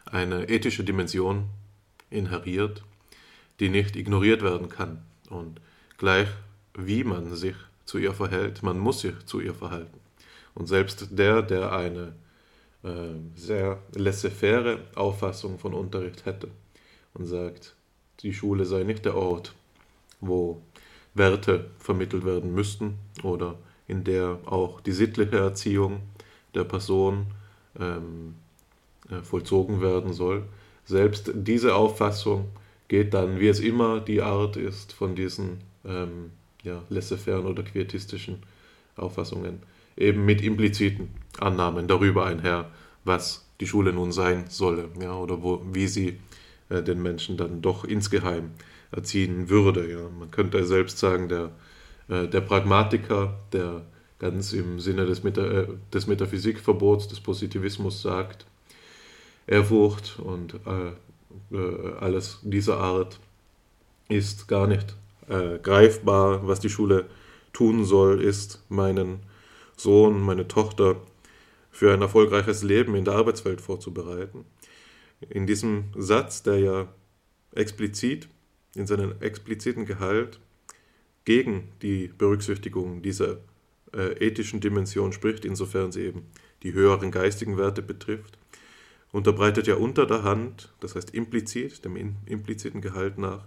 [0.05, 1.49] eine ethische Dimension
[2.09, 2.83] inheriert,
[3.59, 5.03] die nicht ignoriert werden kann.
[5.29, 5.61] Und
[5.97, 6.27] gleich
[6.75, 7.55] wie man sich
[7.85, 9.99] zu ihr verhält, man muss sich zu ihr verhalten.
[10.53, 12.13] Und selbst der, der eine
[13.35, 16.49] sehr laissez-faire Auffassung von Unterricht hätte
[17.13, 17.75] und sagt,
[18.19, 19.53] die Schule sei nicht der Ort,
[20.19, 20.61] wo
[21.13, 23.55] Werte vermittelt werden müssten oder
[23.87, 26.01] in der auch die sittliche Erziehung
[26.55, 27.27] der Person
[27.79, 28.35] ähm,
[29.09, 30.43] äh, vollzogen werden soll.
[30.85, 32.49] Selbst diese Auffassung
[32.87, 36.31] geht dann, wie es immer die Art ist von diesen ähm,
[36.63, 38.43] ja, laissez-faire oder quietistischen
[38.95, 39.59] Auffassungen,
[39.97, 41.09] eben mit impliziten
[41.39, 42.71] Annahmen darüber einher,
[43.03, 46.19] was die Schule nun sein solle, ja, oder wo, wie sie
[46.69, 48.51] äh, den Menschen dann doch insgeheim
[48.91, 49.89] erziehen würde.
[49.89, 50.09] Ja.
[50.19, 51.51] Man könnte selbst sagen, der,
[52.07, 53.85] äh, der Pragmatiker, der
[54.19, 58.45] ganz im Sinne des, Meta äh, des Metaphysikverbots, des Positivismus sagt,
[59.45, 63.19] Ehrfurcht und äh, äh, alles dieser Art
[64.09, 64.95] ist gar nicht
[65.63, 66.45] greifbar.
[66.45, 67.05] Was die Schule
[67.53, 69.21] tun soll, ist meinen
[69.83, 71.01] Sohn, meine Tochter
[71.69, 74.45] für ein erfolgreiches Leben in der Arbeitswelt vorzubereiten.
[75.29, 76.93] In diesem Satz, der ja
[77.53, 78.27] explizit,
[78.75, 80.39] in seinem expliziten Gehalt
[81.25, 83.37] gegen die Berücksichtigung dieser
[83.93, 86.25] äh, ethischen Dimension spricht, insofern sie eben
[86.63, 88.37] die höheren geistigen Werte betrifft,
[89.11, 93.45] unterbreitet ja unter der Hand, das heißt implizit, dem impliziten Gehalt nach,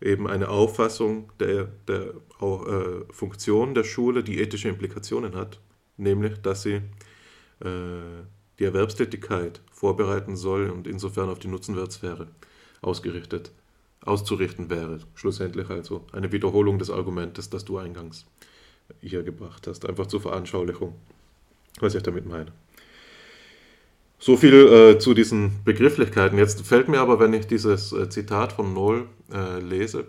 [0.00, 5.60] eben eine Auffassung der, der äh, Funktion der Schule, die ethische Implikationen hat,
[5.96, 6.82] nämlich dass sie
[7.60, 8.22] äh,
[8.58, 12.28] die Erwerbstätigkeit vorbereiten soll und insofern auf die Nutzenwertsphäre
[12.82, 13.52] ausgerichtet,
[14.02, 15.00] auszurichten wäre.
[15.14, 18.26] Schlussendlich also eine Wiederholung des Argumentes, das du eingangs
[19.00, 20.94] hier gebracht hast, einfach zur Veranschaulichung,
[21.80, 22.52] was ich damit meine.
[24.18, 26.38] So viel äh, zu diesen Begrifflichkeiten.
[26.38, 30.06] Jetzt fällt mir aber, wenn ich dieses äh, Zitat von Noll äh, lese,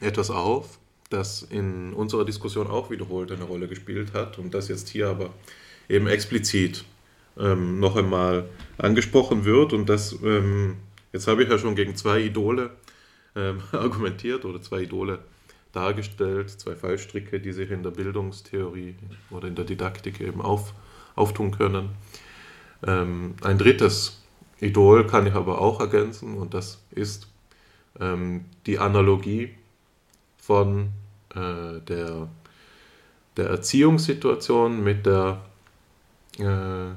[0.00, 0.78] etwas auf,
[1.08, 5.30] das in unserer Diskussion auch wiederholt eine Rolle gespielt hat und das jetzt hier aber
[5.88, 6.84] eben explizit
[7.38, 8.48] ähm, noch einmal
[8.78, 9.72] angesprochen wird.
[9.72, 10.76] Und das, ähm,
[11.12, 12.70] jetzt habe ich ja schon gegen zwei Idole
[13.34, 15.20] ähm, argumentiert oder zwei Idole
[15.72, 18.94] dargestellt, zwei Fallstricke, die sich in der Bildungstheorie
[19.30, 20.74] oder in der Didaktik eben auf,
[21.16, 21.90] auftun können.
[22.86, 24.22] Ähm, ein drittes
[24.60, 27.28] Idol kann ich aber auch ergänzen und das ist
[28.00, 29.50] ähm, die Analogie
[30.38, 30.90] von
[31.34, 32.28] äh, der,
[33.36, 35.44] der Erziehungssituation mit der,
[36.38, 36.90] äh,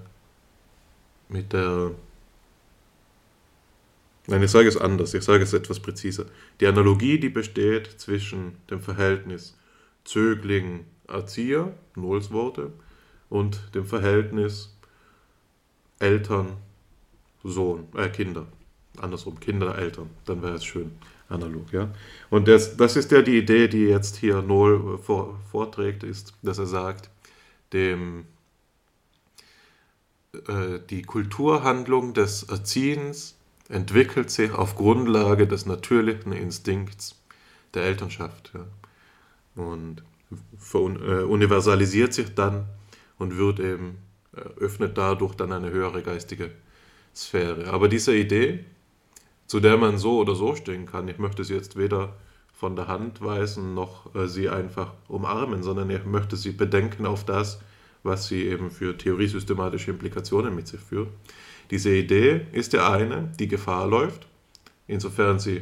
[1.29, 1.91] mit der,
[4.27, 6.25] nein, ich sage es anders, ich sage es etwas präziser.
[6.59, 9.57] Die Analogie, die besteht zwischen dem Verhältnis
[10.03, 12.71] Zögling-Erzieher, Nullsworte,
[13.29, 14.76] und dem Verhältnis
[15.99, 16.57] Eltern,
[17.43, 18.47] Sohn, äh, Kinder.
[18.99, 20.91] Andersrum, Kinder, Eltern, dann wäre es schön
[21.29, 21.89] analog, ja.
[22.29, 26.57] Und das, das ist ja die Idee, die jetzt hier Noel vor, vorträgt, ist, dass
[26.57, 27.09] er sagt,
[27.73, 28.25] dem,
[30.33, 33.35] äh, die Kulturhandlung des Erziehens
[33.69, 37.15] entwickelt sich auf Grundlage des natürlichen Instinkts
[37.73, 39.61] der Elternschaft ja.
[39.61, 40.03] und
[40.73, 42.65] äh, universalisiert sich dann
[43.17, 43.97] und wird eben
[44.59, 46.51] öffnet dadurch dann eine höhere geistige
[47.15, 47.67] Sphäre.
[47.67, 48.65] Aber diese Idee,
[49.47, 52.13] zu der man so oder so stehen kann, ich möchte sie jetzt weder
[52.53, 57.23] von der Hand weisen noch äh, sie einfach umarmen, sondern ich möchte sie bedenken auf
[57.23, 57.59] das,
[58.03, 61.09] was sie eben für theoriesystematische Implikationen mit sich führt.
[61.69, 64.27] Diese Idee ist ja eine, die Gefahr läuft,
[64.87, 65.61] insofern sie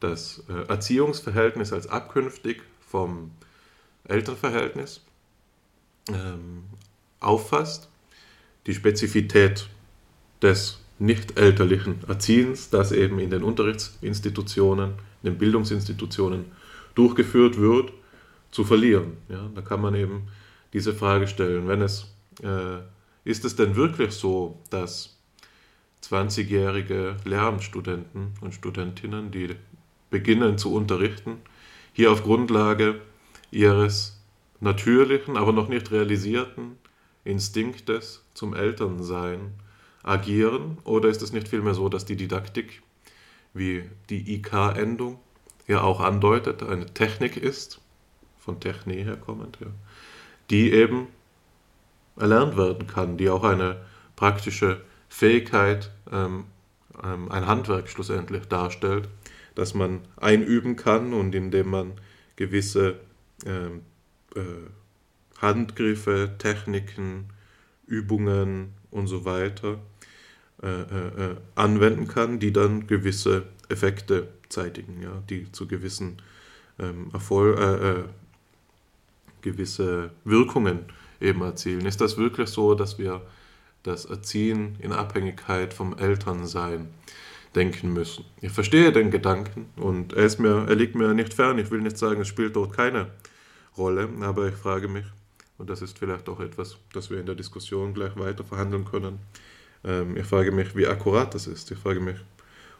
[0.00, 3.30] das äh, Erziehungsverhältnis als abkünftig vom
[4.04, 5.00] Elternverhältnis
[6.08, 6.64] ähm,
[7.20, 7.88] auffasst
[8.66, 9.68] die Spezifität
[10.42, 16.46] des nicht elterlichen Erziehens, das eben in den Unterrichtsinstitutionen, in den Bildungsinstitutionen
[16.94, 17.92] durchgeführt wird,
[18.50, 19.18] zu verlieren.
[19.28, 20.28] Ja, da kann man eben
[20.72, 22.06] diese Frage stellen, wenn es,
[22.42, 22.78] äh,
[23.24, 25.16] ist es denn wirklich so, dass
[26.02, 29.50] 20-jährige Lehramtsstudenten und Studentinnen, die
[30.10, 31.38] beginnen zu unterrichten,
[31.92, 33.00] hier auf Grundlage
[33.50, 34.20] ihres
[34.60, 36.78] natürlichen, aber noch nicht realisierten
[37.26, 39.52] Instinktes zum Elternsein
[40.02, 40.78] agieren?
[40.84, 42.82] Oder ist es nicht vielmehr so, dass die Didaktik,
[43.54, 45.18] wie die IK-Endung
[45.66, 47.80] ja auch andeutet, eine Technik ist,
[48.38, 49.66] von Techne herkommend, ja,
[50.50, 51.08] die eben
[52.16, 53.84] erlernt werden kann, die auch eine
[54.14, 56.44] praktische Fähigkeit, ähm,
[57.02, 59.08] ähm, ein Handwerk schlussendlich darstellt,
[59.54, 61.92] das man einüben kann und indem man
[62.36, 63.00] gewisse
[63.44, 63.82] ähm,
[64.34, 64.40] äh,
[65.40, 67.30] Handgriffe, Techniken,
[67.86, 69.78] Übungen und so weiter
[70.62, 76.22] äh, äh, äh, anwenden kann, die dann gewisse Effekte zeitigen, ja, die zu gewissen
[76.78, 78.04] ähm, Erfolg, äh, äh,
[79.42, 80.86] gewisse Wirkungen
[81.20, 81.86] eben erzielen.
[81.86, 83.22] Ist das wirklich so, dass wir
[83.82, 86.88] das Erziehen in Abhängigkeit vom Elternsein
[87.54, 88.24] denken müssen?
[88.40, 91.58] Ich verstehe den Gedanken und er, ist mir, er liegt mir nicht fern.
[91.58, 93.08] Ich will nicht sagen, es spielt dort keine
[93.76, 95.04] Rolle, aber ich frage mich,
[95.58, 99.18] und das ist vielleicht auch etwas, das wir in der Diskussion gleich weiter verhandeln können.
[99.84, 101.70] Ähm, ich frage mich, wie akkurat das ist.
[101.70, 102.16] Ich frage mich,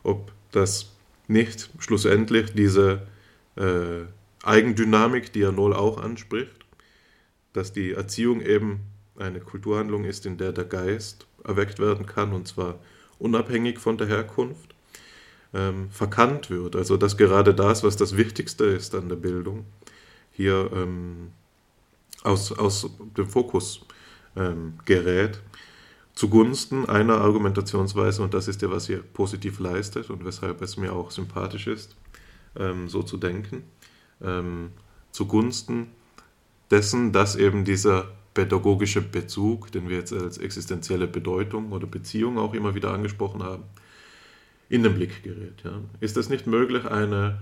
[0.02, 0.92] ob das
[1.28, 3.06] nicht schlussendlich diese
[3.56, 4.04] äh,
[4.42, 6.66] Eigendynamik, die Arnold auch anspricht,
[7.52, 8.80] dass die Erziehung eben
[9.18, 12.78] eine Kulturhandlung ist, in der der Geist erweckt werden kann, und zwar
[13.18, 14.74] unabhängig von der Herkunft,
[15.54, 16.76] ähm, verkannt wird.
[16.76, 19.64] Also dass gerade das, was das Wichtigste ist an der Bildung,
[20.32, 21.32] hier ähm,
[22.26, 23.80] aus, aus dem Fokus
[24.36, 25.40] ähm, gerät,
[26.14, 30.92] zugunsten einer Argumentationsweise, und das ist ja, was ihr positiv leistet und weshalb es mir
[30.92, 31.96] auch sympathisch ist,
[32.58, 33.64] ähm, so zu denken,
[34.22, 34.70] ähm,
[35.12, 35.88] zugunsten
[36.70, 42.54] dessen, dass eben dieser pädagogische Bezug, den wir jetzt als existenzielle Bedeutung oder Beziehung auch
[42.54, 43.64] immer wieder angesprochen haben,
[44.68, 45.62] in den Blick gerät.
[45.64, 45.80] Ja.
[46.00, 47.40] Ist es nicht möglich, eine,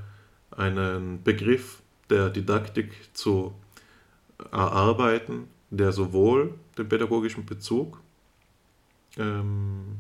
[0.51, 1.81] einen Begriff
[2.11, 3.55] der Didaktik zu
[4.51, 8.01] erarbeiten, der sowohl den pädagogischen Bezug
[9.17, 9.99] ähm,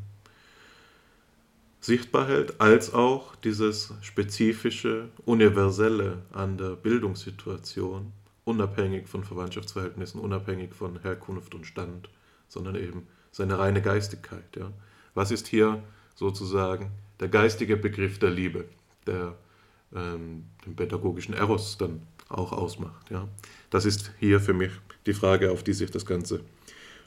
[1.81, 8.13] sichtbar hält, als auch dieses spezifische, universelle an der Bildungssituation,
[8.45, 12.09] unabhängig von Verwandtschaftsverhältnissen, unabhängig von Herkunft und Stand,
[12.49, 14.57] sondern eben seine reine Geistigkeit.
[14.57, 14.73] Ja.
[15.15, 15.83] Was ist hier
[16.15, 16.91] sozusagen
[17.21, 18.65] der geistige Begriff der Liebe,
[19.07, 19.35] der
[19.95, 23.11] ähm, den pädagogischen Eros dann auch ausmacht.
[23.11, 23.29] Ja.
[23.71, 24.73] Das ist hier für mich
[25.07, 26.41] die Frage, auf die sich das Ganze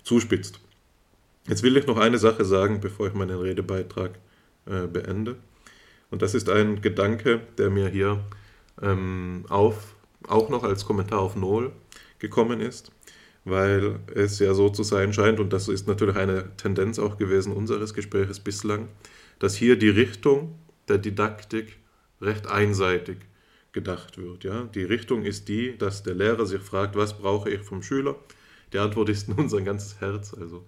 [0.04, 0.60] zuspitzt.
[1.48, 4.20] Jetzt will ich noch eine Sache sagen, bevor ich meinen Redebeitrag
[4.66, 5.38] äh, beende.
[6.10, 8.24] Und das ist ein Gedanke, der mir hier
[8.82, 9.96] ähm, auf,
[10.28, 11.72] auch noch als Kommentar auf Null
[12.20, 12.92] gekommen ist,
[13.46, 17.54] weil es ja so zu sein scheint, und das ist natürlich eine Tendenz auch gewesen
[17.54, 18.88] unseres Gespräches bislang,
[19.40, 20.56] dass hier die Richtung
[20.88, 21.78] der Didaktik
[22.22, 23.18] recht einseitig
[23.78, 24.44] gedacht wird.
[24.44, 24.64] Ja?
[24.64, 28.16] Die Richtung ist die, dass der Lehrer sich fragt, was brauche ich vom Schüler?
[28.74, 30.66] Die Antwort ist nun sein ganzes Herz, also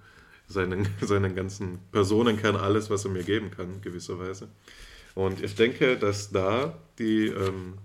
[0.47, 4.47] seinen, seinen ganzen Personenkern, alles, was er mir geben kann, gewisserweise.
[5.15, 7.79] Und ich denke, dass da die ähm,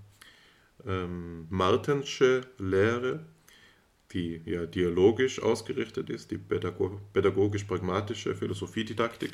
[0.86, 3.20] ähm, Martensche Lehre,
[4.12, 9.32] die ja dialogisch ausgerichtet ist, die pädagogisch-pragmatische Philosophiedidaktik,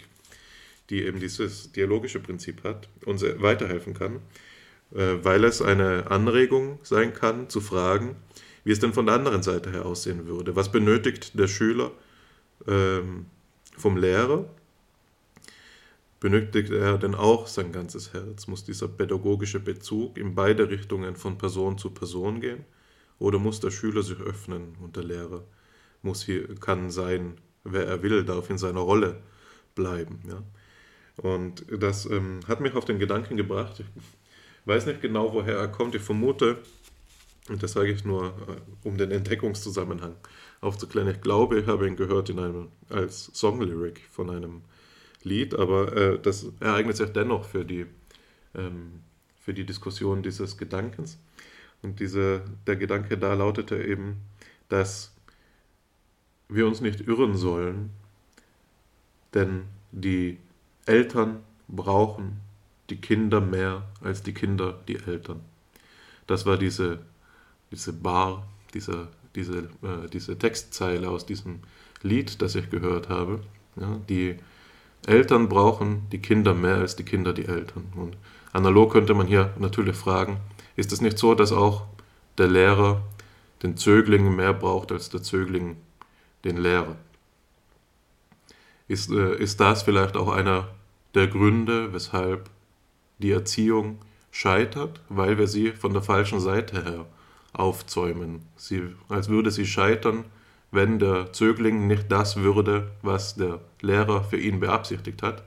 [0.89, 4.21] die eben dieses dialogische Prinzip hat, uns weiterhelfen kann,
[4.91, 8.17] weil es eine Anregung sein kann, zu fragen,
[8.65, 10.57] wie es denn von der anderen Seite her aussehen würde.
[10.57, 11.93] Was benötigt der Schüler
[12.67, 13.27] ähm,
[13.77, 14.49] vom Lehrer?
[16.19, 18.47] Benötigt er denn auch sein ganzes Herz?
[18.47, 22.65] Muss dieser pädagogische Bezug in beide Richtungen von Person zu Person gehen?
[23.19, 25.45] Oder muss der Schüler sich öffnen und der Lehrer
[26.03, 29.23] muss hier, kann sein, wer er will, darf in seiner Rolle
[29.75, 30.21] bleiben?
[30.29, 30.43] Ja?
[31.17, 33.81] Und das ähm, hat mich auf den Gedanken gebracht.
[33.81, 33.87] Ich
[34.65, 35.95] weiß nicht genau, woher er kommt.
[35.95, 36.59] Ich vermute,
[37.49, 40.15] und das sage ich nur, äh, um den Entdeckungszusammenhang
[40.61, 41.09] aufzuklären.
[41.09, 44.63] Ich glaube, ich habe ihn gehört in einem, als Songlyric von einem
[45.23, 47.87] Lied, aber äh, das ereignet sich dennoch für die,
[48.55, 49.01] ähm,
[49.41, 51.19] für die Diskussion dieses Gedankens.
[51.83, 54.19] Und diese, der Gedanke da lautete eben,
[54.69, 55.15] dass
[56.49, 57.91] wir uns nicht irren sollen,
[59.35, 59.63] denn
[59.93, 60.39] die
[60.87, 62.41] Eltern brauchen
[62.91, 65.41] die Kinder mehr als die Kinder die Eltern.
[66.27, 67.01] Das war diese,
[67.71, 71.61] diese Bar, diese, diese, äh, diese Textzeile aus diesem
[72.03, 73.41] Lied, das ich gehört habe.
[73.77, 74.37] Ja, die
[75.07, 77.93] Eltern brauchen die Kinder mehr als die Kinder die Eltern.
[77.95, 78.17] Und
[78.53, 80.39] analog könnte man hier natürlich fragen,
[80.77, 81.87] ist es nicht so, dass auch
[82.39, 83.03] der Lehrer
[83.63, 85.77] den Zögling mehr braucht als der Zögling
[86.45, 86.97] den Lehrer?
[88.89, 90.69] Ist, äh, ist das vielleicht auch einer
[91.15, 92.51] der Gründe, weshalb
[93.21, 93.99] die Erziehung
[94.31, 97.07] scheitert, weil wir sie von der falschen Seite her
[97.53, 98.43] aufzäumen.
[98.57, 100.25] Sie, als würde sie scheitern,
[100.71, 105.43] wenn der Zögling nicht das würde, was der Lehrer für ihn beabsichtigt hat.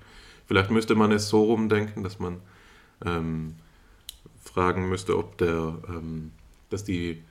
[0.47, 2.41] Vielleicht müsste man es so rumdenken, dass man
[3.05, 3.55] ähm,
[4.43, 6.31] fragen müsste, ob der, ähm,
[6.69, 7.23] dass, die,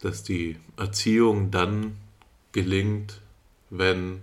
[0.00, 1.96] dass die Erziehung dann
[2.52, 3.20] gelingt,
[3.70, 4.20] wenn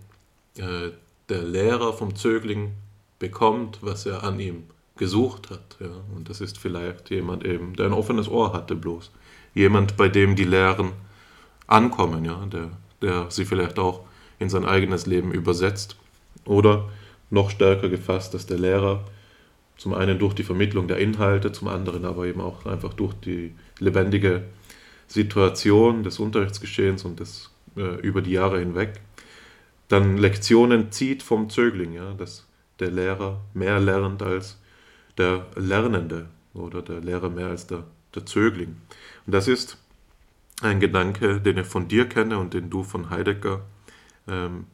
[0.55, 0.91] äh,
[1.27, 2.73] der Lehrer vom Zögling
[3.21, 4.63] bekommt, was er an ihm
[4.97, 5.77] gesucht hat.
[5.79, 5.91] Ja?
[6.15, 9.11] Und das ist vielleicht jemand eben, der ein offenes Ohr hatte bloß.
[9.53, 10.91] Jemand, bei dem die Lehren
[11.67, 12.45] ankommen, ja?
[12.47, 12.71] der,
[13.01, 14.05] der sie vielleicht auch
[14.39, 15.95] in sein eigenes Leben übersetzt.
[16.45, 16.89] Oder
[17.29, 19.05] noch stärker gefasst, dass der Lehrer
[19.77, 23.53] zum einen durch die Vermittlung der Inhalte, zum anderen aber eben auch einfach durch die
[23.79, 24.43] lebendige
[25.07, 28.99] Situation des Unterrichtsgeschehens und des äh, über die Jahre hinweg
[29.91, 32.47] dann Lektionen zieht vom Zögling, ja, dass
[32.81, 34.59] der Lehrer mehr lernt als
[35.17, 37.83] der Lernende oder der Lehrer mehr als der,
[38.15, 38.75] der Zögling.
[39.25, 39.77] Und das ist
[40.61, 43.61] ein Gedanke, den ich von dir kenne und den du von Heidegger
[44.27, 44.65] ähm,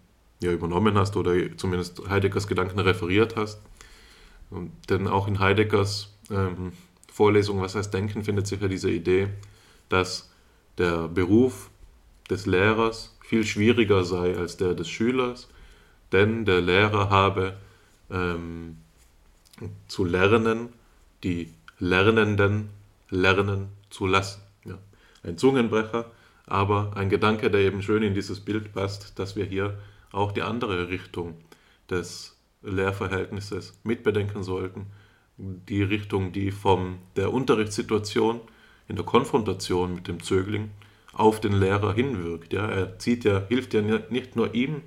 [0.41, 3.61] ja, übernommen hast oder zumindest Heideggers Gedanken referiert hast.
[4.49, 6.73] Und, denn auch in Heideggers ähm,
[7.11, 9.29] Vorlesung Was heißt Denken findet sich ja diese Idee,
[9.89, 10.29] dass
[10.77, 11.69] der Beruf
[12.29, 15.49] des Lehrers viel schwieriger sei als der des Schülers,
[16.11, 17.57] denn der Lehrer habe
[18.09, 18.77] ähm,
[19.87, 20.69] zu lernen,
[21.23, 22.69] die Lernenden
[23.09, 24.41] lernen zu lassen.
[24.65, 24.77] Ja.
[25.23, 26.11] Ein Zungenbrecher,
[26.45, 29.77] aber ein Gedanke, der eben schön in dieses Bild passt, dass wir hier
[30.11, 31.35] auch die andere Richtung
[31.89, 34.87] des Lehrverhältnisses mitbedenken sollten.
[35.37, 38.41] Die Richtung, die von der Unterrichtssituation
[38.87, 40.71] in der Konfrontation mit dem Zögling
[41.13, 42.53] auf den Lehrer hinwirkt.
[42.53, 42.67] Ja.
[42.67, 44.81] Er zieht ja, hilft ja nicht nur ihm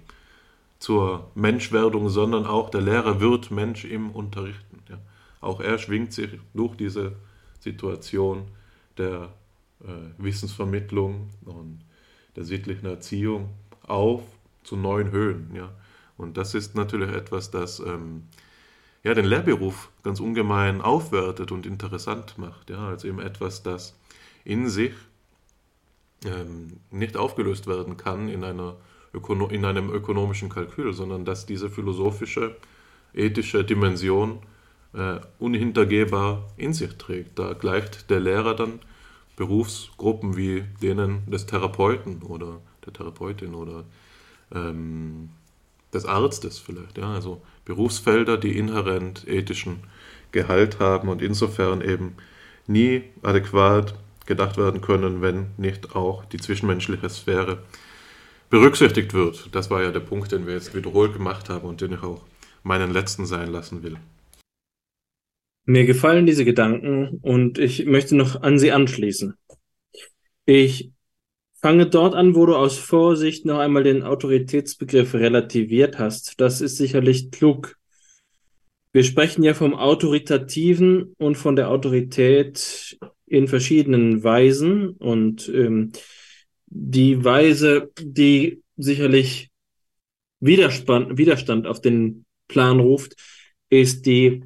[0.81, 4.83] zur Menschwerdung, sondern auch der Lehrer wird Mensch im Unterrichten.
[4.89, 4.99] Ja.
[5.41, 7.13] Auch er schwingt sich durch diese
[7.61, 8.49] Situation
[8.97, 9.29] der
[9.83, 9.87] äh,
[10.19, 11.81] Wissensvermittlung und
[12.35, 13.51] der sittlichen Erziehung
[13.87, 14.23] auf
[14.65, 15.51] zu neuen Höhen.
[15.55, 15.71] Ja.
[16.17, 18.25] Und das ist natürlich etwas, das ähm,
[19.03, 22.71] ja, den Lehrberuf ganz ungemein aufwertet und interessant macht.
[22.71, 22.89] Ja.
[22.89, 23.95] Also eben etwas, das
[24.45, 24.93] in sich
[26.25, 28.77] ähm, nicht aufgelöst werden kann in, einer
[29.13, 32.57] Ökono in einem ökonomischen Kalkül, sondern dass diese philosophische,
[33.13, 34.39] ethische Dimension
[34.95, 37.39] äh, unhintergehbar in sich trägt.
[37.39, 38.81] Da gleicht der Lehrer dann
[39.37, 43.85] Berufsgruppen wie denen des Therapeuten oder der Therapeutin oder
[44.55, 45.31] ähm,
[45.93, 46.99] des Arztes vielleicht.
[46.99, 47.15] Ja?
[47.15, 49.81] Also Berufsfelder, die inhärent ethischen
[50.33, 52.17] Gehalt haben und insofern eben
[52.67, 53.95] nie adäquat
[54.27, 57.63] gedacht werden können, wenn nicht auch die zwischenmenschliche Sphäre
[58.51, 59.49] berücksichtigt wird.
[59.53, 62.23] Das war ja der Punkt, den wir jetzt wiederholt gemacht haben und den ich auch
[62.63, 63.97] meinen letzten sein lassen will.
[65.65, 69.35] Mir gefallen diese Gedanken und ich möchte noch an sie anschließen.
[70.45, 70.91] Ich
[71.61, 76.41] fange dort an, wo du aus Vorsicht noch einmal den Autoritätsbegriff relativiert hast.
[76.41, 77.77] Das ist sicherlich klug.
[78.93, 85.93] Wir sprechen ja vom Autoritativen und von der Autorität in verschiedenen Weisen und ähm,
[86.71, 89.51] die Weise, die sicherlich
[90.41, 93.15] Widerstand, Widerstand auf den Plan ruft,
[93.69, 94.43] ist die,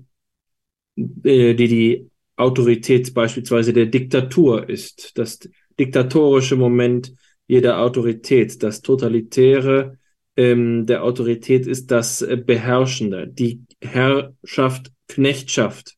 [0.97, 5.17] äh, die die Autorität beispielsweise der Diktatur ist.
[5.17, 5.39] Das
[5.79, 7.15] diktatorische Moment
[7.47, 9.99] jeder Autorität, das totalitäre
[10.37, 15.95] ähm, der Autorität ist das äh, Beherrschende, die Herrschaft, Knechtschaft.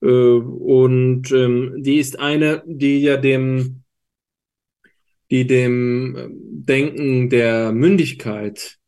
[0.00, 3.82] Äh, und ähm, die ist eine, die ja dem,
[5.30, 8.78] die dem ähm, Denken der Mündigkeit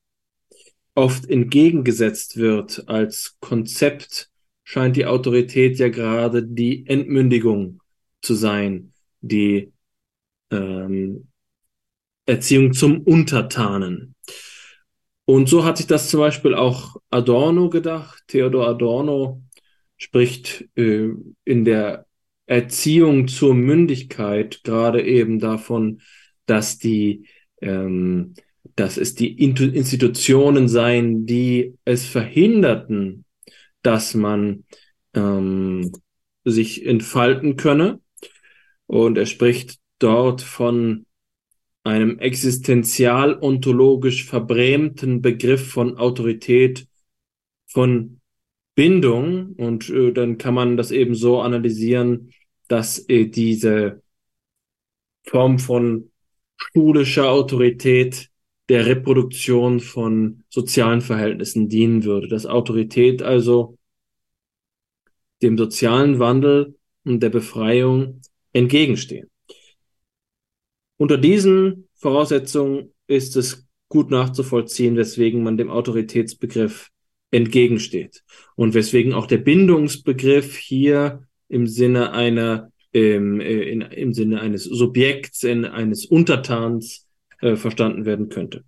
[0.94, 4.30] oft entgegengesetzt wird als Konzept,
[4.64, 7.80] scheint die Autorität ja gerade die Entmündigung
[8.20, 9.72] zu sein, die
[10.50, 11.28] ähm,
[12.26, 14.14] Erziehung zum Untertanen.
[15.24, 18.22] Und so hat sich das zum Beispiel auch Adorno gedacht.
[18.28, 19.42] Theodor Adorno
[19.96, 21.10] spricht äh,
[21.44, 22.06] in der
[22.46, 26.00] Erziehung zur Mündigkeit gerade eben davon,
[26.48, 27.28] dass die,
[27.60, 28.34] ähm,
[28.74, 33.26] dass es die Institutionen seien, die es verhinderten,
[33.82, 34.64] dass man
[35.14, 35.92] ähm,
[36.44, 38.00] sich entfalten könne.
[38.86, 41.04] Und er spricht dort von
[41.84, 46.88] einem existenzial-ontologisch verbrämten Begriff von Autorität,
[47.66, 48.20] von
[48.74, 49.54] Bindung.
[49.56, 52.32] Und äh, dann kann man das eben so analysieren,
[52.68, 54.02] dass äh, diese
[55.24, 56.10] Form von
[56.58, 58.28] schulischer Autorität
[58.68, 62.28] der Reproduktion von sozialen Verhältnissen dienen würde.
[62.28, 63.78] Dass Autorität also
[65.42, 68.20] dem sozialen Wandel und der Befreiung
[68.52, 69.30] entgegenstehen.
[70.96, 76.90] Unter diesen Voraussetzungen ist es gut nachzuvollziehen, weswegen man dem Autoritätsbegriff
[77.30, 78.24] entgegensteht
[78.56, 84.64] und weswegen auch der Bindungsbegriff hier im Sinne einer im, äh, in, im Sinne eines
[84.64, 87.06] Subjekts, in, eines Untertans
[87.40, 88.64] äh, verstanden werden könnte.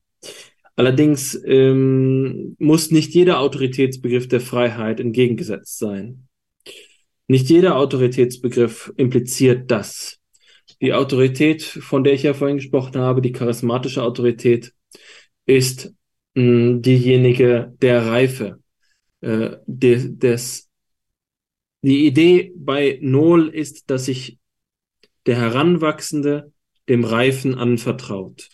[0.77, 6.27] Allerdings ähm, muss nicht jeder Autoritätsbegriff der Freiheit entgegengesetzt sein.
[7.29, 10.19] Nicht jeder Autoritätsbegriff impliziert das,
[10.81, 14.73] die Autorität, von der ich ja vorhin gesprochen habe, die charismatische Autorität,
[15.45, 15.93] ist
[16.35, 18.61] mh, diejenige der Reife,
[19.21, 20.70] äh, de, des,
[21.83, 24.39] die Idee bei Null ist, dass sich
[25.27, 26.53] der Heranwachsende
[26.89, 28.49] dem Reifen anvertraut.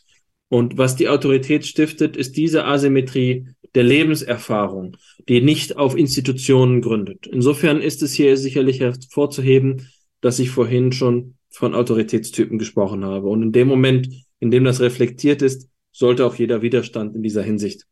[0.48, 4.96] Und was die Autorität stiftet, ist diese Asymmetrie der Lebenserfahrung,
[5.28, 7.26] die nicht auf Institutionen gründet.
[7.26, 9.88] Insofern ist es hier sicherlich hervorzuheben,
[10.20, 13.28] dass ich vorhin schon von Autoritätstypen gesprochen habe.
[13.28, 14.08] Und in dem Moment,
[14.38, 17.86] in dem das reflektiert ist, sollte auch jeder Widerstand in dieser Hinsicht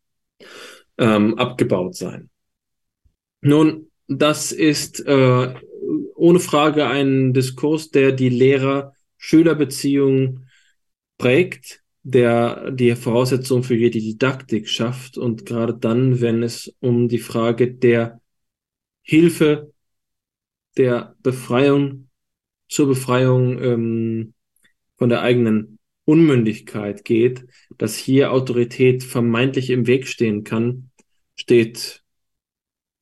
[0.97, 2.29] ähm, abgebaut sein.
[3.41, 5.53] Nun, das ist äh,
[6.15, 10.47] ohne Frage ein Diskurs, der die Lehrer-Schüler-Beziehung
[11.17, 17.19] prägt, der die Voraussetzung für jede Didaktik schafft und gerade dann, wenn es um die
[17.19, 18.21] Frage der
[19.01, 19.73] Hilfe,
[20.77, 22.09] der Befreiung
[22.67, 24.33] zur Befreiung ähm,
[24.97, 27.45] von der eigenen Unmündigkeit geht,
[27.77, 30.91] dass hier Autorität vermeintlich im Weg stehen kann,
[31.35, 32.03] steht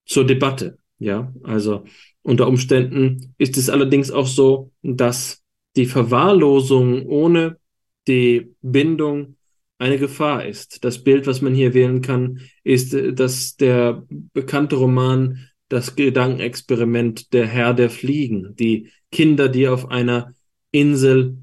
[0.05, 0.77] zur Debatte.
[0.99, 1.85] Ja, also
[2.21, 5.43] unter Umständen ist es allerdings auch so, dass
[5.75, 7.57] die Verwahrlosung ohne
[8.07, 9.35] die Bindung
[9.77, 10.83] eine Gefahr ist.
[10.85, 17.47] Das Bild, was man hier wählen kann, ist, dass der bekannte Roman das Gedankenexperiment Der
[17.47, 20.33] Herr der Fliegen, die Kinder, die auf einer
[20.71, 21.37] Insel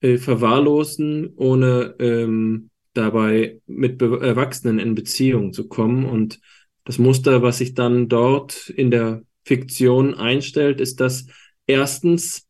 [0.00, 6.04] äh, verwahrlosen, ohne ähm, dabei mit Be Erwachsenen in Beziehung zu kommen.
[6.04, 6.40] Und
[6.84, 11.26] das Muster, was sich dann dort in der Fiktion einstellt, ist, dass
[11.66, 12.46] erstens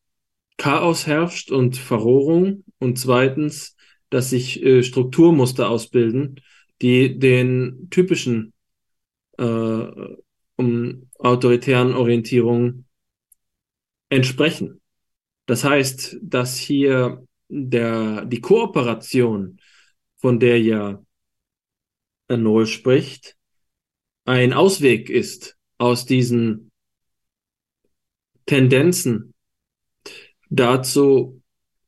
[0.57, 3.77] Chaos herrscht und Verrohung und zweitens,
[4.11, 6.41] dass sich äh, Strukturmuster ausbilden,
[6.81, 8.53] die den typischen
[9.39, 9.87] äh,
[10.57, 12.87] um autoritären Orientierungen
[14.09, 14.81] entsprechen.
[15.47, 19.61] Das heißt, dass hier der, die Kooperation,
[20.17, 21.05] von der ja
[22.29, 23.37] Nohl spricht,
[24.25, 26.71] ein Ausweg ist aus diesen
[28.47, 29.35] Tendenzen
[30.51, 31.41] dazu,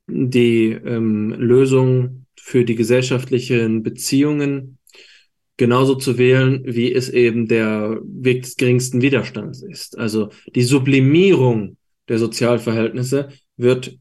[0.06, 4.78] die ähm, Lösung für die gesellschaftlichen Beziehungen
[5.56, 9.98] genauso zu wählen, wie es eben der Weg des geringsten Widerstands ist.
[9.98, 11.76] Also die Sublimierung
[12.08, 13.98] der Sozialverhältnisse wird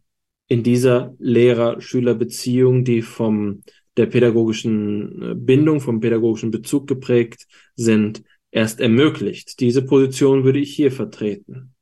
[0.48, 3.64] in dieser Lehrer-Schüler-Beziehung, die vom
[3.98, 9.60] der pädagogischen äh, Bindung, vom pädagogischen Bezug geprägt sind, erst ermöglicht.
[9.60, 11.74] Diese Position würde ich hier vertreten.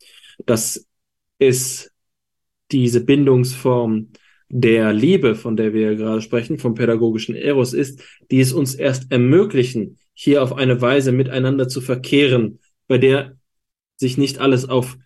[0.45, 0.88] Das
[1.40, 1.91] ist
[2.72, 4.10] diese Bindungsform
[4.49, 9.11] der Liebe, von der wir gerade sprechen, vom pädagogischen Eros ist, die es uns erst
[9.11, 13.38] ermöglichen, hier auf eine Weise miteinander zu verkehren, bei der
[13.98, 14.98] sich nicht alles auf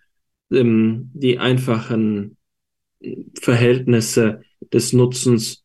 [0.50, 2.36] ähm, die einfachen
[3.40, 5.62] Verhältnisse des Nutzens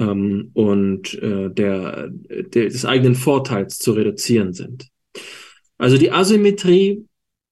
[0.00, 4.88] ähm, und äh, der, der, des eigenen Vorteils zu reduzieren sind.
[5.78, 7.06] Also die Asymmetrie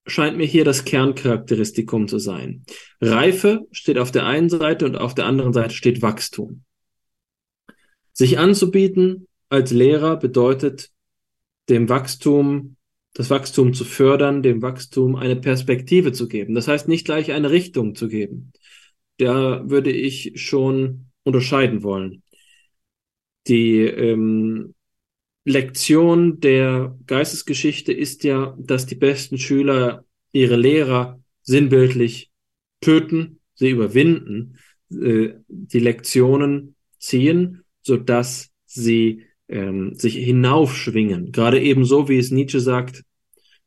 [0.06, 2.64] scheint mir hier das Kerncharakteristikum zu sein.
[3.00, 6.64] Reife steht auf der einen Seite und auf der anderen Seite steht Wachstum.
[8.12, 10.90] Sich anzubieten als Lehrer bedeutet
[11.68, 12.76] dem Wachstum,
[13.14, 16.54] das Wachstum zu fördern, dem Wachstum eine Perspektive zu geben.
[16.54, 18.52] Das heißt nicht gleich eine Richtung zu geben.
[19.18, 22.22] Da würde ich schon unterscheiden wollen.
[23.48, 24.74] Die ähm,
[25.44, 32.30] Lektion der Geistesgeschichte ist ja, dass die besten Schüler ihre Lehrer sinnbildlich
[32.80, 34.58] töten, sie überwinden,
[34.90, 41.32] äh, die Lektionen ziehen, so dass sie ähm, sich hinaufschwingen.
[41.32, 43.04] Gerade ebenso, wie es Nietzsche sagt,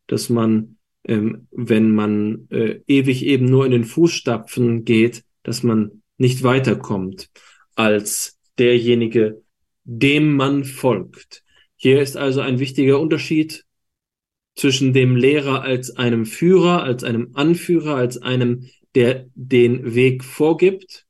[0.06, 6.04] dass man, ähm, wenn man äh, ewig eben nur in den Fußstapfen geht, dass man
[6.18, 7.30] nicht weiterkommt
[7.76, 9.41] als derjenige,
[9.84, 11.44] dem man folgt.
[11.76, 13.66] Hier ist also ein wichtiger Unterschied
[14.56, 21.08] zwischen dem Lehrer als einem Führer, als einem Anführer, als einem, der den Weg vorgibt,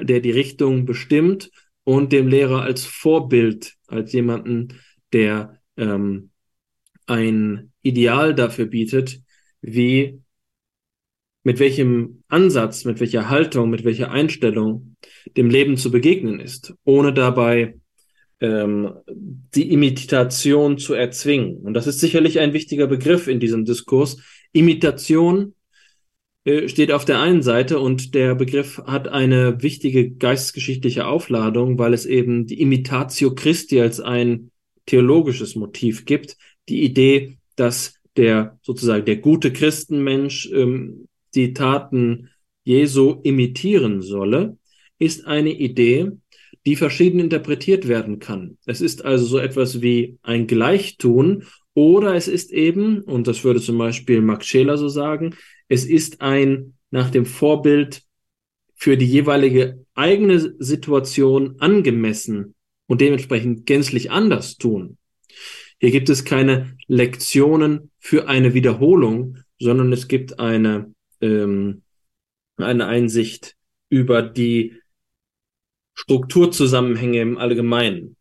[0.00, 1.50] der die Richtung bestimmt
[1.84, 4.80] und dem Lehrer als Vorbild, als jemanden,
[5.12, 6.30] der ähm,
[7.06, 9.20] ein Ideal dafür bietet,
[9.60, 10.20] wie
[11.44, 14.96] mit welchem Ansatz, mit welcher Haltung, mit welcher Einstellung
[15.36, 17.78] dem Leben zu begegnen ist, ohne dabei
[18.40, 21.58] ähm, die Imitation zu erzwingen.
[21.58, 24.18] Und das ist sicherlich ein wichtiger Begriff in diesem Diskurs.
[24.52, 25.54] Imitation
[26.44, 31.94] äh, steht auf der einen Seite und der Begriff hat eine wichtige geistesgeschichtliche Aufladung, weil
[31.94, 34.50] es eben die Imitatio Christi als ein
[34.86, 36.36] theologisches Motiv gibt.
[36.68, 42.30] Die Idee, dass der sozusagen der gute Christenmensch ähm, die Taten
[42.64, 44.56] Jesu imitieren solle,
[44.98, 46.12] ist eine Idee,
[46.66, 48.58] die verschieden interpretiert werden kann.
[48.66, 51.44] Es ist also so etwas wie ein Gleichtun
[51.74, 55.34] oder es ist eben, und das würde zum Beispiel Max Scheler so sagen,
[55.68, 58.02] es ist ein nach dem Vorbild
[58.74, 62.54] für die jeweilige eigene Situation angemessen
[62.86, 64.98] und dementsprechend gänzlich anders tun.
[65.78, 71.82] Hier gibt es keine Lektionen für eine Wiederholung, sondern es gibt eine ähm,
[72.56, 73.54] eine Einsicht
[73.88, 74.80] über die
[75.96, 78.16] Strukturzusammenhänge im Allgemeinen.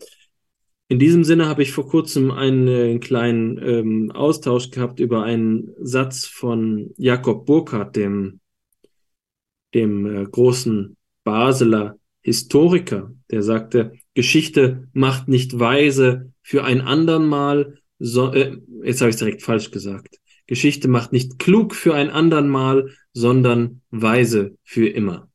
[0.88, 6.26] In diesem Sinne habe ich vor kurzem einen kleinen ähm, Austausch gehabt über einen Satz
[6.26, 8.39] von Jakob Burckhardt, dem,
[9.73, 17.80] dem äh, großen Basler Historiker, der sagte, Geschichte macht nicht weise für ein andern Mal,
[17.99, 20.19] so, äh, jetzt habe ich es direkt falsch gesagt.
[20.47, 25.30] Geschichte macht nicht klug für ein andern Mal, sondern weise für immer.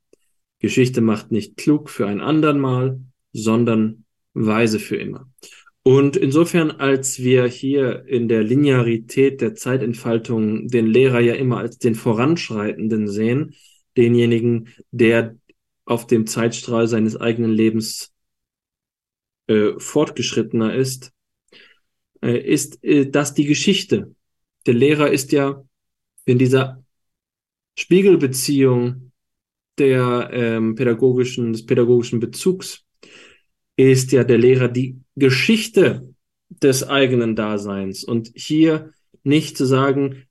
[0.61, 3.01] Geschichte macht nicht klug für ein andern Mal,
[3.32, 4.05] sondern
[4.35, 5.28] weise für immer.
[5.82, 11.78] Und insofern, als wir hier in der Linearität der Zeitentfaltung den Lehrer ja immer als
[11.78, 13.55] den Voranschreitenden sehen,
[13.97, 15.37] denjenigen, der
[15.87, 18.12] auf dem Zeitstrahl seines eigenen Lebens
[19.47, 21.12] äh, fortgeschrittener ist,
[22.23, 24.15] äh, ist äh, das die Geschichte,
[24.66, 25.65] der Lehrer ist ja
[26.27, 26.85] in dieser
[27.77, 29.10] Spiegelbeziehung
[29.81, 32.85] der ähm, pädagogischen, des pädagogischen Bezugs
[33.77, 36.15] ist ja der Lehrer die Geschichte
[36.51, 38.05] des eigenen Daseins.
[38.05, 38.93] Und hier
[39.24, 40.27] nicht zu sagen,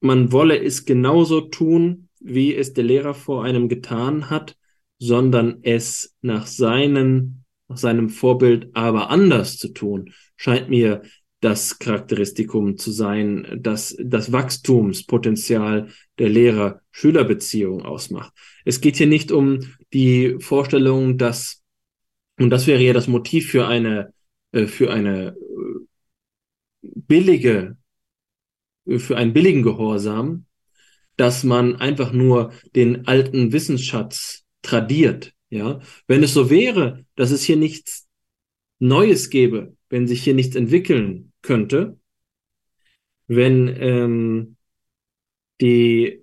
[0.00, 4.56] man wolle es genauso tun, wie es der Lehrer vor einem getan hat,
[4.98, 11.02] sondern es nach seinem, nach seinem Vorbild aber anders zu tun, scheint mir
[11.40, 15.88] das Charakteristikum zu sein, das das Wachstumspotenzial
[16.18, 18.32] der Lehrer-Schüler-Beziehung ausmacht.
[18.64, 19.60] Es geht hier nicht um
[19.92, 21.62] die Vorstellung, dass,
[22.38, 24.12] und das wäre ja das Motiv für eine,
[24.52, 25.36] äh, für eine
[26.82, 27.76] billige,
[28.98, 30.46] für einen billigen Gehorsam,
[31.16, 35.34] dass man einfach nur den alten Wissensschatz tradiert.
[35.50, 38.08] Ja, wenn es so wäre, dass es hier nichts
[38.78, 41.98] Neues gäbe, wenn sich hier nichts entwickeln könnte,
[43.26, 44.56] wenn ähm,
[45.60, 46.22] die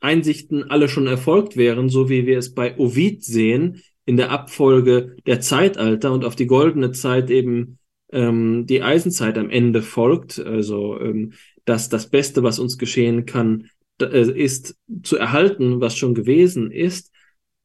[0.00, 5.16] Einsichten alle schon erfolgt wären, so wie wir es bei Ovid sehen, in der Abfolge
[5.26, 7.78] der Zeitalter und auf die goldene Zeit eben
[8.12, 13.68] ähm, die Eisenzeit am Ende folgt, also ähm, dass das Beste, was uns geschehen kann,
[14.00, 17.12] äh, ist zu erhalten, was schon gewesen ist.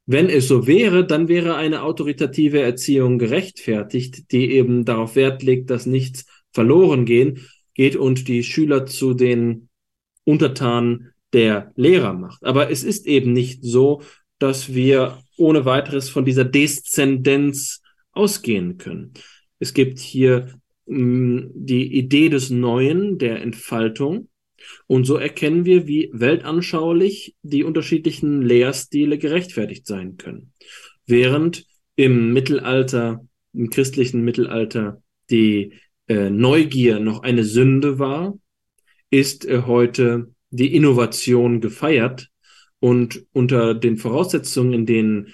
[0.05, 5.71] Wenn es so wäre, dann wäre eine autoritative Erziehung gerechtfertigt, die eben darauf Wert legt,
[5.71, 9.69] dass nichts verloren gehen, geht und die Schüler zu den
[10.23, 12.45] Untertanen der Lehrer macht.
[12.45, 14.01] Aber es ist eben nicht so,
[14.39, 17.81] dass wir ohne weiteres von dieser Deszendenz
[18.13, 19.13] ausgehen können.
[19.59, 20.53] Es gibt hier
[20.85, 24.29] mh, mm, die Idee des Neuen, der Entfaltung.
[24.87, 30.53] Und so erkennen wir, wie weltanschaulich die unterschiedlichen Lehrstile gerechtfertigt sein können.
[31.05, 31.67] Während
[31.97, 35.73] im Mittelalter, im christlichen Mittelalter, die
[36.07, 38.39] äh, Neugier noch eine Sünde war,
[39.09, 42.29] ist äh, heute die Innovation gefeiert
[42.79, 45.33] und unter den Voraussetzungen, in denen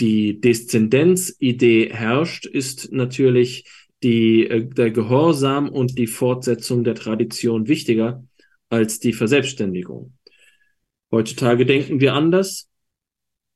[0.00, 3.64] die Deszendenzidee herrscht, ist natürlich
[4.02, 8.24] die, äh, der Gehorsam und die Fortsetzung der Tradition wichtiger
[8.68, 10.14] als die Verselbstständigung.
[11.10, 12.68] Heutzutage denken wir anders.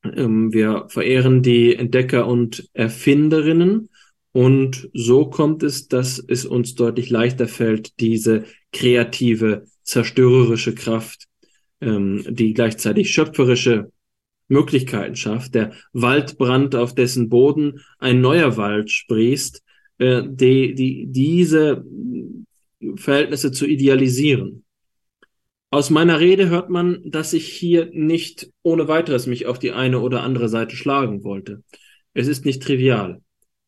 [0.05, 3.89] Ähm, wir verehren die Entdecker und Erfinderinnen
[4.37, 11.27] und so kommt es, dass es uns deutlich leichter fällt, diese kreative, zerstörerische Kraft,
[11.81, 13.93] ähm, die gleichzeitig schöpferische
[14.49, 15.55] Möglichkeiten schafft.
[15.55, 19.63] Der Waldbrand, auf dessen Boden ein neuer Wald sprießt,
[19.99, 21.85] äh, die, die, diese
[22.97, 24.65] Verhältnisse zu idealisieren.
[25.71, 29.99] Aus meiner Rede hört man, dass ich hier nicht ohne weiteres mich auf die eine
[30.01, 31.65] oder andere Seite schlagen wollte.
[32.13, 33.23] Es ist nicht trivial,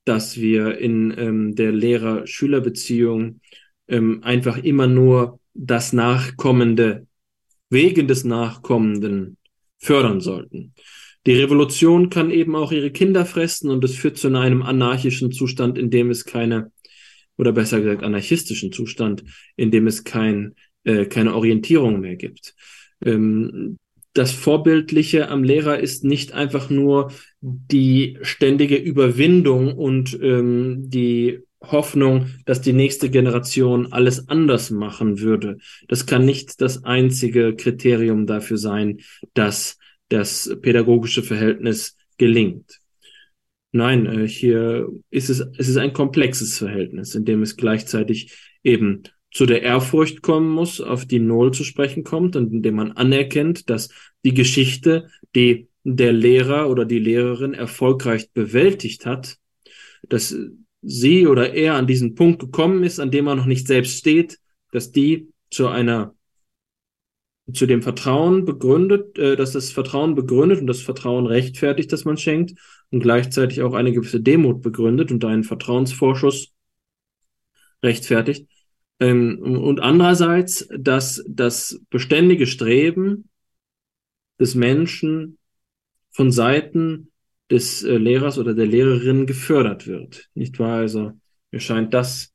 [0.04, 3.40] dass wir in ähm, der Lehrer-Schüler-Beziehung
[3.88, 7.06] ähm, einfach immer nur das Nachkommende
[7.70, 9.36] wegen des Nachkommenden
[9.78, 10.74] fördern sollten.
[11.26, 15.76] Die Revolution kann eben auch ihre Kinder fressen und es führt zu einem anarchischen Zustand,
[15.76, 16.70] in dem es keine,
[17.36, 19.24] oder besser gesagt anarchistischen Zustand,
[19.56, 20.54] in dem es kein,
[20.84, 22.54] äh, keine Orientierung mehr gibt.
[23.04, 23.78] Ähm,
[24.12, 32.26] das Vorbildliche am Lehrer ist nicht einfach nur die ständige Überwindung und ähm, die Hoffnung,
[32.44, 35.58] dass die nächste Generation alles anders machen würde.
[35.88, 39.00] Das kann nicht das einzige Kriterium dafür sein,
[39.34, 39.78] dass
[40.08, 42.80] das pädagogische Verhältnis gelingt.
[43.72, 49.02] Nein, äh, hier ist es, es ist ein komplexes Verhältnis, in dem es gleichzeitig eben
[49.32, 52.92] zu der Ehrfurcht kommen muss, auf die Null zu sprechen kommt und in dem man
[52.92, 53.90] anerkennt, dass
[54.24, 59.36] die Geschichte, die der Lehrer oder die Lehrerin erfolgreich bewältigt hat,
[60.08, 60.34] dass
[60.86, 64.38] sie oder er an diesen Punkt gekommen ist, an dem er noch nicht selbst steht,
[64.70, 66.14] dass die zu einer
[67.52, 72.16] zu dem Vertrauen begründet, äh, dass das Vertrauen begründet und das Vertrauen rechtfertigt, das man
[72.16, 72.58] schenkt
[72.90, 76.52] und gleichzeitig auch eine gewisse Demut begründet und einen Vertrauensvorschuss
[77.82, 78.48] rechtfertigt.
[78.98, 83.28] Ähm, und andererseits, dass das beständige Streben
[84.40, 85.38] des Menschen
[86.10, 87.12] von Seiten
[87.50, 90.28] des äh, Lehrers oder der Lehrerin gefördert wird.
[90.34, 90.78] Nicht wahr?
[90.78, 91.12] Also
[91.50, 92.32] mir scheint das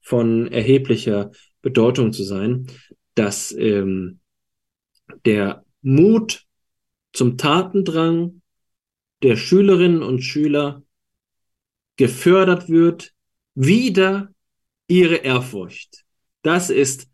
[0.00, 1.30] von erheblicher
[1.62, 2.66] Bedeutung zu sein,
[3.14, 4.20] dass ähm,
[5.24, 6.44] der Mut
[7.12, 8.42] zum Tatendrang
[9.22, 10.82] der Schülerinnen und Schüler
[11.96, 13.12] gefördert wird,
[13.54, 14.30] wieder
[14.88, 16.04] ihre Ehrfurcht.
[16.42, 17.08] Das ist,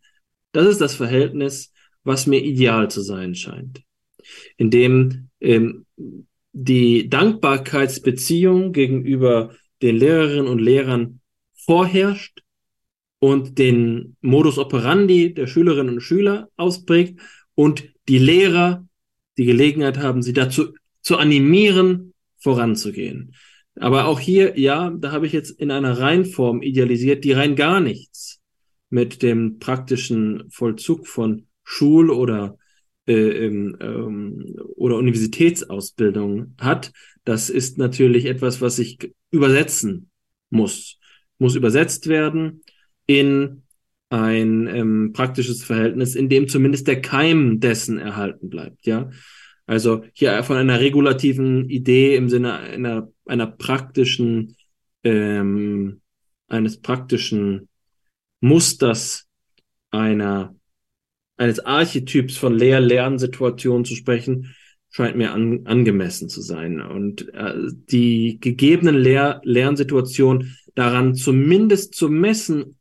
[0.53, 1.73] das ist das Verhältnis,
[2.03, 3.83] was mir ideal zu sein scheint,
[4.57, 5.87] in dem ähm,
[6.53, 11.21] die Dankbarkeitsbeziehung gegenüber den Lehrerinnen und Lehrern
[11.55, 12.43] vorherrscht
[13.19, 17.21] und den Modus operandi der Schülerinnen und Schüler ausprägt
[17.55, 18.87] und die Lehrer
[19.39, 23.35] die Gelegenheit haben, sie dazu zu animieren, voranzugehen.
[23.77, 27.81] Aber auch hier, ja, da habe ich jetzt in einer Reinform idealisiert, die rein gar
[27.81, 28.41] nichts
[28.91, 32.59] mit dem praktischen Vollzug von Schul- oder
[33.11, 36.93] äh, ähm, oder Universitätsausbildung hat,
[37.25, 40.11] das ist natürlich etwas, was ich übersetzen
[40.51, 40.99] muss.
[41.39, 42.63] Muss übersetzt werden
[43.07, 43.63] in
[44.11, 49.11] ein ähm, praktisches Verhältnis, in dem zumindest der Keim dessen erhalten bleibt, ja.
[49.67, 54.57] Also hier von einer regulativen Idee im Sinne einer, einer praktischen,
[55.05, 56.01] ähm,
[56.49, 57.69] eines praktischen
[58.41, 59.29] Musters
[59.91, 60.57] einer,
[61.41, 64.55] eines Archetyps von Lehr-Lernsituationen zu sprechen,
[64.91, 66.83] scheint mir an, angemessen zu sein.
[66.83, 67.55] Und äh,
[67.91, 72.77] die gegebenen Lehr Lernsituationen daran zumindest zu messen,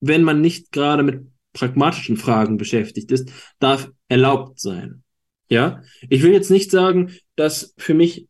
[0.00, 5.02] wenn man nicht gerade mit pragmatischen Fragen beschäftigt ist, darf erlaubt sein.
[5.48, 8.28] Ja, ich will jetzt nicht sagen, dass für mich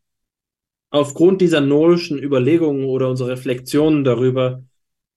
[0.88, 4.64] aufgrund dieser nolischen Überlegungen oder unserer Reflexionen darüber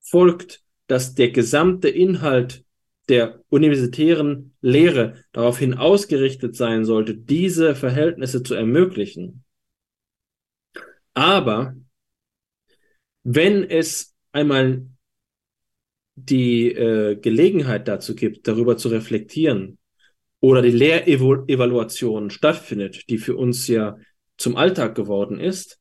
[0.02, 2.66] folgt, dass der gesamte Inhalt
[3.10, 9.44] der universitären Lehre daraufhin ausgerichtet sein sollte, diese Verhältnisse zu ermöglichen.
[11.14, 11.76] Aber
[13.24, 14.88] wenn es einmal
[16.16, 19.78] die äh, Gelegenheit dazu gibt, darüber zu reflektieren
[20.40, 23.98] oder die Lehrevaluation stattfindet, die für uns ja
[24.38, 25.80] zum Alltag geworden ist,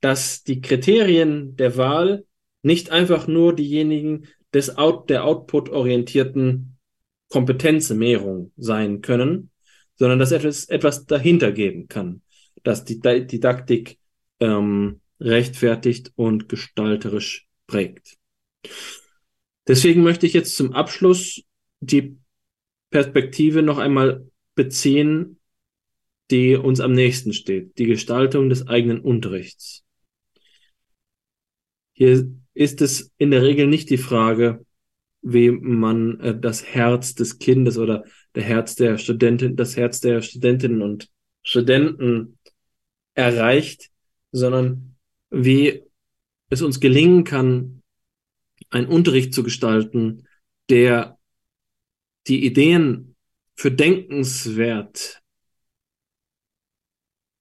[0.00, 2.24] dass die Kriterien der Wahl
[2.62, 6.78] nicht einfach nur diejenigen des Out der output-orientierten
[7.28, 9.50] Kompetenzmehrung sein können,
[9.96, 12.22] sondern dass etwas, etwas dahinter geben kann,
[12.62, 13.98] dass die Didaktik
[14.40, 18.16] ähm, rechtfertigt und gestalterisch prägt.
[19.68, 21.42] Deswegen möchte ich jetzt zum Abschluss
[21.80, 22.16] die
[22.90, 25.38] Perspektive noch einmal beziehen,
[26.30, 29.84] die uns am nächsten steht, die Gestaltung des eigenen Unterrichts.
[31.92, 32.26] Hier
[32.56, 34.64] ist es in der Regel nicht die Frage,
[35.20, 38.04] wie man äh, das Herz des Kindes oder
[38.34, 41.10] der Herz der Studentin, das Herz der Studentinnen und
[41.42, 42.38] Studenten
[43.14, 43.90] erreicht,
[44.32, 44.96] sondern
[45.30, 45.82] wie
[46.48, 47.82] es uns gelingen kann,
[48.70, 50.26] einen Unterricht zu gestalten,
[50.70, 51.18] der
[52.26, 53.16] die Ideen
[53.54, 55.22] für denkenswert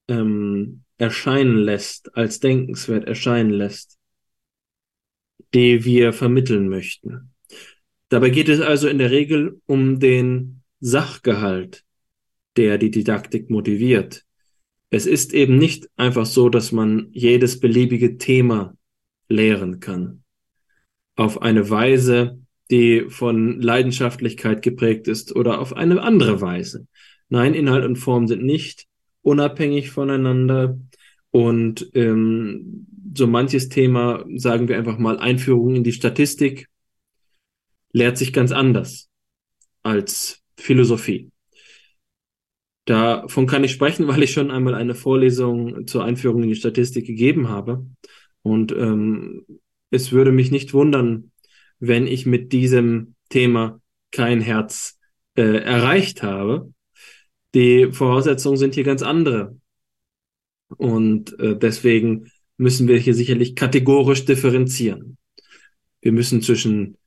[0.07, 3.97] ähm, erscheinen lässt, als denkenswert erscheinen lässt,
[5.55, 7.33] die wir vermitteln möchten.
[8.09, 11.85] Dabei geht es also in der Regel um den Sachgehalt,
[12.57, 14.25] der die Didaktik motiviert.
[14.89, 18.75] Es ist eben nicht einfach so, dass man jedes beliebige Thema
[19.29, 20.23] lehren kann.
[21.15, 26.85] Auf eine Weise, die von Leidenschaftlichkeit geprägt ist oder auf eine andere Weise.
[27.29, 28.87] Nein, Inhalt und Form sind nicht
[29.21, 30.77] unabhängig voneinander.
[31.31, 32.87] Und ähm,
[33.17, 36.67] so manches Thema, sagen wir einfach mal, Einführung in die Statistik,
[37.91, 39.09] lehrt sich ganz anders
[39.83, 41.31] als Philosophie.
[42.85, 47.05] Davon kann ich sprechen, weil ich schon einmal eine Vorlesung zur Einführung in die Statistik
[47.05, 47.85] gegeben habe.
[48.41, 49.45] Und ähm,
[49.89, 51.31] es würde mich nicht wundern,
[51.79, 53.81] wenn ich mit diesem Thema
[54.11, 54.99] kein Herz
[55.35, 56.73] äh, erreicht habe.
[57.53, 59.57] Die Voraussetzungen sind hier ganz andere.
[60.77, 65.17] Und äh, deswegen müssen wir hier sicherlich kategorisch differenzieren.
[66.01, 66.97] Wir müssen zwischen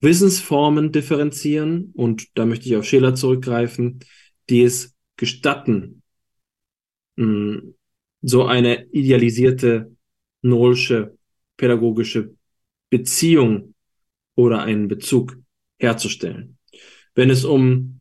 [0.00, 4.00] Wissensformen differenzieren und da möchte ich auf Scheler zurückgreifen,
[4.50, 6.02] die es gestatten,
[7.16, 7.62] mh,
[8.22, 9.94] so eine idealisierte
[10.42, 11.16] Nollsche
[11.56, 12.34] pädagogische
[12.90, 13.74] Beziehung
[14.34, 15.38] oder einen Bezug
[15.78, 16.58] herzustellen.
[17.14, 18.00] Wenn es um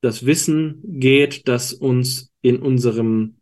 [0.00, 3.39] das Wissen geht, das uns in unserem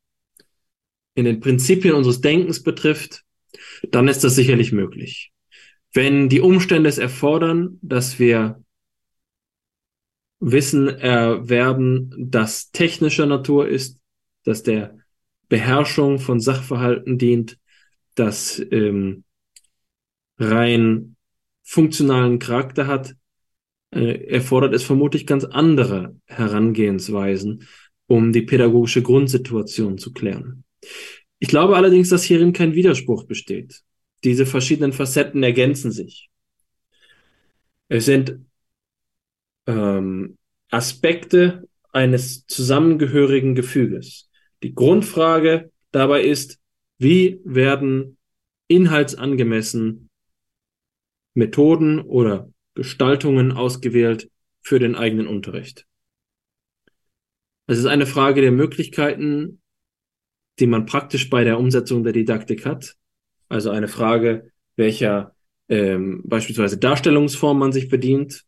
[1.19, 3.24] in den Prinzipien unseres Denkens betrifft,
[3.90, 5.32] dann ist das sicherlich möglich.
[5.93, 8.62] Wenn die Umstände es erfordern, dass wir
[10.39, 13.99] Wissen erwerben, das technischer Natur ist,
[14.45, 14.97] dass der
[15.49, 17.59] Beherrschung von Sachverhalten dient,
[18.15, 19.24] das ähm,
[20.39, 21.16] rein
[21.65, 23.16] funktionalen Charakter hat,
[23.90, 27.66] äh, erfordert es vermutlich ganz andere Herangehensweisen,
[28.07, 30.62] um die pädagogische Grundsituation zu klären.
[31.38, 33.82] Ich glaube allerdings, dass hierin kein Widerspruch besteht.
[34.24, 36.30] Diese verschiedenen Facetten ergänzen sich.
[37.88, 38.40] Es sind
[39.66, 40.36] ähm,
[40.70, 44.28] Aspekte eines zusammengehörigen Gefüges.
[44.62, 46.59] Die Grundfrage dabei ist,
[46.98, 48.18] wie werden
[48.66, 50.10] inhaltsangemessen
[51.34, 54.30] Methoden oder Gestaltungen ausgewählt
[54.60, 55.86] für den eigenen Unterricht.
[57.66, 59.60] Es ist eine Frage der Möglichkeiten,
[60.59, 62.97] die man praktisch bei der Umsetzung der Didaktik hat.
[63.48, 65.35] Also eine Frage, welcher
[65.68, 68.44] ähm, beispielsweise Darstellungsform man sich bedient,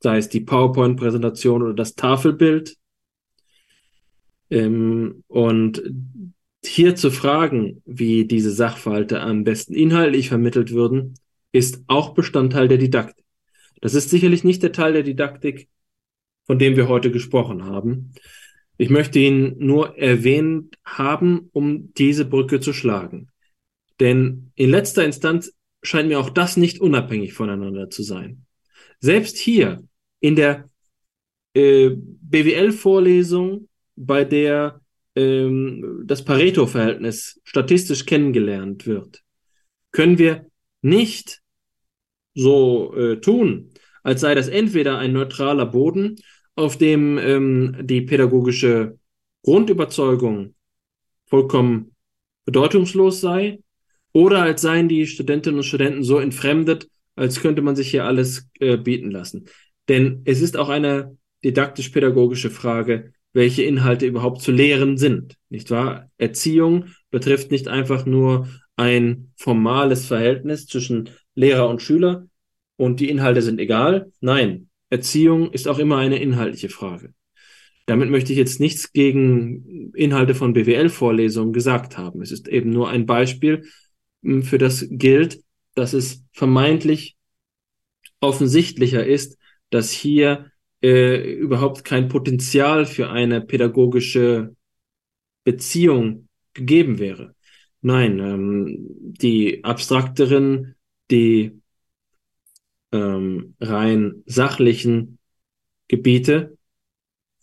[0.00, 2.76] sei es die PowerPoint-Präsentation oder das Tafelbild.
[4.50, 5.82] Ähm, und
[6.64, 11.14] hier zu fragen, wie diese Sachverhalte am besten inhaltlich vermittelt würden,
[11.52, 13.24] ist auch Bestandteil der Didaktik.
[13.80, 15.68] Das ist sicherlich nicht der Teil der Didaktik,
[16.44, 18.12] von dem wir heute gesprochen haben.
[18.78, 23.28] Ich möchte ihn nur erwähnt haben, um diese Brücke zu schlagen.
[24.00, 28.44] Denn in letzter Instanz scheint mir auch das nicht unabhängig voneinander zu sein.
[29.00, 29.82] Selbst hier
[30.20, 30.68] in der
[31.54, 34.80] äh, BWL-Vorlesung, bei der
[35.14, 39.22] ähm, das Pareto-Verhältnis statistisch kennengelernt wird,
[39.90, 40.46] können wir
[40.82, 41.40] nicht
[42.34, 43.70] so äh, tun,
[44.02, 46.16] als sei das entweder ein neutraler Boden,
[46.56, 48.98] auf dem ähm, die pädagogische
[49.42, 50.54] Grundüberzeugung
[51.26, 51.94] vollkommen
[52.44, 53.60] bedeutungslos sei,
[54.12, 58.48] oder als seien die Studentinnen und Studenten so entfremdet, als könnte man sich hier alles
[58.60, 59.46] äh, bieten lassen.
[59.88, 66.10] Denn es ist auch eine didaktisch-pädagogische Frage, welche Inhalte überhaupt zu lehren sind, nicht wahr?
[66.16, 72.26] Erziehung betrifft nicht einfach nur ein formales Verhältnis zwischen Lehrer und Schüler
[72.76, 74.10] und die Inhalte sind egal.
[74.20, 77.14] Nein, Erziehung ist auch immer eine inhaltliche Frage.
[77.86, 82.20] Damit möchte ich jetzt nichts gegen Inhalte von BWL-Vorlesungen gesagt haben.
[82.20, 83.64] Es ist eben nur ein Beispiel,
[84.22, 85.40] hm, für das gilt,
[85.74, 87.16] dass es vermeintlich
[88.20, 89.38] offensichtlicher ist,
[89.70, 90.50] dass hier
[90.82, 94.56] äh, überhaupt kein Potenzial für eine pädagogische
[95.44, 97.34] Beziehung gegeben wäre.
[97.82, 100.74] Nein, ähm, die abstrakteren,
[101.10, 101.60] die
[102.92, 105.18] ähm, rein sachlichen
[105.88, 106.56] Gebiete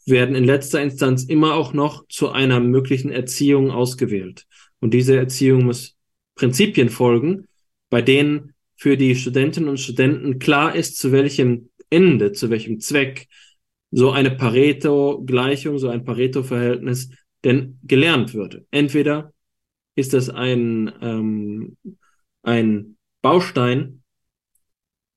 [0.05, 4.45] werden in letzter Instanz immer auch noch zu einer möglichen Erziehung ausgewählt.
[4.79, 5.95] Und diese Erziehung muss
[6.35, 7.47] Prinzipien folgen,
[7.89, 13.27] bei denen für die Studentinnen und Studenten klar ist, zu welchem Ende, zu welchem Zweck
[13.91, 17.11] so eine Pareto-Gleichung, so ein Pareto-Verhältnis
[17.43, 18.65] denn gelernt würde.
[18.71, 19.31] Entweder
[19.95, 21.77] ist das ein, ähm,
[22.41, 24.02] ein Baustein,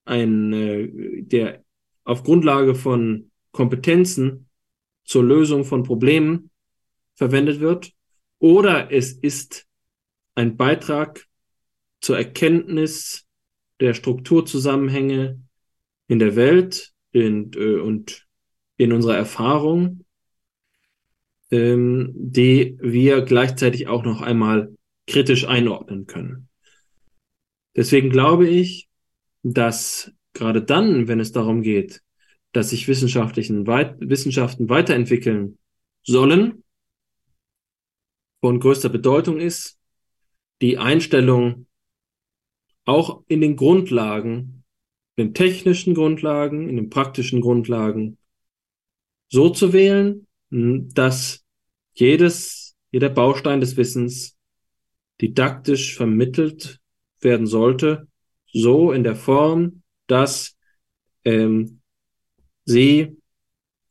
[0.07, 1.65] ein, äh, der
[2.05, 4.49] auf Grundlage von Kompetenzen
[5.05, 6.51] zur Lösung von Problemen
[7.15, 7.93] verwendet wird,
[8.39, 9.67] oder es ist
[10.35, 11.27] ein Beitrag
[12.01, 13.27] zur Erkenntnis
[13.81, 15.41] der Strukturzusammenhänge
[16.09, 18.27] in der Welt in, äh, und
[18.77, 20.05] in unserer Erfahrung,
[21.51, 24.75] ähm, die wir gleichzeitig auch noch einmal
[25.07, 26.49] kritisch einordnen können.
[27.75, 28.89] Deswegen glaube ich,
[29.55, 32.03] dass gerade dann, wenn es darum geht,
[32.53, 35.59] dass sich wissenschaftlichen Weit Wissenschaften weiterentwickeln
[36.03, 36.65] sollen,
[38.41, 39.79] von größter Bedeutung ist,
[40.61, 41.67] die Einstellung
[42.85, 44.65] auch in den Grundlagen,
[45.17, 48.19] in den technischen Grundlagen, in den praktischen Grundlagen
[49.29, 51.45] so zu wählen, dass
[51.95, 54.37] jedes, jeder Baustein des Wissens
[55.21, 56.81] didaktisch vermittelt
[57.21, 58.07] werden sollte,
[58.61, 60.57] so in der Form, dass
[61.25, 61.81] ähm,
[62.65, 63.17] sie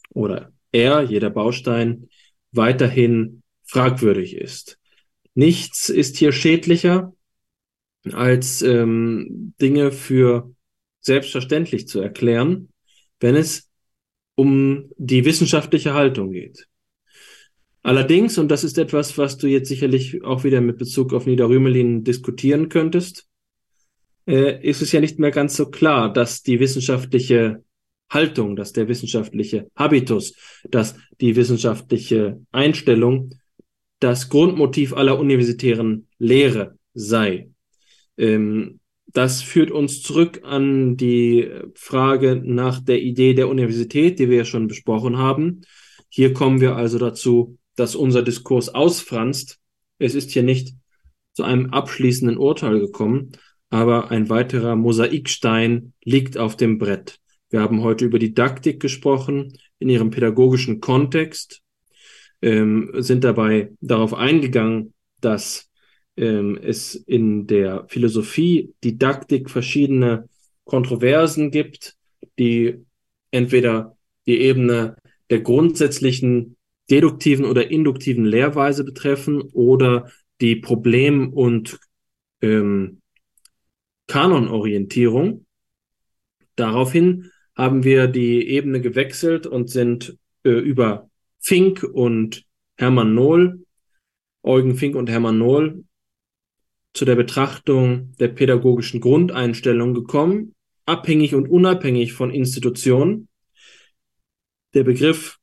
[0.10, 2.10] oder er, jeder Baustein,
[2.52, 4.80] weiterhin fragwürdig ist.
[5.34, 7.14] Nichts ist hier schädlicher,
[8.12, 10.54] als ähm, Dinge für
[11.02, 12.70] selbstverständlich zu erklären,
[13.20, 13.70] wenn es
[14.36, 16.68] um die wissenschaftliche Haltung geht.
[17.84, 22.04] Allerdings, und das ist etwas, was du jetzt sicherlich auch wieder mit Bezug auf Niederrümelin
[22.04, 23.28] diskutieren könntest,
[24.28, 27.64] äh, ist es ja nicht mehr ganz so klar, dass die wissenschaftliche
[28.10, 30.36] Haltung, dass der wissenschaftliche Habitus,
[30.70, 33.32] dass die wissenschaftliche Einstellung
[34.00, 37.50] das Grundmotiv aller universitären Lehre sei.
[38.18, 44.38] Ähm, das führt uns zurück an die Frage nach der Idee der Universität, die wir
[44.38, 45.62] ja schon besprochen haben.
[46.10, 49.60] Hier kommen wir also dazu, dass unser Diskurs ausfranst.
[50.00, 50.76] Es ist hier nicht
[51.34, 53.32] zu einem abschließenden Urteil gekommen,
[53.76, 57.20] aber ein weiterer Mosaikstein liegt auf dem Brett.
[57.50, 61.62] Wir haben heute über Didaktik gesprochen in ihrem pädagogischen Kontext,
[62.42, 65.70] ähm, sind dabei darauf eingegangen, dass
[66.16, 70.30] ähm, es in der Philosophie Didaktik verschiedene
[70.64, 71.98] Kontroversen gibt,
[72.40, 72.76] die
[73.32, 74.96] entweder die Ebene
[75.30, 76.56] der grundsätzlichen
[76.90, 81.78] deduktiven oder induktiven Lehrweise betreffen oder die Problem- und
[82.42, 83.02] ähm,
[84.08, 85.46] Kanonorientierung.
[86.56, 91.10] Daraufhin haben wir die Ebene gewechselt und sind äh, über
[91.40, 92.46] Fink und
[92.78, 93.66] Hermann Nohl,
[94.44, 95.86] Eugen Fink und Hermann Nohl,
[96.94, 100.56] zu der Betrachtung der pädagogischen Grundeinstellung gekommen,
[100.86, 103.28] abhängig und unabhängig von Institutionen.
[104.74, 105.38] Der Begriff,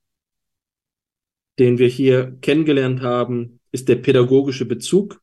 [1.58, 5.20] den wir hier kennengelernt haben, ist der pädagogische Bezug,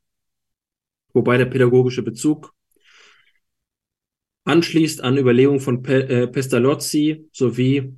[1.14, 2.53] wobei der pädagogische Bezug
[4.50, 7.94] anschließt an Überlegungen von Pe äh, Pestalozzi sowie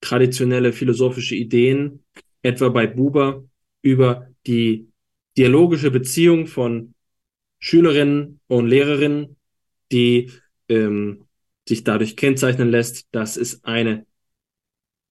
[0.00, 2.04] traditionelle philosophische Ideen,
[2.42, 3.44] etwa bei Buber,
[3.82, 4.88] über die
[5.36, 6.94] dialogische Beziehung von
[7.58, 9.36] Schülerinnen und Lehrerinnen,
[9.90, 10.30] die
[10.68, 11.24] ähm,
[11.68, 14.06] sich dadurch kennzeichnen lässt, dass es eine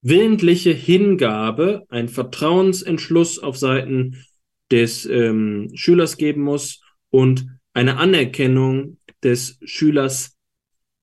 [0.02, 4.24] willentliche Hingabe, ein Vertrauensentschluss auf Seiten
[4.72, 10.38] des ähm, Schülers geben muss und eine Anerkennung des Schülers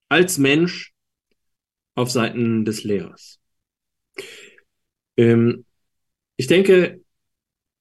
[0.09, 0.93] als Mensch
[1.95, 3.39] auf Seiten des Lehrers.
[5.17, 5.65] Ähm,
[6.37, 7.01] ich denke,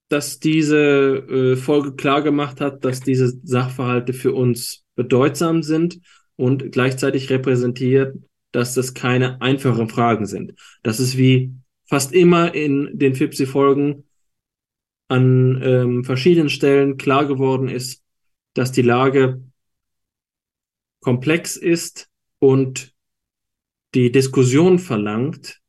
[0.10, 6.00] dass diese äh, Folge klar gemacht hat, dass diese Sachverhalte für uns bedeutsam sind
[6.36, 8.18] und gleichzeitig repräsentiert,
[8.52, 10.54] dass das keine einfachen Fragen sind.
[10.84, 11.54] Das ist wie
[11.88, 14.06] fast immer in den FIPSI-Folgen
[15.08, 18.04] an ähm, verschiedenen Stellen klar geworden ist,
[18.54, 19.42] dass die Lage
[21.02, 22.10] komplex ist
[22.40, 22.94] und
[23.94, 25.60] die Diskussion verlangt,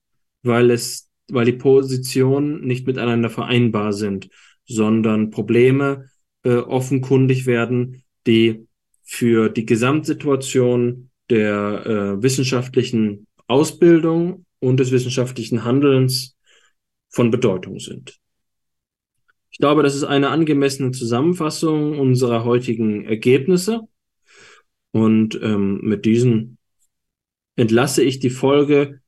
[0.42, 4.28] weil es, weil die Positionen nicht miteinander vereinbar sind,
[4.66, 6.10] sondern Probleme
[6.44, 8.66] äh, offenkundig werden, die
[9.02, 16.36] für die Gesamtsituation der äh, wissenschaftlichen Ausbildung und des wissenschaftlichen Handelns
[17.08, 18.18] von Bedeutung sind.
[19.50, 23.80] Ich glaube, das ist eine angemessene Zusammenfassung unserer heutigen Ergebnisse.
[24.92, 26.58] Und ähm, mit diesen
[27.56, 29.00] entlasse ich die Folge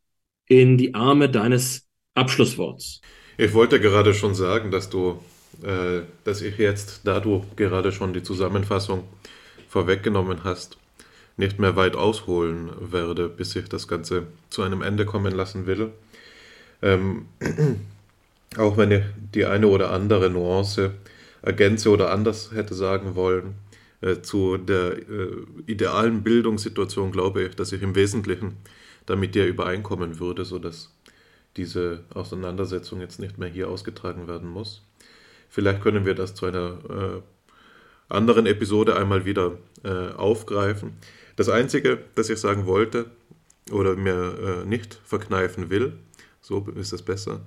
[0.46, 3.00] in die Arme deines Abschlussworts.
[3.38, 5.18] Ich wollte gerade schon sagen, dass du,
[5.62, 9.04] äh, dass ich jetzt, da du gerade schon die Zusammenfassung
[9.68, 10.76] vorweggenommen hast,
[11.36, 15.90] nicht mehr weit ausholen werde, bis ich das Ganze zu einem Ende kommen lassen will.
[16.82, 17.26] Ähm,
[18.59, 19.02] auch wenn ich
[19.34, 20.92] die eine oder andere Nuance
[21.40, 23.54] ergänze oder anders hätte sagen wollen,
[24.22, 28.56] zu der äh, idealen Bildungssituation glaube ich, dass ich im Wesentlichen
[29.06, 30.90] damit dir übereinkommen würde, sodass
[31.56, 34.82] diese Auseinandersetzung jetzt nicht mehr hier ausgetragen werden muss.
[35.48, 37.22] Vielleicht können wir das zu einer äh,
[38.08, 40.94] anderen Episode einmal wieder äh, aufgreifen.
[41.36, 43.06] Das Einzige, das ich sagen wollte
[43.70, 45.92] oder mir äh, nicht verkneifen will,
[46.40, 47.40] so ist es besser,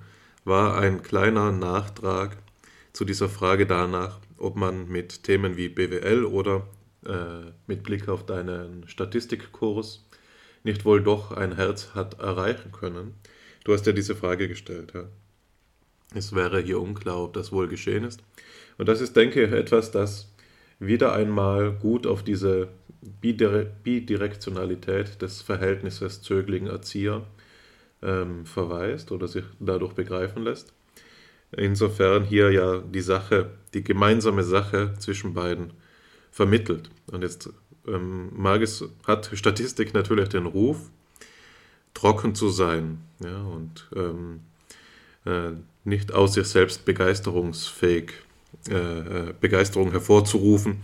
[0.44, 2.36] war ein kleiner Nachtrag
[2.92, 6.66] zu dieser Frage danach, ob man mit Themen wie BWL oder
[7.06, 10.04] äh, mit Blick auf deinen Statistikkurs
[10.64, 13.14] nicht wohl doch ein Herz hat erreichen können.
[13.64, 14.92] Du hast ja diese Frage gestellt.
[14.94, 15.04] Ja.
[16.14, 18.22] Es wäre hier unklar, ob das wohl geschehen ist.
[18.78, 20.32] Und das ist, denke ich, etwas, das
[20.78, 22.68] wieder einmal gut auf diese
[23.20, 27.26] Bidirektionalität des Verhältnisses Zögling-Erzieher
[28.02, 30.72] ähm, verweist oder sich dadurch begreifen lässt.
[31.56, 35.72] Insofern hier ja die Sache, die gemeinsame Sache zwischen beiden
[36.30, 36.90] vermittelt.
[37.10, 37.48] Und jetzt
[37.88, 40.90] ähm, mag es, hat Statistik natürlich den Ruf,
[41.94, 44.40] trocken zu sein ja, und ähm,
[45.24, 45.52] äh,
[45.84, 48.12] nicht aus sich selbst begeisterungsfähig,
[48.68, 50.82] äh, äh, Begeisterung hervorzurufen.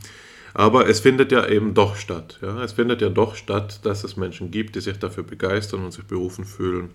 [0.54, 2.38] Aber es findet ja eben doch statt.
[2.40, 2.62] Ja?
[2.62, 6.04] Es findet ja doch statt, dass es Menschen gibt, die sich dafür begeistern und sich
[6.04, 6.90] berufen fühlen,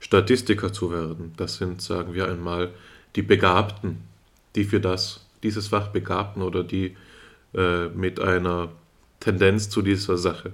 [0.00, 1.32] Statistiker zu werden.
[1.36, 2.70] Das sind, sagen wir einmal,
[3.16, 3.98] die Begabten,
[4.54, 6.96] die für das, dieses Fach Begabten oder die
[7.54, 8.70] äh, mit einer
[9.20, 10.52] Tendenz zu dieser Sache.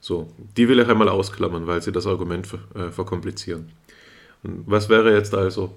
[0.00, 3.72] So, die will ich einmal ausklammern, weil sie das Argument ver, äh, verkomplizieren.
[4.42, 5.74] Und was wäre jetzt also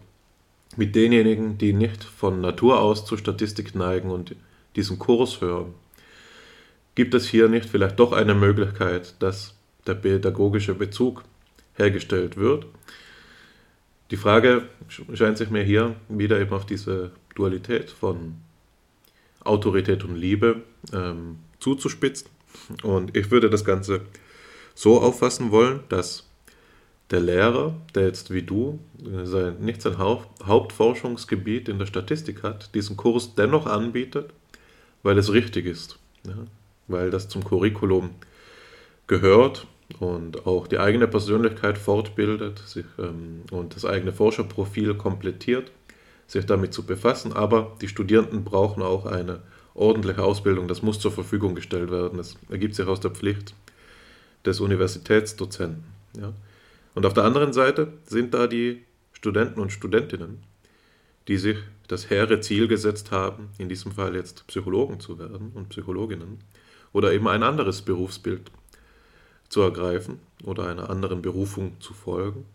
[0.78, 4.36] mit denjenigen, die nicht von Natur aus zur Statistik neigen und
[4.76, 5.74] diesen Kurs hören?
[6.94, 9.56] Gibt es hier nicht vielleicht doch eine Möglichkeit, dass
[9.88, 11.24] der pädagogische Bezug
[11.76, 12.66] hergestellt wird?
[14.12, 14.68] Die Frage
[15.14, 18.36] scheint sich mir hier wieder eben auf diese Dualität von
[19.44, 20.64] Autorität und Liebe
[20.94, 22.28] ähm, zuzuspitzen.
[22.84, 24.02] Und ich würde das Ganze
[24.76, 26.28] so auffassen wollen, dass
[27.10, 32.76] der Lehrer, der jetzt wie du äh, sein, nicht sein Hauptforschungsgebiet in der Statistik hat,
[32.76, 34.32] diesen Kurs dennoch anbietet,
[35.04, 36.36] weil es richtig ist, ja?
[36.88, 38.12] weil das zum Curriculum
[39.08, 39.68] gehört
[40.00, 45.72] und auch die eigene Persönlichkeit fortbildet sich, ähm, und das eigene Forscherprofil komplettiert,
[46.28, 47.34] sich damit zu befassen.
[47.34, 49.42] Aber die Studierenden brauchen auch eine
[49.74, 52.18] ordentliche Ausbildung, das muss zur Verfügung gestellt werden.
[52.18, 53.54] Das ergibt sich aus der Pflicht
[54.46, 55.84] des Universitätsdozenten.
[56.18, 56.34] Ja.
[56.94, 60.44] Und auf der anderen Seite sind da die Studenten und Studentinnen,
[61.28, 61.58] die sich
[61.88, 66.40] das hehre Ziel gesetzt haben, in diesem Fall jetzt Psychologen zu werden und Psychologinnen
[66.94, 68.52] oder eben ein anderes Berufsbild
[69.52, 72.46] zu ergreifen oder einer anderen Berufung zu folgen.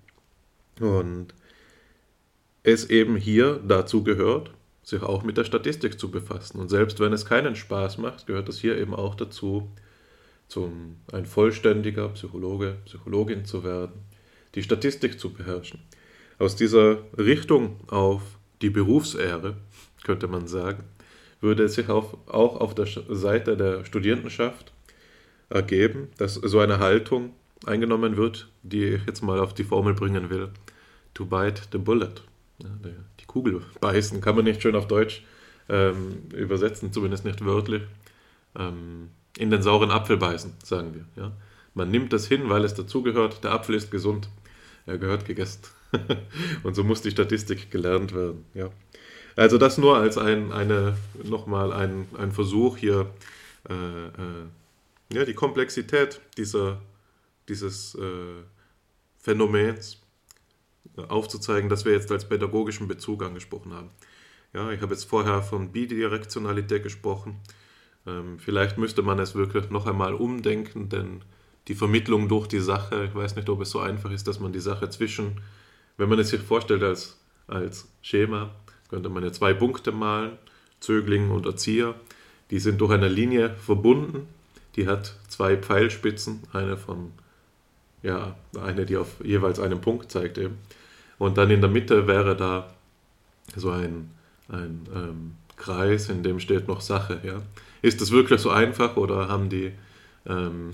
[0.81, 1.29] Und
[2.63, 4.51] es eben hier dazu gehört,
[4.83, 6.59] sich auch mit der Statistik zu befassen.
[6.59, 9.71] Und selbst wenn es keinen Spaß macht, gehört es hier eben auch dazu,
[10.49, 13.93] zum ein vollständiger Psychologe, Psychologin zu werden,
[14.55, 15.81] die Statistik zu beherrschen.
[16.39, 18.23] Aus dieser Richtung auf
[18.63, 19.57] die Berufsehre,
[20.03, 20.85] könnte man sagen,
[21.41, 24.73] würde es sich auch, auf der Seite der Studierendenschaft
[25.49, 30.31] ergeben, dass so eine Haltung eingenommen wird, die ich jetzt mal auf die Formel bringen
[30.31, 30.51] will.
[31.15, 32.23] To bite the bullet.
[33.21, 35.25] Die Kugel beißen kann man nicht schön auf Deutsch
[35.69, 37.83] ähm, übersetzen, zumindest nicht wörtlich.
[38.59, 41.23] Ähm, in den sauren Apfel beißen, sagen wir.
[41.23, 41.33] Ja?
[41.75, 43.45] Man nimmt das hin, weil es dazugehört.
[43.45, 44.29] Der Apfel ist gesund.
[44.87, 45.63] Er gehört gegessen.
[46.63, 48.45] Und so muss die Statistik gelernt werden.
[48.55, 48.71] Ja.
[49.37, 53.11] Also das nur als ein, eine, nochmal ein, ein Versuch hier,
[53.69, 54.47] äh, äh,
[55.13, 56.83] ja, die Komplexität dieser,
[57.49, 58.43] dieses äh,
[59.19, 60.01] Phänomens
[61.09, 63.91] aufzuzeigen, das wir jetzt als pädagogischen Bezug angesprochen haben.
[64.53, 67.41] Ja, ich habe jetzt vorher von Bidirektionalität gesprochen.
[68.07, 71.23] Ähm, vielleicht müsste man es wirklich noch einmal umdenken, denn
[71.69, 74.53] die Vermittlung durch die Sache, ich weiß nicht, ob es so einfach ist, dass man
[74.53, 75.41] die Sache zwischen,
[75.97, 77.19] wenn man es sich vorstellt als,
[77.49, 78.55] als Schema,
[78.89, 80.39] könnte man ja zwei Punkte malen,
[80.81, 81.95] Zögling und Erzieher,
[82.51, 84.29] die sind durch eine Linie verbunden,
[84.77, 87.13] die hat zwei Pfeilspitzen, eine von,
[88.03, 90.59] ja, eine, die auf jeweils einen Punkt zeigt eben.
[91.19, 92.71] Und dann in der Mitte wäre da
[93.55, 94.11] so ein,
[94.49, 97.21] ein ähm, Kreis, in dem steht noch Sache.
[97.25, 97.43] Ja.
[97.81, 99.73] Ist das wirklich so einfach oder haben die,
[100.27, 100.73] ähm,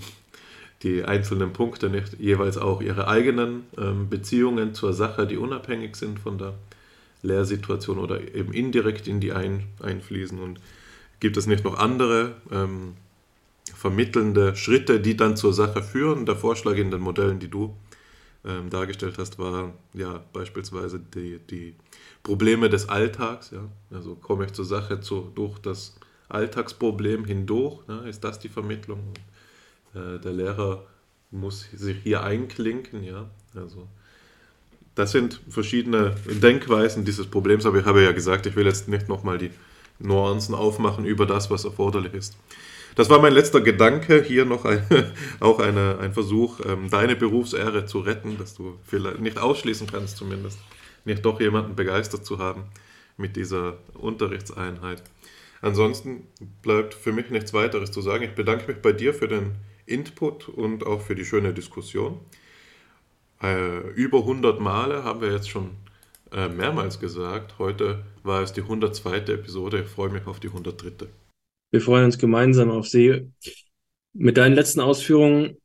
[0.83, 6.19] die einzelnen Punkte nicht jeweils auch ihre eigenen ähm, Beziehungen zur Sache, die unabhängig sind
[6.19, 6.55] von der
[7.21, 10.39] Lehrsituation oder eben indirekt in die ein, einfließen?
[10.39, 10.59] Und
[11.21, 12.95] gibt es nicht noch andere ähm,
[13.75, 16.25] vermittelnde Schritte, die dann zur Sache führen?
[16.25, 17.75] Der Vorschlag in den Modellen, die du
[18.45, 21.75] ähm, dargestellt hast, war ja beispielsweise die, die
[22.23, 23.51] Probleme des Alltags.
[23.51, 23.67] Ja?
[23.91, 25.95] Also komme ich zur Sache zu, durch das
[26.29, 27.87] Alltagsproblem hindurch?
[27.87, 28.07] Ne?
[28.09, 28.99] Ist das die Vermittlung?
[29.93, 30.85] Äh, der Lehrer
[31.31, 33.03] muss sich hier einklinken.
[33.03, 33.29] Ja?
[33.55, 33.87] Also,
[34.95, 39.09] das sind verschiedene Denkweisen dieses Problems, aber ich habe ja gesagt, ich will jetzt nicht
[39.09, 39.51] nochmal die
[39.99, 42.37] Nuancen aufmachen über das, was erforderlich ist.
[42.95, 44.21] Das war mein letzter Gedanke.
[44.21, 44.85] Hier noch ein,
[45.39, 50.17] auch eine, ein Versuch, ähm, deine Berufsehre zu retten, dass du vielleicht nicht ausschließen kannst,
[50.17, 50.59] zumindest,
[51.05, 52.63] nicht doch jemanden begeistert zu haben
[53.17, 55.03] mit dieser Unterrichtseinheit.
[55.61, 56.27] Ansonsten
[56.61, 58.23] bleibt für mich nichts weiteres zu sagen.
[58.23, 59.55] Ich bedanke mich bei dir für den
[59.85, 62.19] Input und auch für die schöne Diskussion.
[63.41, 65.71] Äh, über 100 Male haben wir jetzt schon
[66.31, 67.59] äh, mehrmals gesagt.
[67.59, 69.17] Heute war es die 102.
[69.17, 69.81] Episode.
[69.81, 71.07] Ich freue mich auf die 103.
[71.73, 73.31] Wir freuen uns gemeinsam auf Sie.
[74.13, 75.57] Mit deinen letzten Ausführungen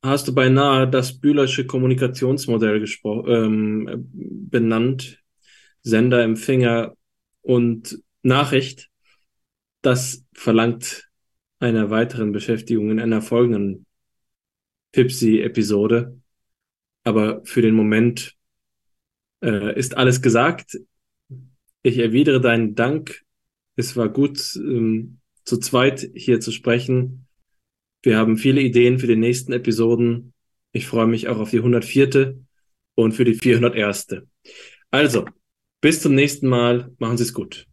[0.00, 2.84] hast du beinahe das Bühlersche Kommunikationsmodell
[3.26, 4.08] ähm,
[4.48, 5.20] benannt.
[5.82, 6.94] Sender, Empfänger
[7.42, 8.90] und Nachricht
[9.82, 11.10] das verlangt
[11.58, 13.86] einer weiteren Beschäftigung in einer folgenden
[14.92, 16.20] Pipsi-Episode.
[17.02, 18.36] Aber für den Moment
[19.42, 20.78] äh, ist alles gesagt.
[21.82, 23.24] Ich erwidere deinen Dank.
[23.74, 27.26] Es war gut, ähm, zu zweit hier zu sprechen.
[28.02, 30.32] Wir haben viele Ideen für die nächsten Episoden.
[30.72, 32.36] Ich freue mich auch auf die 104.
[32.94, 34.22] und für die 401.
[34.90, 35.26] Also,
[35.80, 36.92] bis zum nächsten Mal.
[36.98, 37.69] Machen Sie es gut.